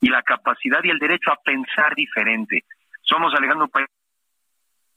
y 0.00 0.08
la 0.08 0.22
capacidad 0.22 0.82
y 0.82 0.90
el 0.90 0.98
derecho 0.98 1.32
a 1.32 1.40
pensar 1.44 1.94
diferente. 1.94 2.64
Somos, 3.02 3.34
Alejandro, 3.34 3.64
un 3.66 3.70
país 3.70 3.88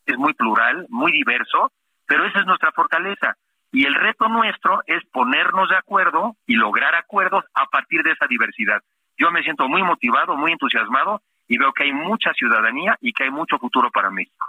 es 0.05 0.17
muy 0.17 0.33
plural, 0.33 0.85
muy 0.89 1.11
diverso, 1.11 1.71
pero 2.05 2.25
esa 2.25 2.39
es 2.39 2.45
nuestra 2.45 2.71
fortaleza. 2.71 3.35
Y 3.71 3.85
el 3.85 3.95
reto 3.95 4.29
nuestro 4.29 4.81
es 4.85 5.03
ponernos 5.11 5.69
de 5.69 5.77
acuerdo 5.77 6.35
y 6.45 6.55
lograr 6.55 6.95
acuerdos 6.95 7.43
a 7.53 7.65
partir 7.65 8.03
de 8.03 8.11
esa 8.11 8.27
diversidad. 8.27 8.81
Yo 9.17 9.31
me 9.31 9.43
siento 9.43 9.67
muy 9.67 9.83
motivado, 9.83 10.37
muy 10.37 10.51
entusiasmado 10.51 11.21
y 11.47 11.57
veo 11.57 11.73
que 11.73 11.83
hay 11.83 11.93
mucha 11.93 12.33
ciudadanía 12.33 12.97
y 13.01 13.13
que 13.13 13.23
hay 13.23 13.31
mucho 13.31 13.57
futuro 13.57 13.89
para 13.91 14.11
México. 14.11 14.44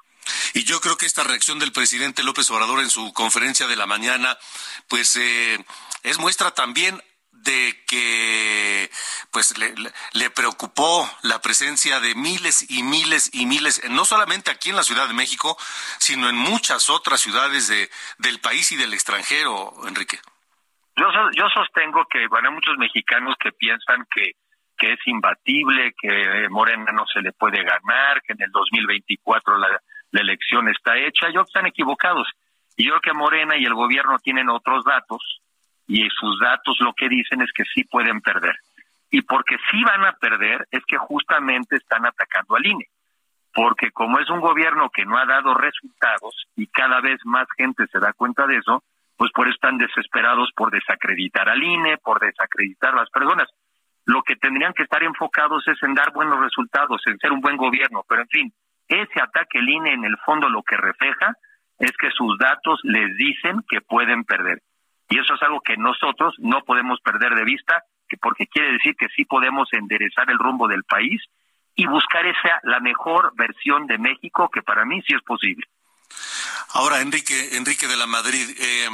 Y 0.56 0.64
yo 0.64 0.80
creo 0.80 0.96
que 0.96 1.04
esta 1.04 1.22
reacción 1.22 1.58
del 1.58 1.70
presidente 1.70 2.22
López 2.22 2.50
Obrador 2.50 2.80
en 2.80 2.88
su 2.88 3.12
conferencia 3.12 3.66
de 3.66 3.76
la 3.76 3.84
mañana, 3.84 4.38
pues 4.88 5.14
eh, 5.16 5.58
es 6.02 6.18
muestra 6.18 6.52
también 6.52 6.98
de 7.30 7.84
que 7.86 8.90
pues 9.32 9.54
le, 9.58 10.30
preocupó 10.30 11.06
la 11.20 11.42
presencia 11.42 12.00
de 12.00 12.14
miles 12.14 12.70
y 12.70 12.82
miles 12.82 13.28
y 13.34 13.44
miles, 13.44 13.82
no 13.90 14.06
solamente 14.06 14.50
aquí 14.50 14.70
en 14.70 14.76
la 14.76 14.82
Ciudad 14.82 15.06
de 15.06 15.12
México, 15.12 15.58
sino 15.98 16.30
en 16.30 16.36
muchas 16.36 16.88
otras 16.88 17.20
ciudades 17.20 17.68
de, 17.68 17.90
del 18.16 18.40
país 18.40 18.72
y 18.72 18.76
del 18.76 18.94
extranjero, 18.94 19.74
Enrique. 19.86 20.16
Yo, 20.96 21.04
yo 21.34 21.50
sostengo 21.50 22.06
que 22.06 22.28
bueno, 22.28 22.48
hay 22.48 22.54
muchos 22.54 22.78
mexicanos 22.78 23.36
que 23.38 23.52
piensan 23.52 24.06
que, 24.10 24.32
que 24.78 24.94
es 24.94 25.00
imbatible, 25.04 25.92
que 26.00 26.48
Morena 26.48 26.92
no 26.92 27.04
se 27.06 27.20
le 27.20 27.32
puede 27.32 27.62
ganar, 27.62 28.22
que 28.22 28.32
en 28.32 28.40
el 28.40 28.50
2024 28.52 29.58
la, 29.58 29.82
la 30.16 30.22
elección 30.22 30.68
está 30.68 30.96
hecha. 30.96 31.28
Yo 31.30 31.42
están 31.42 31.66
equivocados. 31.66 32.26
Y 32.76 32.86
yo 32.86 32.92
creo 32.92 33.12
que 33.12 33.18
Morena 33.18 33.56
y 33.56 33.64
el 33.64 33.74
gobierno 33.74 34.18
tienen 34.18 34.48
otros 34.48 34.84
datos 34.84 35.42
y 35.86 36.08
sus 36.08 36.40
datos 36.40 36.76
lo 36.80 36.94
que 36.94 37.08
dicen 37.08 37.42
es 37.42 37.52
que 37.54 37.64
sí 37.74 37.84
pueden 37.84 38.20
perder. 38.20 38.56
Y 39.10 39.22
porque 39.22 39.56
sí 39.70 39.82
van 39.84 40.04
a 40.04 40.12
perder 40.12 40.66
es 40.70 40.84
que 40.86 40.96
justamente 40.96 41.76
están 41.76 42.06
atacando 42.06 42.56
al 42.56 42.66
INE. 42.66 42.86
Porque 43.54 43.90
como 43.90 44.18
es 44.18 44.28
un 44.28 44.40
gobierno 44.40 44.90
que 44.90 45.04
no 45.04 45.16
ha 45.16 45.26
dado 45.26 45.54
resultados 45.54 46.46
y 46.56 46.66
cada 46.66 47.00
vez 47.00 47.20
más 47.24 47.46
gente 47.56 47.86
se 47.86 47.98
da 47.98 48.12
cuenta 48.12 48.46
de 48.46 48.56
eso, 48.56 48.82
pues 49.16 49.30
por 49.32 49.46
eso 49.46 49.54
están 49.54 49.78
desesperados 49.78 50.50
por 50.56 50.70
desacreditar 50.70 51.48
al 51.48 51.62
INE, 51.62 51.98
por 51.98 52.20
desacreditar 52.20 52.92
a 52.94 53.00
las 53.00 53.10
personas. 53.10 53.48
Lo 54.04 54.22
que 54.22 54.36
tendrían 54.36 54.72
que 54.72 54.82
estar 54.82 55.02
enfocados 55.02 55.66
es 55.68 55.82
en 55.82 55.94
dar 55.94 56.12
buenos 56.12 56.38
resultados, 56.40 57.02
en 57.06 57.18
ser 57.18 57.32
un 57.32 57.40
buen 57.40 57.56
gobierno, 57.56 58.04
pero 58.08 58.22
en 58.22 58.28
fin, 58.28 58.52
ese 58.88 59.20
ataque 59.20 59.58
al 59.58 59.68
INE 59.68 59.92
en 59.92 60.04
el 60.04 60.16
fondo 60.18 60.48
lo 60.48 60.62
que 60.62 60.76
refleja 60.76 61.34
es 61.78 61.92
que 61.98 62.10
sus 62.10 62.38
datos 62.38 62.80
les 62.84 63.16
dicen 63.16 63.62
que 63.68 63.80
pueden 63.80 64.24
perder. 64.24 64.62
Y 65.08 65.18
eso 65.18 65.34
es 65.34 65.42
algo 65.42 65.60
que 65.60 65.76
nosotros 65.76 66.34
no 66.38 66.62
podemos 66.64 67.00
perder 67.00 67.34
de 67.34 67.44
vista, 67.44 67.82
que 68.08 68.16
porque 68.16 68.46
quiere 68.46 68.72
decir 68.72 68.94
que 68.96 69.08
sí 69.14 69.24
podemos 69.24 69.68
enderezar 69.72 70.30
el 70.30 70.38
rumbo 70.38 70.68
del 70.68 70.84
país 70.84 71.22
y 71.74 71.86
buscar 71.86 72.26
esa 72.26 72.60
la 72.62 72.80
mejor 72.80 73.32
versión 73.36 73.86
de 73.86 73.98
México, 73.98 74.50
que 74.50 74.62
para 74.62 74.84
mí 74.84 75.02
sí 75.06 75.14
es 75.14 75.22
posible. 75.22 75.66
Ahora, 76.70 77.00
Enrique, 77.00 77.56
Enrique 77.56 77.86
de 77.86 77.96
la 77.96 78.06
Madrid, 78.06 78.48
eh, 78.58 78.88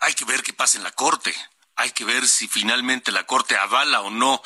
hay 0.00 0.14
que 0.14 0.24
ver 0.24 0.42
qué 0.42 0.52
pasa 0.52 0.78
en 0.78 0.84
la 0.84 0.90
Corte. 0.90 1.32
Hay 1.76 1.90
que 1.92 2.04
ver 2.04 2.26
si 2.26 2.48
finalmente 2.48 3.12
la 3.12 3.24
Corte 3.24 3.56
avala 3.56 4.02
o 4.02 4.10
no 4.10 4.42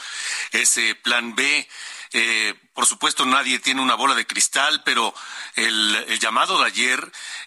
ese 0.53 0.95
plan 0.95 1.35
B. 1.35 1.67
Eh, 2.13 2.55
por 2.75 2.87
supuesto, 2.87 3.25
nadie 3.27 3.59
tiene 3.59 3.81
una 3.81 3.95
bola 3.95 4.15
de 4.15 4.27
cristal, 4.27 4.83
pero 4.85 5.13
el, 5.57 6.19
llamado 6.19 6.59
de 6.61 6.67
ayer, 6.67 7.01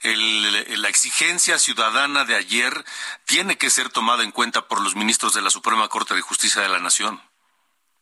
el, 0.03 0.81
la 0.81 0.89
exigencia 0.89 1.57
ciudadana 1.57 2.25
de 2.25 2.35
ayer, 2.35 2.73
tiene 3.25 3.57
que 3.57 3.69
ser 3.69 3.89
tomada 3.89 4.23
en 4.23 4.31
cuenta 4.31 4.67
por 4.67 4.81
los 4.81 4.95
ministros 4.95 5.33
de 5.33 5.41
la 5.41 5.49
Suprema 5.49 5.87
Corte 5.87 6.15
de 6.15 6.21
Justicia 6.21 6.61
de 6.61 6.69
la 6.69 6.79
Nación. 6.79 7.19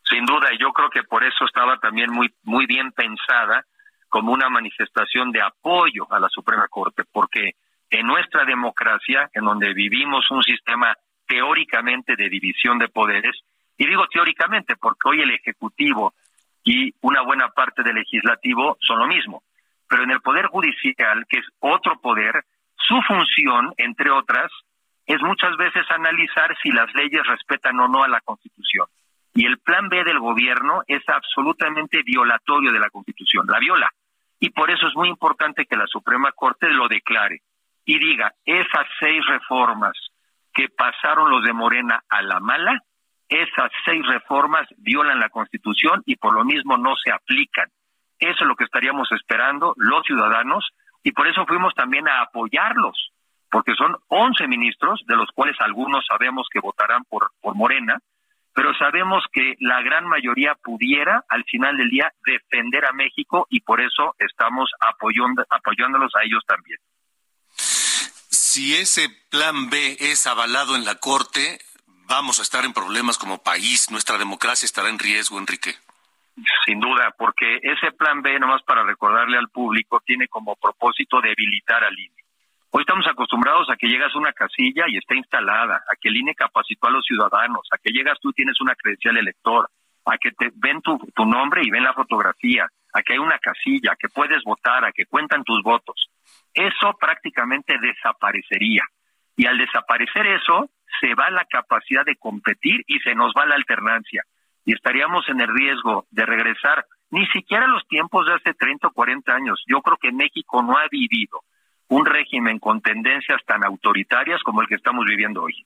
Sin 0.10 0.26
duda, 0.26 0.53
y 0.53 0.58
yo 0.58 0.72
creo 0.72 0.89
que 0.89 1.03
por 1.03 1.24
eso 1.24 1.45
estaba 1.45 1.78
también 1.80 2.12
muy, 2.12 2.34
muy 2.43 2.66
bien 2.66 2.91
pensada 2.93 3.66
como 4.10 4.32
una 4.32 4.49
manifestación 4.49 5.32
de 5.32 5.41
apoyo 5.41 6.08
a 6.12 6.20
la 6.20 6.30
Suprema 6.30 6.68
Corte, 6.70 7.03
porque 7.12 7.55
en 7.89 8.08
nuestra 8.08 8.45
democracia, 8.45 9.30
en 9.34 9.45
donde 9.45 9.74
vivimos 9.74 10.30
un 10.32 10.43
sistema 10.43 10.95
teóricamente 11.28 12.16
de 12.16 12.30
división 12.30 12.80
de 12.80 12.88
poderes, 12.88 13.38
y 13.78 13.86
digo 13.86 14.08
teóricamente 14.08 14.76
porque 14.76 15.10
hoy 15.10 15.22
el 15.22 15.32
Ejecutivo 15.32 16.14
y 16.68 16.93
una 16.99 17.22
buena 17.22 17.47
parte 17.47 17.82
del 17.82 17.95
legislativo 17.95 18.78
son 18.82 18.99
lo 18.99 19.07
mismo. 19.07 19.41
Pero 19.88 20.03
en 20.03 20.11
el 20.11 20.20
Poder 20.20 20.47
Judicial, 20.47 21.26
que 21.30 21.39
es 21.39 21.45
otro 21.59 21.97
poder, 22.01 22.43
su 22.76 23.01
función, 23.03 23.74
entre 23.78 24.11
otras, 24.11 24.51
es 25.05 25.22
muchas 25.22 25.55
veces 25.55 25.89
analizar 25.89 26.53
si 26.61 26.72
las 26.72 26.93
leyes 26.93 27.26
respetan 27.26 27.80
o 27.80 27.88
no 27.88 28.03
a 28.03 28.09
la 28.09 28.20
Constitución. 28.20 28.86
Y 29.34 29.45
el 29.45 29.59
plan 29.59 29.88
B 29.88 30.03
del 30.03 30.20
gobierno 30.20 30.84
es 30.88 31.07
absolutamente 31.07 32.03
violatorio 32.03 32.74
de 32.74 32.80
la 32.80 32.89
Constitución, 32.89 33.47
la 33.47 33.59
viola. 33.59 33.89
Y 34.41 34.49
por 34.49 34.70
eso 34.70 34.88
es 34.88 34.95
muy 34.95 35.07
importante 35.07 35.65
que 35.65 35.78
la 35.78 35.88
Suprema 35.88 36.34
Corte 36.34 36.68
lo 36.70 36.89
declare 36.89 37.43
y 37.86 37.97
diga, 37.97 38.34
esas 38.43 38.88
seis 38.99 39.26
reformas 39.26 39.93
que 40.53 40.68
pasaron 40.68 41.32
los 41.32 41.45
de 41.45 41.53
Morena 41.53 42.03
a 42.09 42.22
la 42.24 42.41
mala, 42.41 42.84
esas 43.30 43.71
seis 43.86 44.05
reformas 44.07 44.67
violan 44.78 45.19
la 45.19 45.30
Constitución 45.30 46.01
y 46.05 46.15
por 46.15 46.34
lo 46.34 46.45
mismo 46.45 46.78
no 46.78 46.95
se 46.95 47.11
aplican. 47.11 47.69
Eso 48.19 48.38
es 48.41 48.47
lo 48.47 48.55
que 48.55 48.63
estaríamos 48.63 49.11
esperando 49.11 49.73
los 49.78 50.03
ciudadanos 50.05 50.69
y 51.03 51.11
por 51.11 51.28
eso 51.28 51.45
fuimos 51.45 51.73
también 51.75 52.07
a 52.07 52.21
apoyarlos, 52.21 53.11
porque 53.51 53.73
son 53.75 53.95
11 54.07 54.47
ministros, 54.47 55.03
de 55.07 55.15
los 55.15 55.30
cuales 55.32 55.55
algunos 55.59 56.05
sabemos 56.05 56.47
que 56.51 56.59
votarán 56.59 57.03
por, 57.05 57.32
por 57.41 57.55
Morena, 57.55 57.99
pero 58.53 58.73
sabemos 58.73 59.23
que 59.32 59.55
la 59.59 59.82
gran 59.84 60.07
mayoría 60.07 60.55
pudiera 60.55 61.23
al 61.30 61.43
final 61.43 61.78
del 61.78 61.89
día 61.89 62.11
defender 62.25 62.86
a 62.86 62.91
México 62.91 63.45
y 63.51 63.59
por 63.59 63.80
eso 63.80 64.15
estamos 64.17 64.71
apoyando, 64.80 65.45
apoyándolos 65.49 66.11
a 66.15 66.23
ellos 66.23 66.43
también. 66.47 66.80
Si 67.55 68.75
ese 68.75 69.09
plan 69.30 69.69
B 69.69 69.97
es 69.99 70.25
avalado 70.25 70.75
en 70.75 70.86
la 70.86 70.95
Corte, 70.95 71.59
vamos 72.08 72.39
a 72.39 72.41
estar 72.41 72.66
en 72.66 72.74
problemas 72.74 73.18
como 73.18 73.43
país, 73.43 73.91
nuestra 73.91 74.18
democracia 74.18 74.66
estará 74.66 74.89
en 74.89 74.99
riesgo, 74.99 75.39
Enrique. 75.39 75.76
Sin 76.66 76.80
duda, 76.80 77.14
porque 77.18 77.60
ese 77.64 77.91
plan 77.91 78.22
B, 78.22 78.39
nomás 78.39 78.62
para 78.64 78.84
recordarle 78.84 79.38
al 79.38 79.49
público, 79.49 80.01
tiene 80.05 80.28
como 80.28 80.55
propósito 80.55 81.20
debilitar 81.20 81.84
al 81.84 81.97
INE. 81.97 82.24
Hoy 82.70 82.82
estamos 82.82 83.08
acostumbrados 83.08 83.70
a 83.70 83.76
que 83.76 83.88
llegas 83.88 84.14
a 84.14 84.20
una 84.20 84.34
casilla 84.34 84.86
y 84.88 84.97
está 84.97 85.16
instalada, 85.16 85.78
a 85.78 85.95
que 85.99 86.10
el 86.10 86.18
INE 86.18 86.36
capacitó 86.36 86.88
a 86.88 86.91
los 86.91 87.05
ciudadanos, 87.05 87.68
a 87.72 87.78
que 87.78 87.91
llegas 87.91 88.20
tú 88.22 88.30
y 88.30 88.34
tienes 88.34 88.62
una 88.62 88.76
credencial 88.76 89.18
elector, 89.18 89.70
a 90.05 90.18
que 90.18 90.32
te 90.32 90.51
ven 90.55 90.82
tu, 90.82 90.97
tu 91.16 91.26
nombre 91.26 91.62
y 91.64 91.72
ven 91.72 91.84
la 91.84 91.93
fotografía, 91.93 92.68
a 92.93 93.01
que 93.01 93.14
hay 93.14 93.20
una 93.20 93.39
casilla, 93.39 93.93
a 93.93 93.95
que 93.95 94.10
puedes 94.10 94.43
votar, 94.43 94.86
a 94.86 94.91
que 94.91 95.05
cuentan 95.05 95.43
tus 95.43 95.64
votos. 95.64 96.10
Eso 96.53 96.95
prácticamente 96.99 97.78
desaparecería. 97.80 98.84
Y 99.36 99.45
al 99.45 99.58
desaparecer 99.58 100.28
eso, 100.28 100.70
se 100.99 101.13
va 101.15 101.29
la 101.29 101.45
capacidad 101.45 102.05
de 102.05 102.15
competir 102.15 102.83
y 102.88 102.99
se 102.99 103.15
nos 103.15 103.33
va 103.38 103.45
la 103.45 103.55
alternancia. 103.55 104.23
Y 104.65 104.73
estaríamos 104.73 105.27
en 105.29 105.41
el 105.41 105.47
riesgo 105.47 106.05
de 106.11 106.25
regresar 106.25 106.85
ni 107.09 107.25
siquiera 107.27 107.67
los 107.67 107.88
tiempos 107.88 108.25
de 108.25 108.33
hace 108.33 108.53
30 108.53 108.88
o 108.88 108.91
40 108.91 109.33
años. 109.33 109.63
Yo 109.67 109.81
creo 109.81 109.97
que 109.97 110.11
México 110.11 110.61
no 110.61 110.77
ha 110.77 110.88
vivido 110.91 111.43
un 111.89 112.05
régimen 112.05 112.59
con 112.59 112.81
tendencias 112.81 113.41
tan 113.45 113.63
autoritarias 113.63 114.41
como 114.43 114.61
el 114.61 114.67
que 114.67 114.75
estamos 114.75 115.05
viviendo 115.05 115.43
hoy. 115.43 115.65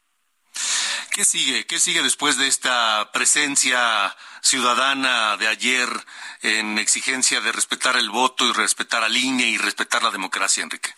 ¿Qué 1.13 1.25
sigue? 1.25 1.65
¿Qué 1.65 1.77
sigue 1.79 2.01
después 2.03 2.37
de 2.37 2.47
esta 2.47 3.09
presencia 3.11 4.15
ciudadana 4.41 5.35
de 5.37 5.47
ayer 5.47 5.89
en 6.41 6.77
exigencia 6.77 7.41
de 7.41 7.51
respetar 7.51 7.97
el 7.97 8.09
voto 8.09 8.47
y 8.47 8.53
respetar 8.53 9.03
al 9.03 9.17
INE 9.17 9.49
y 9.49 9.57
respetar 9.57 10.03
la 10.03 10.11
democracia, 10.11 10.63
Enrique? 10.63 10.91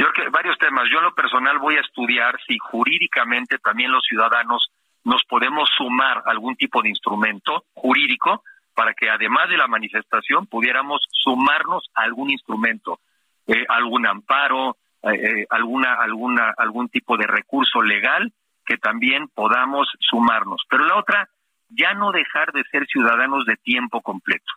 Yo 0.00 0.06
creo 0.12 0.24
que 0.24 0.30
varios 0.30 0.56
temas. 0.56 0.88
Yo 0.90 0.96
en 0.96 1.04
lo 1.04 1.14
personal 1.14 1.58
voy 1.58 1.76
a 1.76 1.82
estudiar 1.82 2.34
si 2.46 2.56
jurídicamente 2.56 3.58
también 3.58 3.92
los 3.92 4.02
ciudadanos 4.08 4.72
nos 5.04 5.22
podemos 5.28 5.68
sumar 5.76 6.22
algún 6.24 6.56
tipo 6.56 6.80
de 6.80 6.88
instrumento 6.88 7.64
jurídico 7.74 8.42
para 8.74 8.94
que 8.94 9.10
además 9.10 9.50
de 9.50 9.58
la 9.58 9.66
manifestación 9.66 10.46
pudiéramos 10.46 11.06
sumarnos 11.10 11.90
a 11.94 12.00
algún 12.04 12.30
instrumento, 12.30 13.00
eh, 13.46 13.66
algún 13.68 14.06
amparo, 14.06 14.78
eh, 15.02 15.10
eh, 15.12 15.46
alguna, 15.50 15.92
alguna, 15.96 16.54
algún 16.56 16.88
tipo 16.88 17.18
de 17.18 17.26
recurso 17.26 17.82
legal 17.82 18.32
que 18.64 18.78
también 18.78 19.28
podamos 19.28 19.86
sumarnos. 19.98 20.62
Pero 20.70 20.86
la 20.86 20.96
otra, 20.96 21.28
ya 21.68 21.92
no 21.92 22.10
dejar 22.10 22.52
de 22.52 22.64
ser 22.70 22.86
ciudadanos 22.86 23.44
de 23.44 23.56
tiempo 23.56 24.00
completo. 24.00 24.50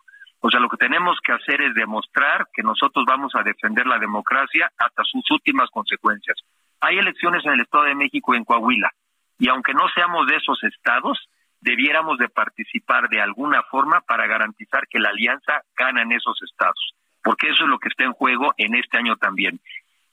O 0.46 0.50
sea, 0.50 0.60
lo 0.60 0.68
que 0.68 0.76
tenemos 0.76 1.18
que 1.24 1.32
hacer 1.32 1.62
es 1.62 1.72
demostrar 1.72 2.48
que 2.52 2.62
nosotros 2.62 3.06
vamos 3.08 3.34
a 3.34 3.42
defender 3.42 3.86
la 3.86 3.98
democracia 3.98 4.70
hasta 4.76 5.02
sus 5.02 5.24
últimas 5.30 5.70
consecuencias. 5.70 6.36
Hay 6.80 6.98
elecciones 6.98 7.46
en 7.46 7.52
el 7.52 7.62
Estado 7.62 7.84
de 7.84 7.94
México 7.94 8.34
y 8.34 8.36
en 8.36 8.44
Coahuila, 8.44 8.90
y 9.38 9.48
aunque 9.48 9.72
no 9.72 9.88
seamos 9.94 10.26
de 10.26 10.36
esos 10.36 10.62
estados, 10.64 11.18
debiéramos 11.62 12.18
de 12.18 12.28
participar 12.28 13.08
de 13.08 13.22
alguna 13.22 13.62
forma 13.70 14.02
para 14.02 14.26
garantizar 14.26 14.86
que 14.86 14.98
la 14.98 15.08
alianza 15.08 15.62
gana 15.78 16.02
en 16.02 16.12
esos 16.12 16.38
estados, 16.42 16.92
porque 17.22 17.48
eso 17.48 17.64
es 17.64 17.70
lo 17.70 17.78
que 17.78 17.88
está 17.88 18.04
en 18.04 18.12
juego 18.12 18.52
en 18.58 18.74
este 18.74 18.98
año 18.98 19.16
también. 19.16 19.60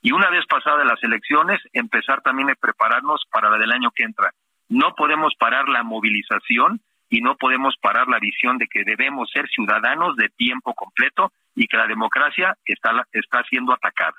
Y 0.01 0.13
una 0.13 0.29
vez 0.29 0.45
pasadas 0.45 0.85
las 0.85 1.03
elecciones, 1.03 1.59
empezar 1.73 2.21
también 2.21 2.49
a 2.49 2.55
prepararnos 2.55 3.25
para 3.29 3.49
la 3.49 3.57
del 3.57 3.73
año 3.73 3.91
que 3.91 4.03
entra. 4.03 4.31
No 4.69 4.95
podemos 4.95 5.33
parar 5.37 5.67
la 5.67 5.83
movilización 5.83 6.79
y 7.11 7.19
no 7.19 7.35
podemos 7.35 7.75
parar 7.79 8.07
la 8.07 8.19
visión 8.19 8.57
de 8.57 8.67
que 8.67 8.83
debemos 8.85 9.29
ser 9.31 9.47
ciudadanos 9.49 10.15
de 10.15 10.29
tiempo 10.29 10.73
completo 10.73 11.31
y 11.53 11.67
que 11.67 11.75
la 11.75 11.85
democracia 11.85 12.57
está, 12.65 12.91
está 13.11 13.43
siendo 13.49 13.73
atacada. 13.73 14.15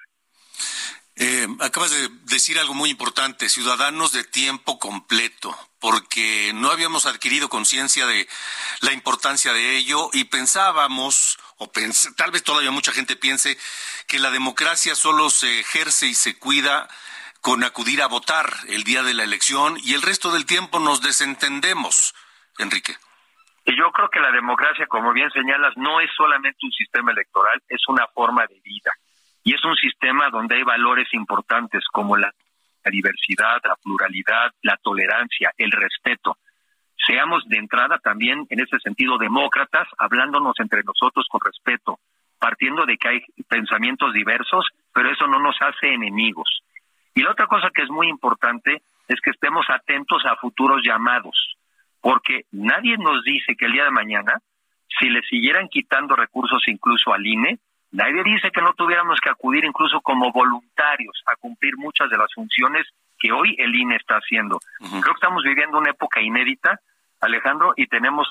Eh, 1.16 1.46
acabas 1.60 1.90
de 1.90 2.08
decir 2.24 2.58
algo 2.58 2.74
muy 2.74 2.90
importante, 2.90 3.48
ciudadanos 3.48 4.12
de 4.12 4.24
tiempo 4.24 4.78
completo, 4.78 5.56
porque 5.78 6.52
no 6.54 6.70
habíamos 6.70 7.06
adquirido 7.06 7.48
conciencia 7.48 8.06
de 8.06 8.28
la 8.82 8.92
importancia 8.92 9.54
de 9.54 9.78
ello 9.78 10.10
y 10.12 10.24
pensábamos, 10.24 11.38
o 11.56 11.70
tal 12.16 12.30
vez 12.30 12.42
todavía 12.42 12.70
mucha 12.70 12.92
gente 12.92 13.16
piense, 13.16 13.56
que 14.06 14.18
la 14.18 14.30
democracia 14.30 14.94
solo 14.94 15.30
se 15.30 15.60
ejerce 15.60 16.08
y 16.08 16.14
se 16.14 16.38
cuida 16.38 16.88
con 17.40 17.64
acudir 17.64 18.02
a 18.02 18.06
votar 18.06 18.52
el 18.68 18.84
día 18.84 19.02
de 19.02 19.14
la 19.14 19.24
elección 19.24 19.78
y 19.82 19.94
el 19.94 20.02
resto 20.02 20.30
del 20.30 20.44
tiempo 20.44 20.78
nos 20.78 21.00
desentendemos. 21.00 22.14
Enrique. 22.62 22.94
Y 23.64 23.76
yo 23.76 23.92
creo 23.92 24.08
que 24.08 24.20
la 24.20 24.32
democracia, 24.32 24.86
como 24.86 25.12
bien 25.12 25.30
señalas, 25.30 25.76
no 25.76 26.00
es 26.00 26.10
solamente 26.16 26.58
un 26.62 26.72
sistema 26.72 27.12
electoral, 27.12 27.62
es 27.68 27.82
una 27.88 28.06
forma 28.08 28.44
de 28.46 28.60
vida. 28.60 28.92
Y 29.44 29.54
es 29.54 29.64
un 29.64 29.76
sistema 29.76 30.30
donde 30.30 30.56
hay 30.56 30.62
valores 30.62 31.08
importantes 31.12 31.84
como 31.92 32.16
la, 32.16 32.32
diversidad, 32.84 33.60
la 33.64 33.76
pluralidad, 33.76 34.52
la 34.62 34.76
tolerancia, 34.82 35.52
el 35.56 35.70
respeto. 35.70 36.36
Seamos 37.06 37.44
de 37.48 37.58
entrada 37.58 37.98
también, 37.98 38.46
en 38.50 38.60
ese 38.60 38.78
sentido, 38.80 39.18
demócratas, 39.18 39.88
hablándonos 39.98 40.54
entre 40.58 40.82
nosotros 40.82 41.26
con 41.28 41.40
respeto, 41.44 41.98
partiendo 42.38 42.84
de 42.86 42.96
que 42.96 43.08
hay 43.08 43.20
pensamientos 43.48 44.12
diversos, 44.12 44.66
pero 44.92 45.10
eso 45.10 45.26
no 45.28 45.38
nos 45.38 45.56
hace 45.60 45.94
enemigos. 45.94 46.62
Y 47.14 47.22
la 47.22 47.32
otra 47.32 47.46
cosa 47.46 47.70
que 47.72 47.82
es 47.82 47.90
muy 47.90 48.08
importante 48.08 48.82
es 49.06 49.20
que 49.20 49.30
estemos 49.30 49.66
atentos 49.68 50.24
a 50.26 50.36
futuros 50.36 50.82
llamados 50.84 51.56
porque 52.02 52.42
nadie 52.50 52.98
nos 52.98 53.22
dice 53.22 53.54
que 53.56 53.64
el 53.64 53.72
día 53.72 53.84
de 53.84 53.90
mañana, 53.90 54.34
si 54.98 55.08
le 55.08 55.22
siguieran 55.22 55.68
quitando 55.68 56.14
recursos 56.16 56.62
incluso 56.66 57.14
al 57.14 57.24
INE, 57.24 57.58
nadie 57.92 58.22
dice 58.24 58.50
que 58.50 58.60
no 58.60 58.74
tuviéramos 58.74 59.20
que 59.20 59.30
acudir 59.30 59.64
incluso 59.64 60.00
como 60.00 60.32
voluntarios 60.32 61.22
a 61.26 61.36
cumplir 61.36 61.76
muchas 61.76 62.10
de 62.10 62.18
las 62.18 62.34
funciones 62.34 62.86
que 63.18 63.30
hoy 63.30 63.54
el 63.56 63.74
INE 63.74 63.96
está 63.96 64.16
haciendo. 64.16 64.58
Creo 64.80 65.00
que 65.00 65.10
estamos 65.12 65.44
viviendo 65.44 65.78
una 65.78 65.90
época 65.90 66.20
inédita, 66.20 66.80
Alejandro, 67.20 67.72
y 67.76 67.86
tenemos 67.86 68.28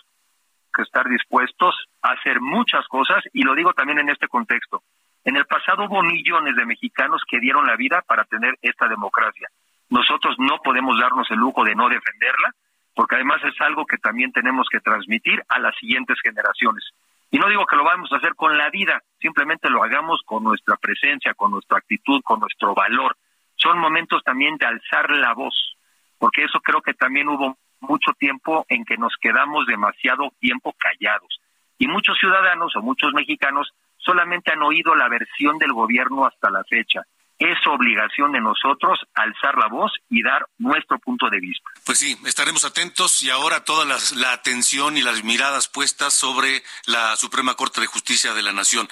que 0.73 0.81
estar 0.81 1.07
dispuestos 1.07 1.73
a 2.01 2.11
hacer 2.11 2.41
muchas 2.41 2.85
cosas, 2.87 3.23
y 3.31 3.43
lo 3.43 3.55
digo 3.55 3.73
también 3.73 3.99
en 3.99 4.09
este 4.09 4.27
contexto. 4.27 4.83
En 5.23 5.37
el 5.37 5.45
pasado 5.45 5.85
hubo 5.85 6.03
millones 6.03 6.55
de 6.57 6.65
mexicanos 6.65 7.21
que 7.29 7.39
dieron 7.39 7.65
la 7.65 7.77
vida 7.77 8.03
para 8.05 8.25
tener 8.25 8.55
esta 8.61 8.89
democracia. 8.89 9.47
Nosotros 9.89 10.35
no 10.39 10.59
podemos 10.61 10.99
darnos 10.99 11.29
el 11.31 11.37
lujo 11.37 11.63
de 11.63 11.75
no 11.75 11.87
defenderla, 11.87 12.51
porque 12.95 13.15
además 13.15 13.41
es 13.43 13.59
algo 13.61 13.85
que 13.85 13.97
también 13.97 14.31
tenemos 14.31 14.67
que 14.69 14.79
transmitir 14.79 15.41
a 15.49 15.59
las 15.59 15.75
siguientes 15.77 16.17
generaciones. 16.21 16.83
Y 17.29 17.37
no 17.37 17.47
digo 17.47 17.65
que 17.65 17.75
lo 17.77 17.83
vamos 17.83 18.11
a 18.11 18.17
hacer 18.17 18.35
con 18.35 18.57
la 18.57 18.69
vida, 18.69 19.01
simplemente 19.19 19.69
lo 19.69 19.83
hagamos 19.83 20.21
con 20.25 20.43
nuestra 20.43 20.75
presencia, 20.75 21.33
con 21.33 21.51
nuestra 21.51 21.77
actitud, 21.77 22.21
con 22.23 22.39
nuestro 22.39 22.73
valor. 22.75 23.15
Son 23.55 23.79
momentos 23.79 24.23
también 24.23 24.57
de 24.57 24.65
alzar 24.65 25.09
la 25.11 25.33
voz, 25.33 25.77
porque 26.17 26.43
eso 26.43 26.59
creo 26.59 26.81
que 26.81 26.93
también 26.93 27.29
hubo 27.29 27.57
mucho 27.79 28.11
tiempo 28.13 28.65
en 28.67 28.83
que 28.83 28.97
nos 28.97 29.15
quedamos 29.19 29.65
demasiado 29.65 30.33
tiempo 30.39 30.75
callados. 30.77 31.39
Y 31.77 31.87
muchos 31.87 32.17
ciudadanos 32.19 32.75
o 32.75 32.81
muchos 32.81 33.13
mexicanos 33.13 33.73
solamente 33.97 34.51
han 34.51 34.61
oído 34.61 34.93
la 34.95 35.07
versión 35.07 35.57
del 35.57 35.71
gobierno 35.71 36.25
hasta 36.25 36.49
la 36.51 36.63
fecha 36.65 37.03
es 37.41 37.57
obligación 37.65 38.31
de 38.33 38.39
nosotros 38.39 38.99
alzar 39.15 39.57
la 39.57 39.67
voz 39.67 39.91
y 40.09 40.21
dar 40.21 40.45
nuestro 40.59 40.99
punto 40.99 41.27
de 41.27 41.39
vista. 41.39 41.70
Pues 41.85 41.97
sí, 41.97 42.15
estaremos 42.25 42.63
atentos 42.63 43.23
y 43.23 43.31
ahora 43.31 43.63
toda 43.63 43.85
la, 43.85 44.31
atención 44.31 44.97
y 44.97 45.01
las 45.01 45.23
miradas 45.23 45.67
puestas 45.67 46.13
sobre 46.13 46.61
la 46.85 47.15
Suprema 47.15 47.55
Corte 47.55 47.81
de 47.81 47.87
Justicia 47.87 48.33
de 48.33 48.43
la 48.43 48.53
Nación. 48.53 48.87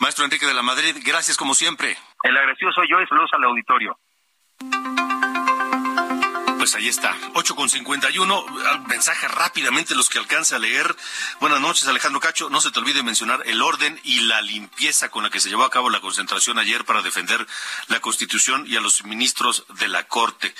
Maestro 0.00 0.24
Enrique 0.24 0.46
de 0.46 0.54
la 0.54 0.62
Madrid, 0.62 0.96
gracias 1.04 1.36
como 1.36 1.54
siempre. 1.54 1.96
El 2.24 2.36
agresivo 2.36 2.72
soy 2.72 2.88
yo 2.90 3.00
y 3.00 3.06
saludos 3.06 3.30
al 3.32 3.44
auditorio. 3.44 3.96
Pues 6.62 6.76
ahí 6.76 6.86
está, 6.86 7.18
8 7.34 7.56
con 7.56 7.68
51. 7.68 8.46
Mensaje 8.86 9.26
rápidamente 9.26 9.96
los 9.96 10.08
que 10.08 10.20
alcance 10.20 10.54
a 10.54 10.60
leer. 10.60 10.94
Buenas 11.40 11.60
noches, 11.60 11.88
Alejandro 11.88 12.20
Cacho. 12.20 12.50
No 12.50 12.60
se 12.60 12.70
te 12.70 12.78
olvide 12.78 13.02
mencionar 13.02 13.42
el 13.46 13.60
orden 13.62 14.00
y 14.04 14.20
la 14.20 14.40
limpieza 14.42 15.08
con 15.08 15.24
la 15.24 15.30
que 15.30 15.40
se 15.40 15.48
llevó 15.48 15.64
a 15.64 15.70
cabo 15.70 15.90
la 15.90 15.98
concentración 15.98 16.60
ayer 16.60 16.84
para 16.84 17.02
defender 17.02 17.44
la 17.88 17.98
Constitución 17.98 18.64
y 18.64 18.76
a 18.76 18.80
los 18.80 19.02
ministros 19.02 19.64
de 19.80 19.88
la 19.88 20.06
Corte. 20.06 20.54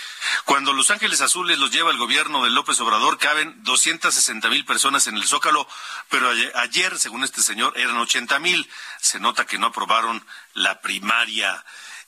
Cuando 0.44 0.72
Los 0.72 0.90
Ángeles 0.90 1.20
Azules 1.20 1.60
los 1.60 1.70
lleva 1.70 1.92
el 1.92 1.98
gobierno 1.98 2.42
de 2.42 2.50
López 2.50 2.80
Obrador, 2.80 3.18
caben 3.18 3.62
260 3.62 4.48
mil 4.48 4.64
personas 4.64 5.06
en 5.06 5.14
el 5.14 5.22
Zócalo, 5.22 5.68
pero 6.10 6.32
ayer, 6.56 6.98
según 6.98 7.22
este 7.22 7.42
señor, 7.42 7.74
eran 7.78 7.96
80 7.96 8.40
mil. 8.40 8.68
Se 9.00 9.20
nota 9.20 9.46
que 9.46 9.56
no 9.56 9.68
aprobaron 9.68 10.26
la 10.54 10.80
primaria. 10.80 11.64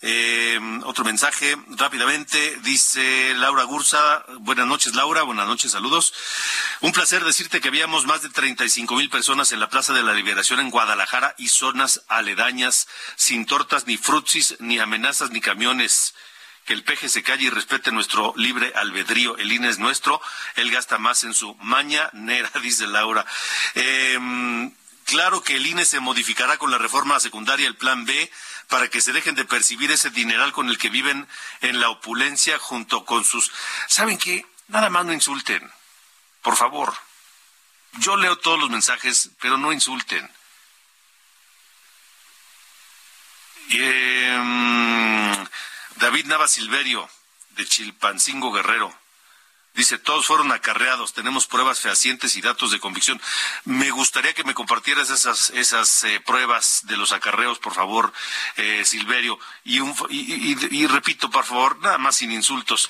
Eh, 0.06 0.60
otro 0.84 1.02
mensaje 1.02 1.56
rápidamente, 1.78 2.58
dice 2.62 3.32
Laura 3.36 3.62
Gursa. 3.62 4.22
Buenas 4.40 4.66
noches, 4.66 4.94
Laura. 4.94 5.22
Buenas 5.22 5.46
noches, 5.46 5.72
saludos. 5.72 6.12
Un 6.82 6.92
placer 6.92 7.24
decirte 7.24 7.62
que 7.62 7.68
habíamos 7.68 8.04
más 8.04 8.20
de 8.20 8.28
35 8.28 8.96
mil 8.96 9.08
personas 9.08 9.50
en 9.52 9.60
la 9.60 9.70
Plaza 9.70 9.94
de 9.94 10.02
la 10.02 10.12
Liberación 10.12 10.60
en 10.60 10.68
Guadalajara 10.68 11.34
y 11.38 11.48
zonas 11.48 12.02
aledañas, 12.08 12.86
sin 13.16 13.46
tortas, 13.46 13.86
ni 13.86 13.96
frutsis, 13.96 14.56
ni 14.58 14.78
amenazas, 14.78 15.30
ni 15.30 15.40
camiones. 15.40 16.14
Que 16.66 16.74
el 16.74 16.84
peje 16.84 17.08
se 17.08 17.22
calle 17.22 17.44
y 17.46 17.50
respete 17.50 17.90
nuestro 17.90 18.34
libre 18.36 18.74
albedrío. 18.74 19.38
El 19.38 19.52
INE 19.52 19.70
es 19.70 19.78
nuestro. 19.78 20.20
Él 20.56 20.70
gasta 20.70 20.98
más 20.98 21.24
en 21.24 21.32
su 21.32 21.54
mañanera, 21.62 22.50
dice 22.62 22.86
Laura. 22.86 23.24
Eh, 23.74 24.18
claro 25.06 25.42
que 25.42 25.56
el 25.56 25.66
INE 25.66 25.86
se 25.86 26.00
modificará 26.00 26.58
con 26.58 26.70
la 26.70 26.76
reforma 26.76 27.18
secundaria, 27.20 27.66
el 27.66 27.76
plan 27.76 28.04
B 28.04 28.30
para 28.68 28.88
que 28.88 29.00
se 29.00 29.12
dejen 29.12 29.34
de 29.34 29.44
percibir 29.44 29.90
ese 29.90 30.10
dineral 30.10 30.52
con 30.52 30.68
el 30.68 30.78
que 30.78 30.88
viven 30.88 31.28
en 31.60 31.80
la 31.80 31.90
opulencia 31.90 32.58
junto 32.58 33.04
con 33.04 33.24
sus... 33.24 33.50
¿Saben 33.88 34.18
qué? 34.18 34.46
Nada 34.68 34.90
más 34.90 35.04
no 35.04 35.12
insulten. 35.12 35.70
Por 36.42 36.56
favor. 36.56 36.94
Yo 37.98 38.16
leo 38.16 38.36
todos 38.36 38.58
los 38.58 38.70
mensajes, 38.70 39.30
pero 39.40 39.56
no 39.56 39.72
insulten. 39.72 40.30
Em, 43.70 45.46
David 45.96 46.26
Nava 46.26 46.48
Silverio, 46.48 47.08
de 47.50 47.66
Chilpancingo 47.66 48.52
Guerrero. 48.52 49.03
Dice, 49.74 49.98
todos 49.98 50.26
fueron 50.26 50.52
acarreados, 50.52 51.12
tenemos 51.14 51.46
pruebas 51.48 51.80
fehacientes 51.80 52.36
y 52.36 52.40
datos 52.40 52.70
de 52.70 52.78
convicción. 52.78 53.20
Me 53.64 53.90
gustaría 53.90 54.32
que 54.32 54.44
me 54.44 54.54
compartieras 54.54 55.10
esas, 55.10 55.50
esas 55.50 56.04
eh, 56.04 56.20
pruebas 56.20 56.82
de 56.84 56.96
los 56.96 57.10
acarreos, 57.12 57.58
por 57.58 57.74
favor, 57.74 58.12
eh, 58.56 58.84
Silverio. 58.84 59.38
Y, 59.64 59.80
un, 59.80 59.94
y, 60.10 60.52
y- 60.52 60.68
y 60.70 60.86
repito, 60.86 61.28
por 61.30 61.44
favor, 61.44 61.78
nada 61.80 61.98
más 61.98 62.16
sin 62.16 62.30
insultos. 62.30 62.88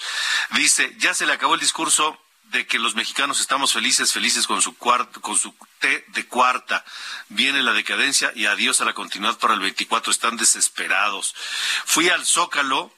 Dice, 0.50 0.94
ya 0.98 1.14
se 1.14 1.24
le 1.26 1.32
acabó 1.32 1.54
el 1.54 1.60
discurso 1.60 2.20
de 2.50 2.66
que 2.66 2.78
los 2.78 2.94
mexicanos 2.94 3.40
estamos 3.40 3.72
felices, 3.72 4.12
felices 4.12 4.46
con 4.46 4.60
su 4.62 4.76
cuarto, 4.76 5.20
con 5.22 5.36
su 5.38 5.54
té 5.80 6.04
de 6.08 6.26
cuarta. 6.28 6.84
Viene 7.30 7.62
la 7.62 7.72
decadencia 7.72 8.30
y 8.36 8.44
adiós 8.46 8.80
a 8.80 8.84
la 8.84 8.92
continuidad 8.92 9.38
para 9.38 9.54
el 9.54 9.60
24. 9.60 10.12
Están 10.12 10.36
desesperados. 10.36 11.34
Fui 11.86 12.10
al 12.10 12.24
Zócalo 12.26 12.94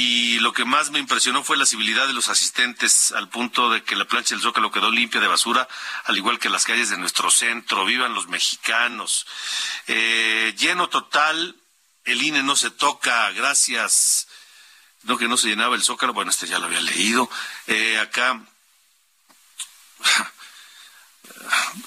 y 0.00 0.38
lo 0.38 0.52
que 0.52 0.64
más 0.64 0.92
me 0.92 1.00
impresionó 1.00 1.42
fue 1.42 1.56
la 1.56 1.66
civilidad 1.66 2.06
de 2.06 2.12
los 2.12 2.28
asistentes 2.28 3.10
al 3.10 3.28
punto 3.28 3.68
de 3.68 3.82
que 3.82 3.96
la 3.96 4.04
plancha 4.04 4.36
del 4.36 4.42
Zócalo 4.42 4.70
quedó 4.70 4.92
limpia 4.92 5.20
de 5.20 5.26
basura, 5.26 5.66
al 6.04 6.16
igual 6.16 6.38
que 6.38 6.48
las 6.48 6.64
calles 6.64 6.90
de 6.90 6.98
nuestro 6.98 7.32
centro. 7.32 7.84
Vivan 7.84 8.14
los 8.14 8.28
mexicanos. 8.28 9.26
Eh, 9.88 10.54
lleno 10.56 10.88
total. 10.88 11.56
El 12.04 12.22
INE 12.22 12.44
no 12.44 12.54
se 12.54 12.70
toca. 12.70 13.32
Gracias. 13.32 14.28
No 15.02 15.18
que 15.18 15.26
no 15.26 15.36
se 15.36 15.48
llenaba 15.48 15.74
el 15.74 15.82
Zócalo. 15.82 16.12
Bueno, 16.12 16.30
este 16.30 16.46
ya 16.46 16.60
lo 16.60 16.66
había 16.66 16.80
leído. 16.80 17.28
Eh, 17.66 17.98
acá. 17.98 18.40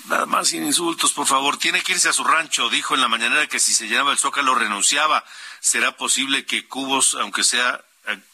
Nada 0.08 0.26
más 0.26 0.50
sin 0.50 0.66
insultos, 0.66 1.14
por 1.14 1.28
favor. 1.28 1.58
Tiene 1.58 1.82
que 1.82 1.94
irse 1.94 2.10
a 2.10 2.14
su 2.14 2.26
rancho. 2.26 2.70
Dijo 2.70 2.94
en 2.94 3.00
la 3.00 3.08
mañanera 3.08 3.48
que 3.48 3.62
si 3.62 3.74
se 3.74 3.88
llenaba 3.88 4.12
el 4.12 4.18
zócalo 4.18 4.54
renunciaba. 4.54 5.24
¿Será 5.62 5.96
posible 5.96 6.46
que 6.46 6.68
Cubos, 6.68 7.16
aunque 7.16 7.46
sea, 7.46 7.86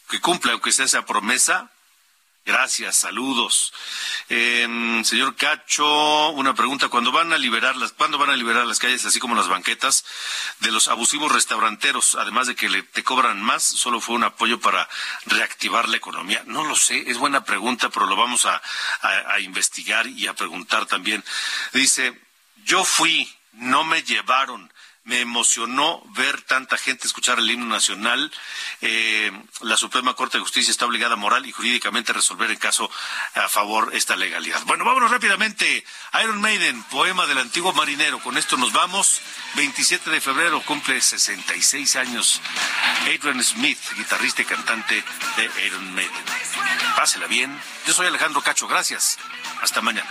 que 0.08 0.20
cumpla, 0.20 0.52
aunque 0.52 0.72
sea 0.72 0.84
esa 0.86 1.04
promesa? 1.06 1.70
Gracias, 2.44 2.96
saludos. 2.96 3.74
Eh, 4.30 5.02
señor 5.04 5.36
Cacho, 5.36 6.30
una 6.30 6.54
pregunta. 6.54 6.88
¿Cuándo 6.88 7.12
van 7.12 7.30
a 7.34 7.36
liberar 7.36 7.76
las, 7.76 7.92
¿cuándo 7.92 8.16
van 8.16 8.30
a 8.30 8.36
liberar 8.36 8.64
las 8.66 8.78
calles, 8.78 9.04
así 9.04 9.20
como 9.20 9.34
las 9.34 9.48
banquetas, 9.48 10.06
de 10.60 10.70
los 10.70 10.88
abusivos 10.88 11.30
restauranteros? 11.30 12.14
Además 12.14 12.46
de 12.46 12.54
que 12.56 12.70
le, 12.70 12.82
te 12.84 13.04
cobran 13.04 13.42
más, 13.42 13.64
solo 13.64 14.00
fue 14.00 14.14
un 14.14 14.24
apoyo 14.24 14.58
para 14.60 14.88
reactivar 15.26 15.90
la 15.90 15.98
economía. 15.98 16.42
No 16.46 16.64
lo 16.64 16.74
sé, 16.74 17.10
es 17.10 17.18
buena 17.18 17.44
pregunta, 17.44 17.90
pero 17.90 18.06
lo 18.06 18.16
vamos 18.16 18.46
a- 18.46 18.62
a 19.02 19.40
investigar 19.40 20.06
y 20.06 20.26
a 20.26 20.32
preguntar 20.34 20.86
también. 20.86 21.22
Dice, 21.74 22.18
yo 22.64 22.82
fui, 22.82 23.30
no 23.52 23.84
me 23.84 24.02
llevaron. 24.04 24.72
Me 25.08 25.20
emocionó 25.20 26.02
ver 26.10 26.42
tanta 26.42 26.76
gente 26.76 27.06
escuchar 27.06 27.38
el 27.38 27.50
himno 27.50 27.64
nacional. 27.64 28.30
Eh, 28.82 29.32
la 29.62 29.78
Suprema 29.78 30.12
Corte 30.12 30.36
de 30.36 30.42
Justicia 30.42 30.70
está 30.70 30.84
obligada 30.84 31.16
moral 31.16 31.46
y 31.46 31.52
jurídicamente 31.52 32.12
a 32.12 32.14
resolver 32.14 32.50
el 32.50 32.58
caso 32.58 32.90
a 33.34 33.48
favor 33.48 33.88
esta 33.94 34.16
legalidad. 34.16 34.62
Bueno, 34.66 34.84
vámonos 34.84 35.10
rápidamente. 35.10 35.82
Iron 36.22 36.42
Maiden, 36.42 36.82
poema 36.84 37.26
del 37.26 37.38
antiguo 37.38 37.72
marinero. 37.72 38.18
Con 38.18 38.36
esto 38.36 38.58
nos 38.58 38.74
vamos. 38.74 39.22
27 39.54 40.10
de 40.10 40.20
febrero 40.20 40.62
cumple 40.66 41.00
66 41.00 41.96
años. 41.96 42.42
Adrian 43.04 43.42
Smith, 43.42 43.78
guitarrista 43.96 44.42
y 44.42 44.44
cantante 44.44 45.02
de 45.38 45.66
Iron 45.66 45.94
Maiden. 45.94 46.12
Pásela 46.96 47.26
bien. 47.26 47.58
Yo 47.86 47.94
soy 47.94 48.08
Alejandro 48.08 48.42
Cacho. 48.42 48.68
Gracias. 48.68 49.18
Hasta 49.62 49.80
mañana. 49.80 50.10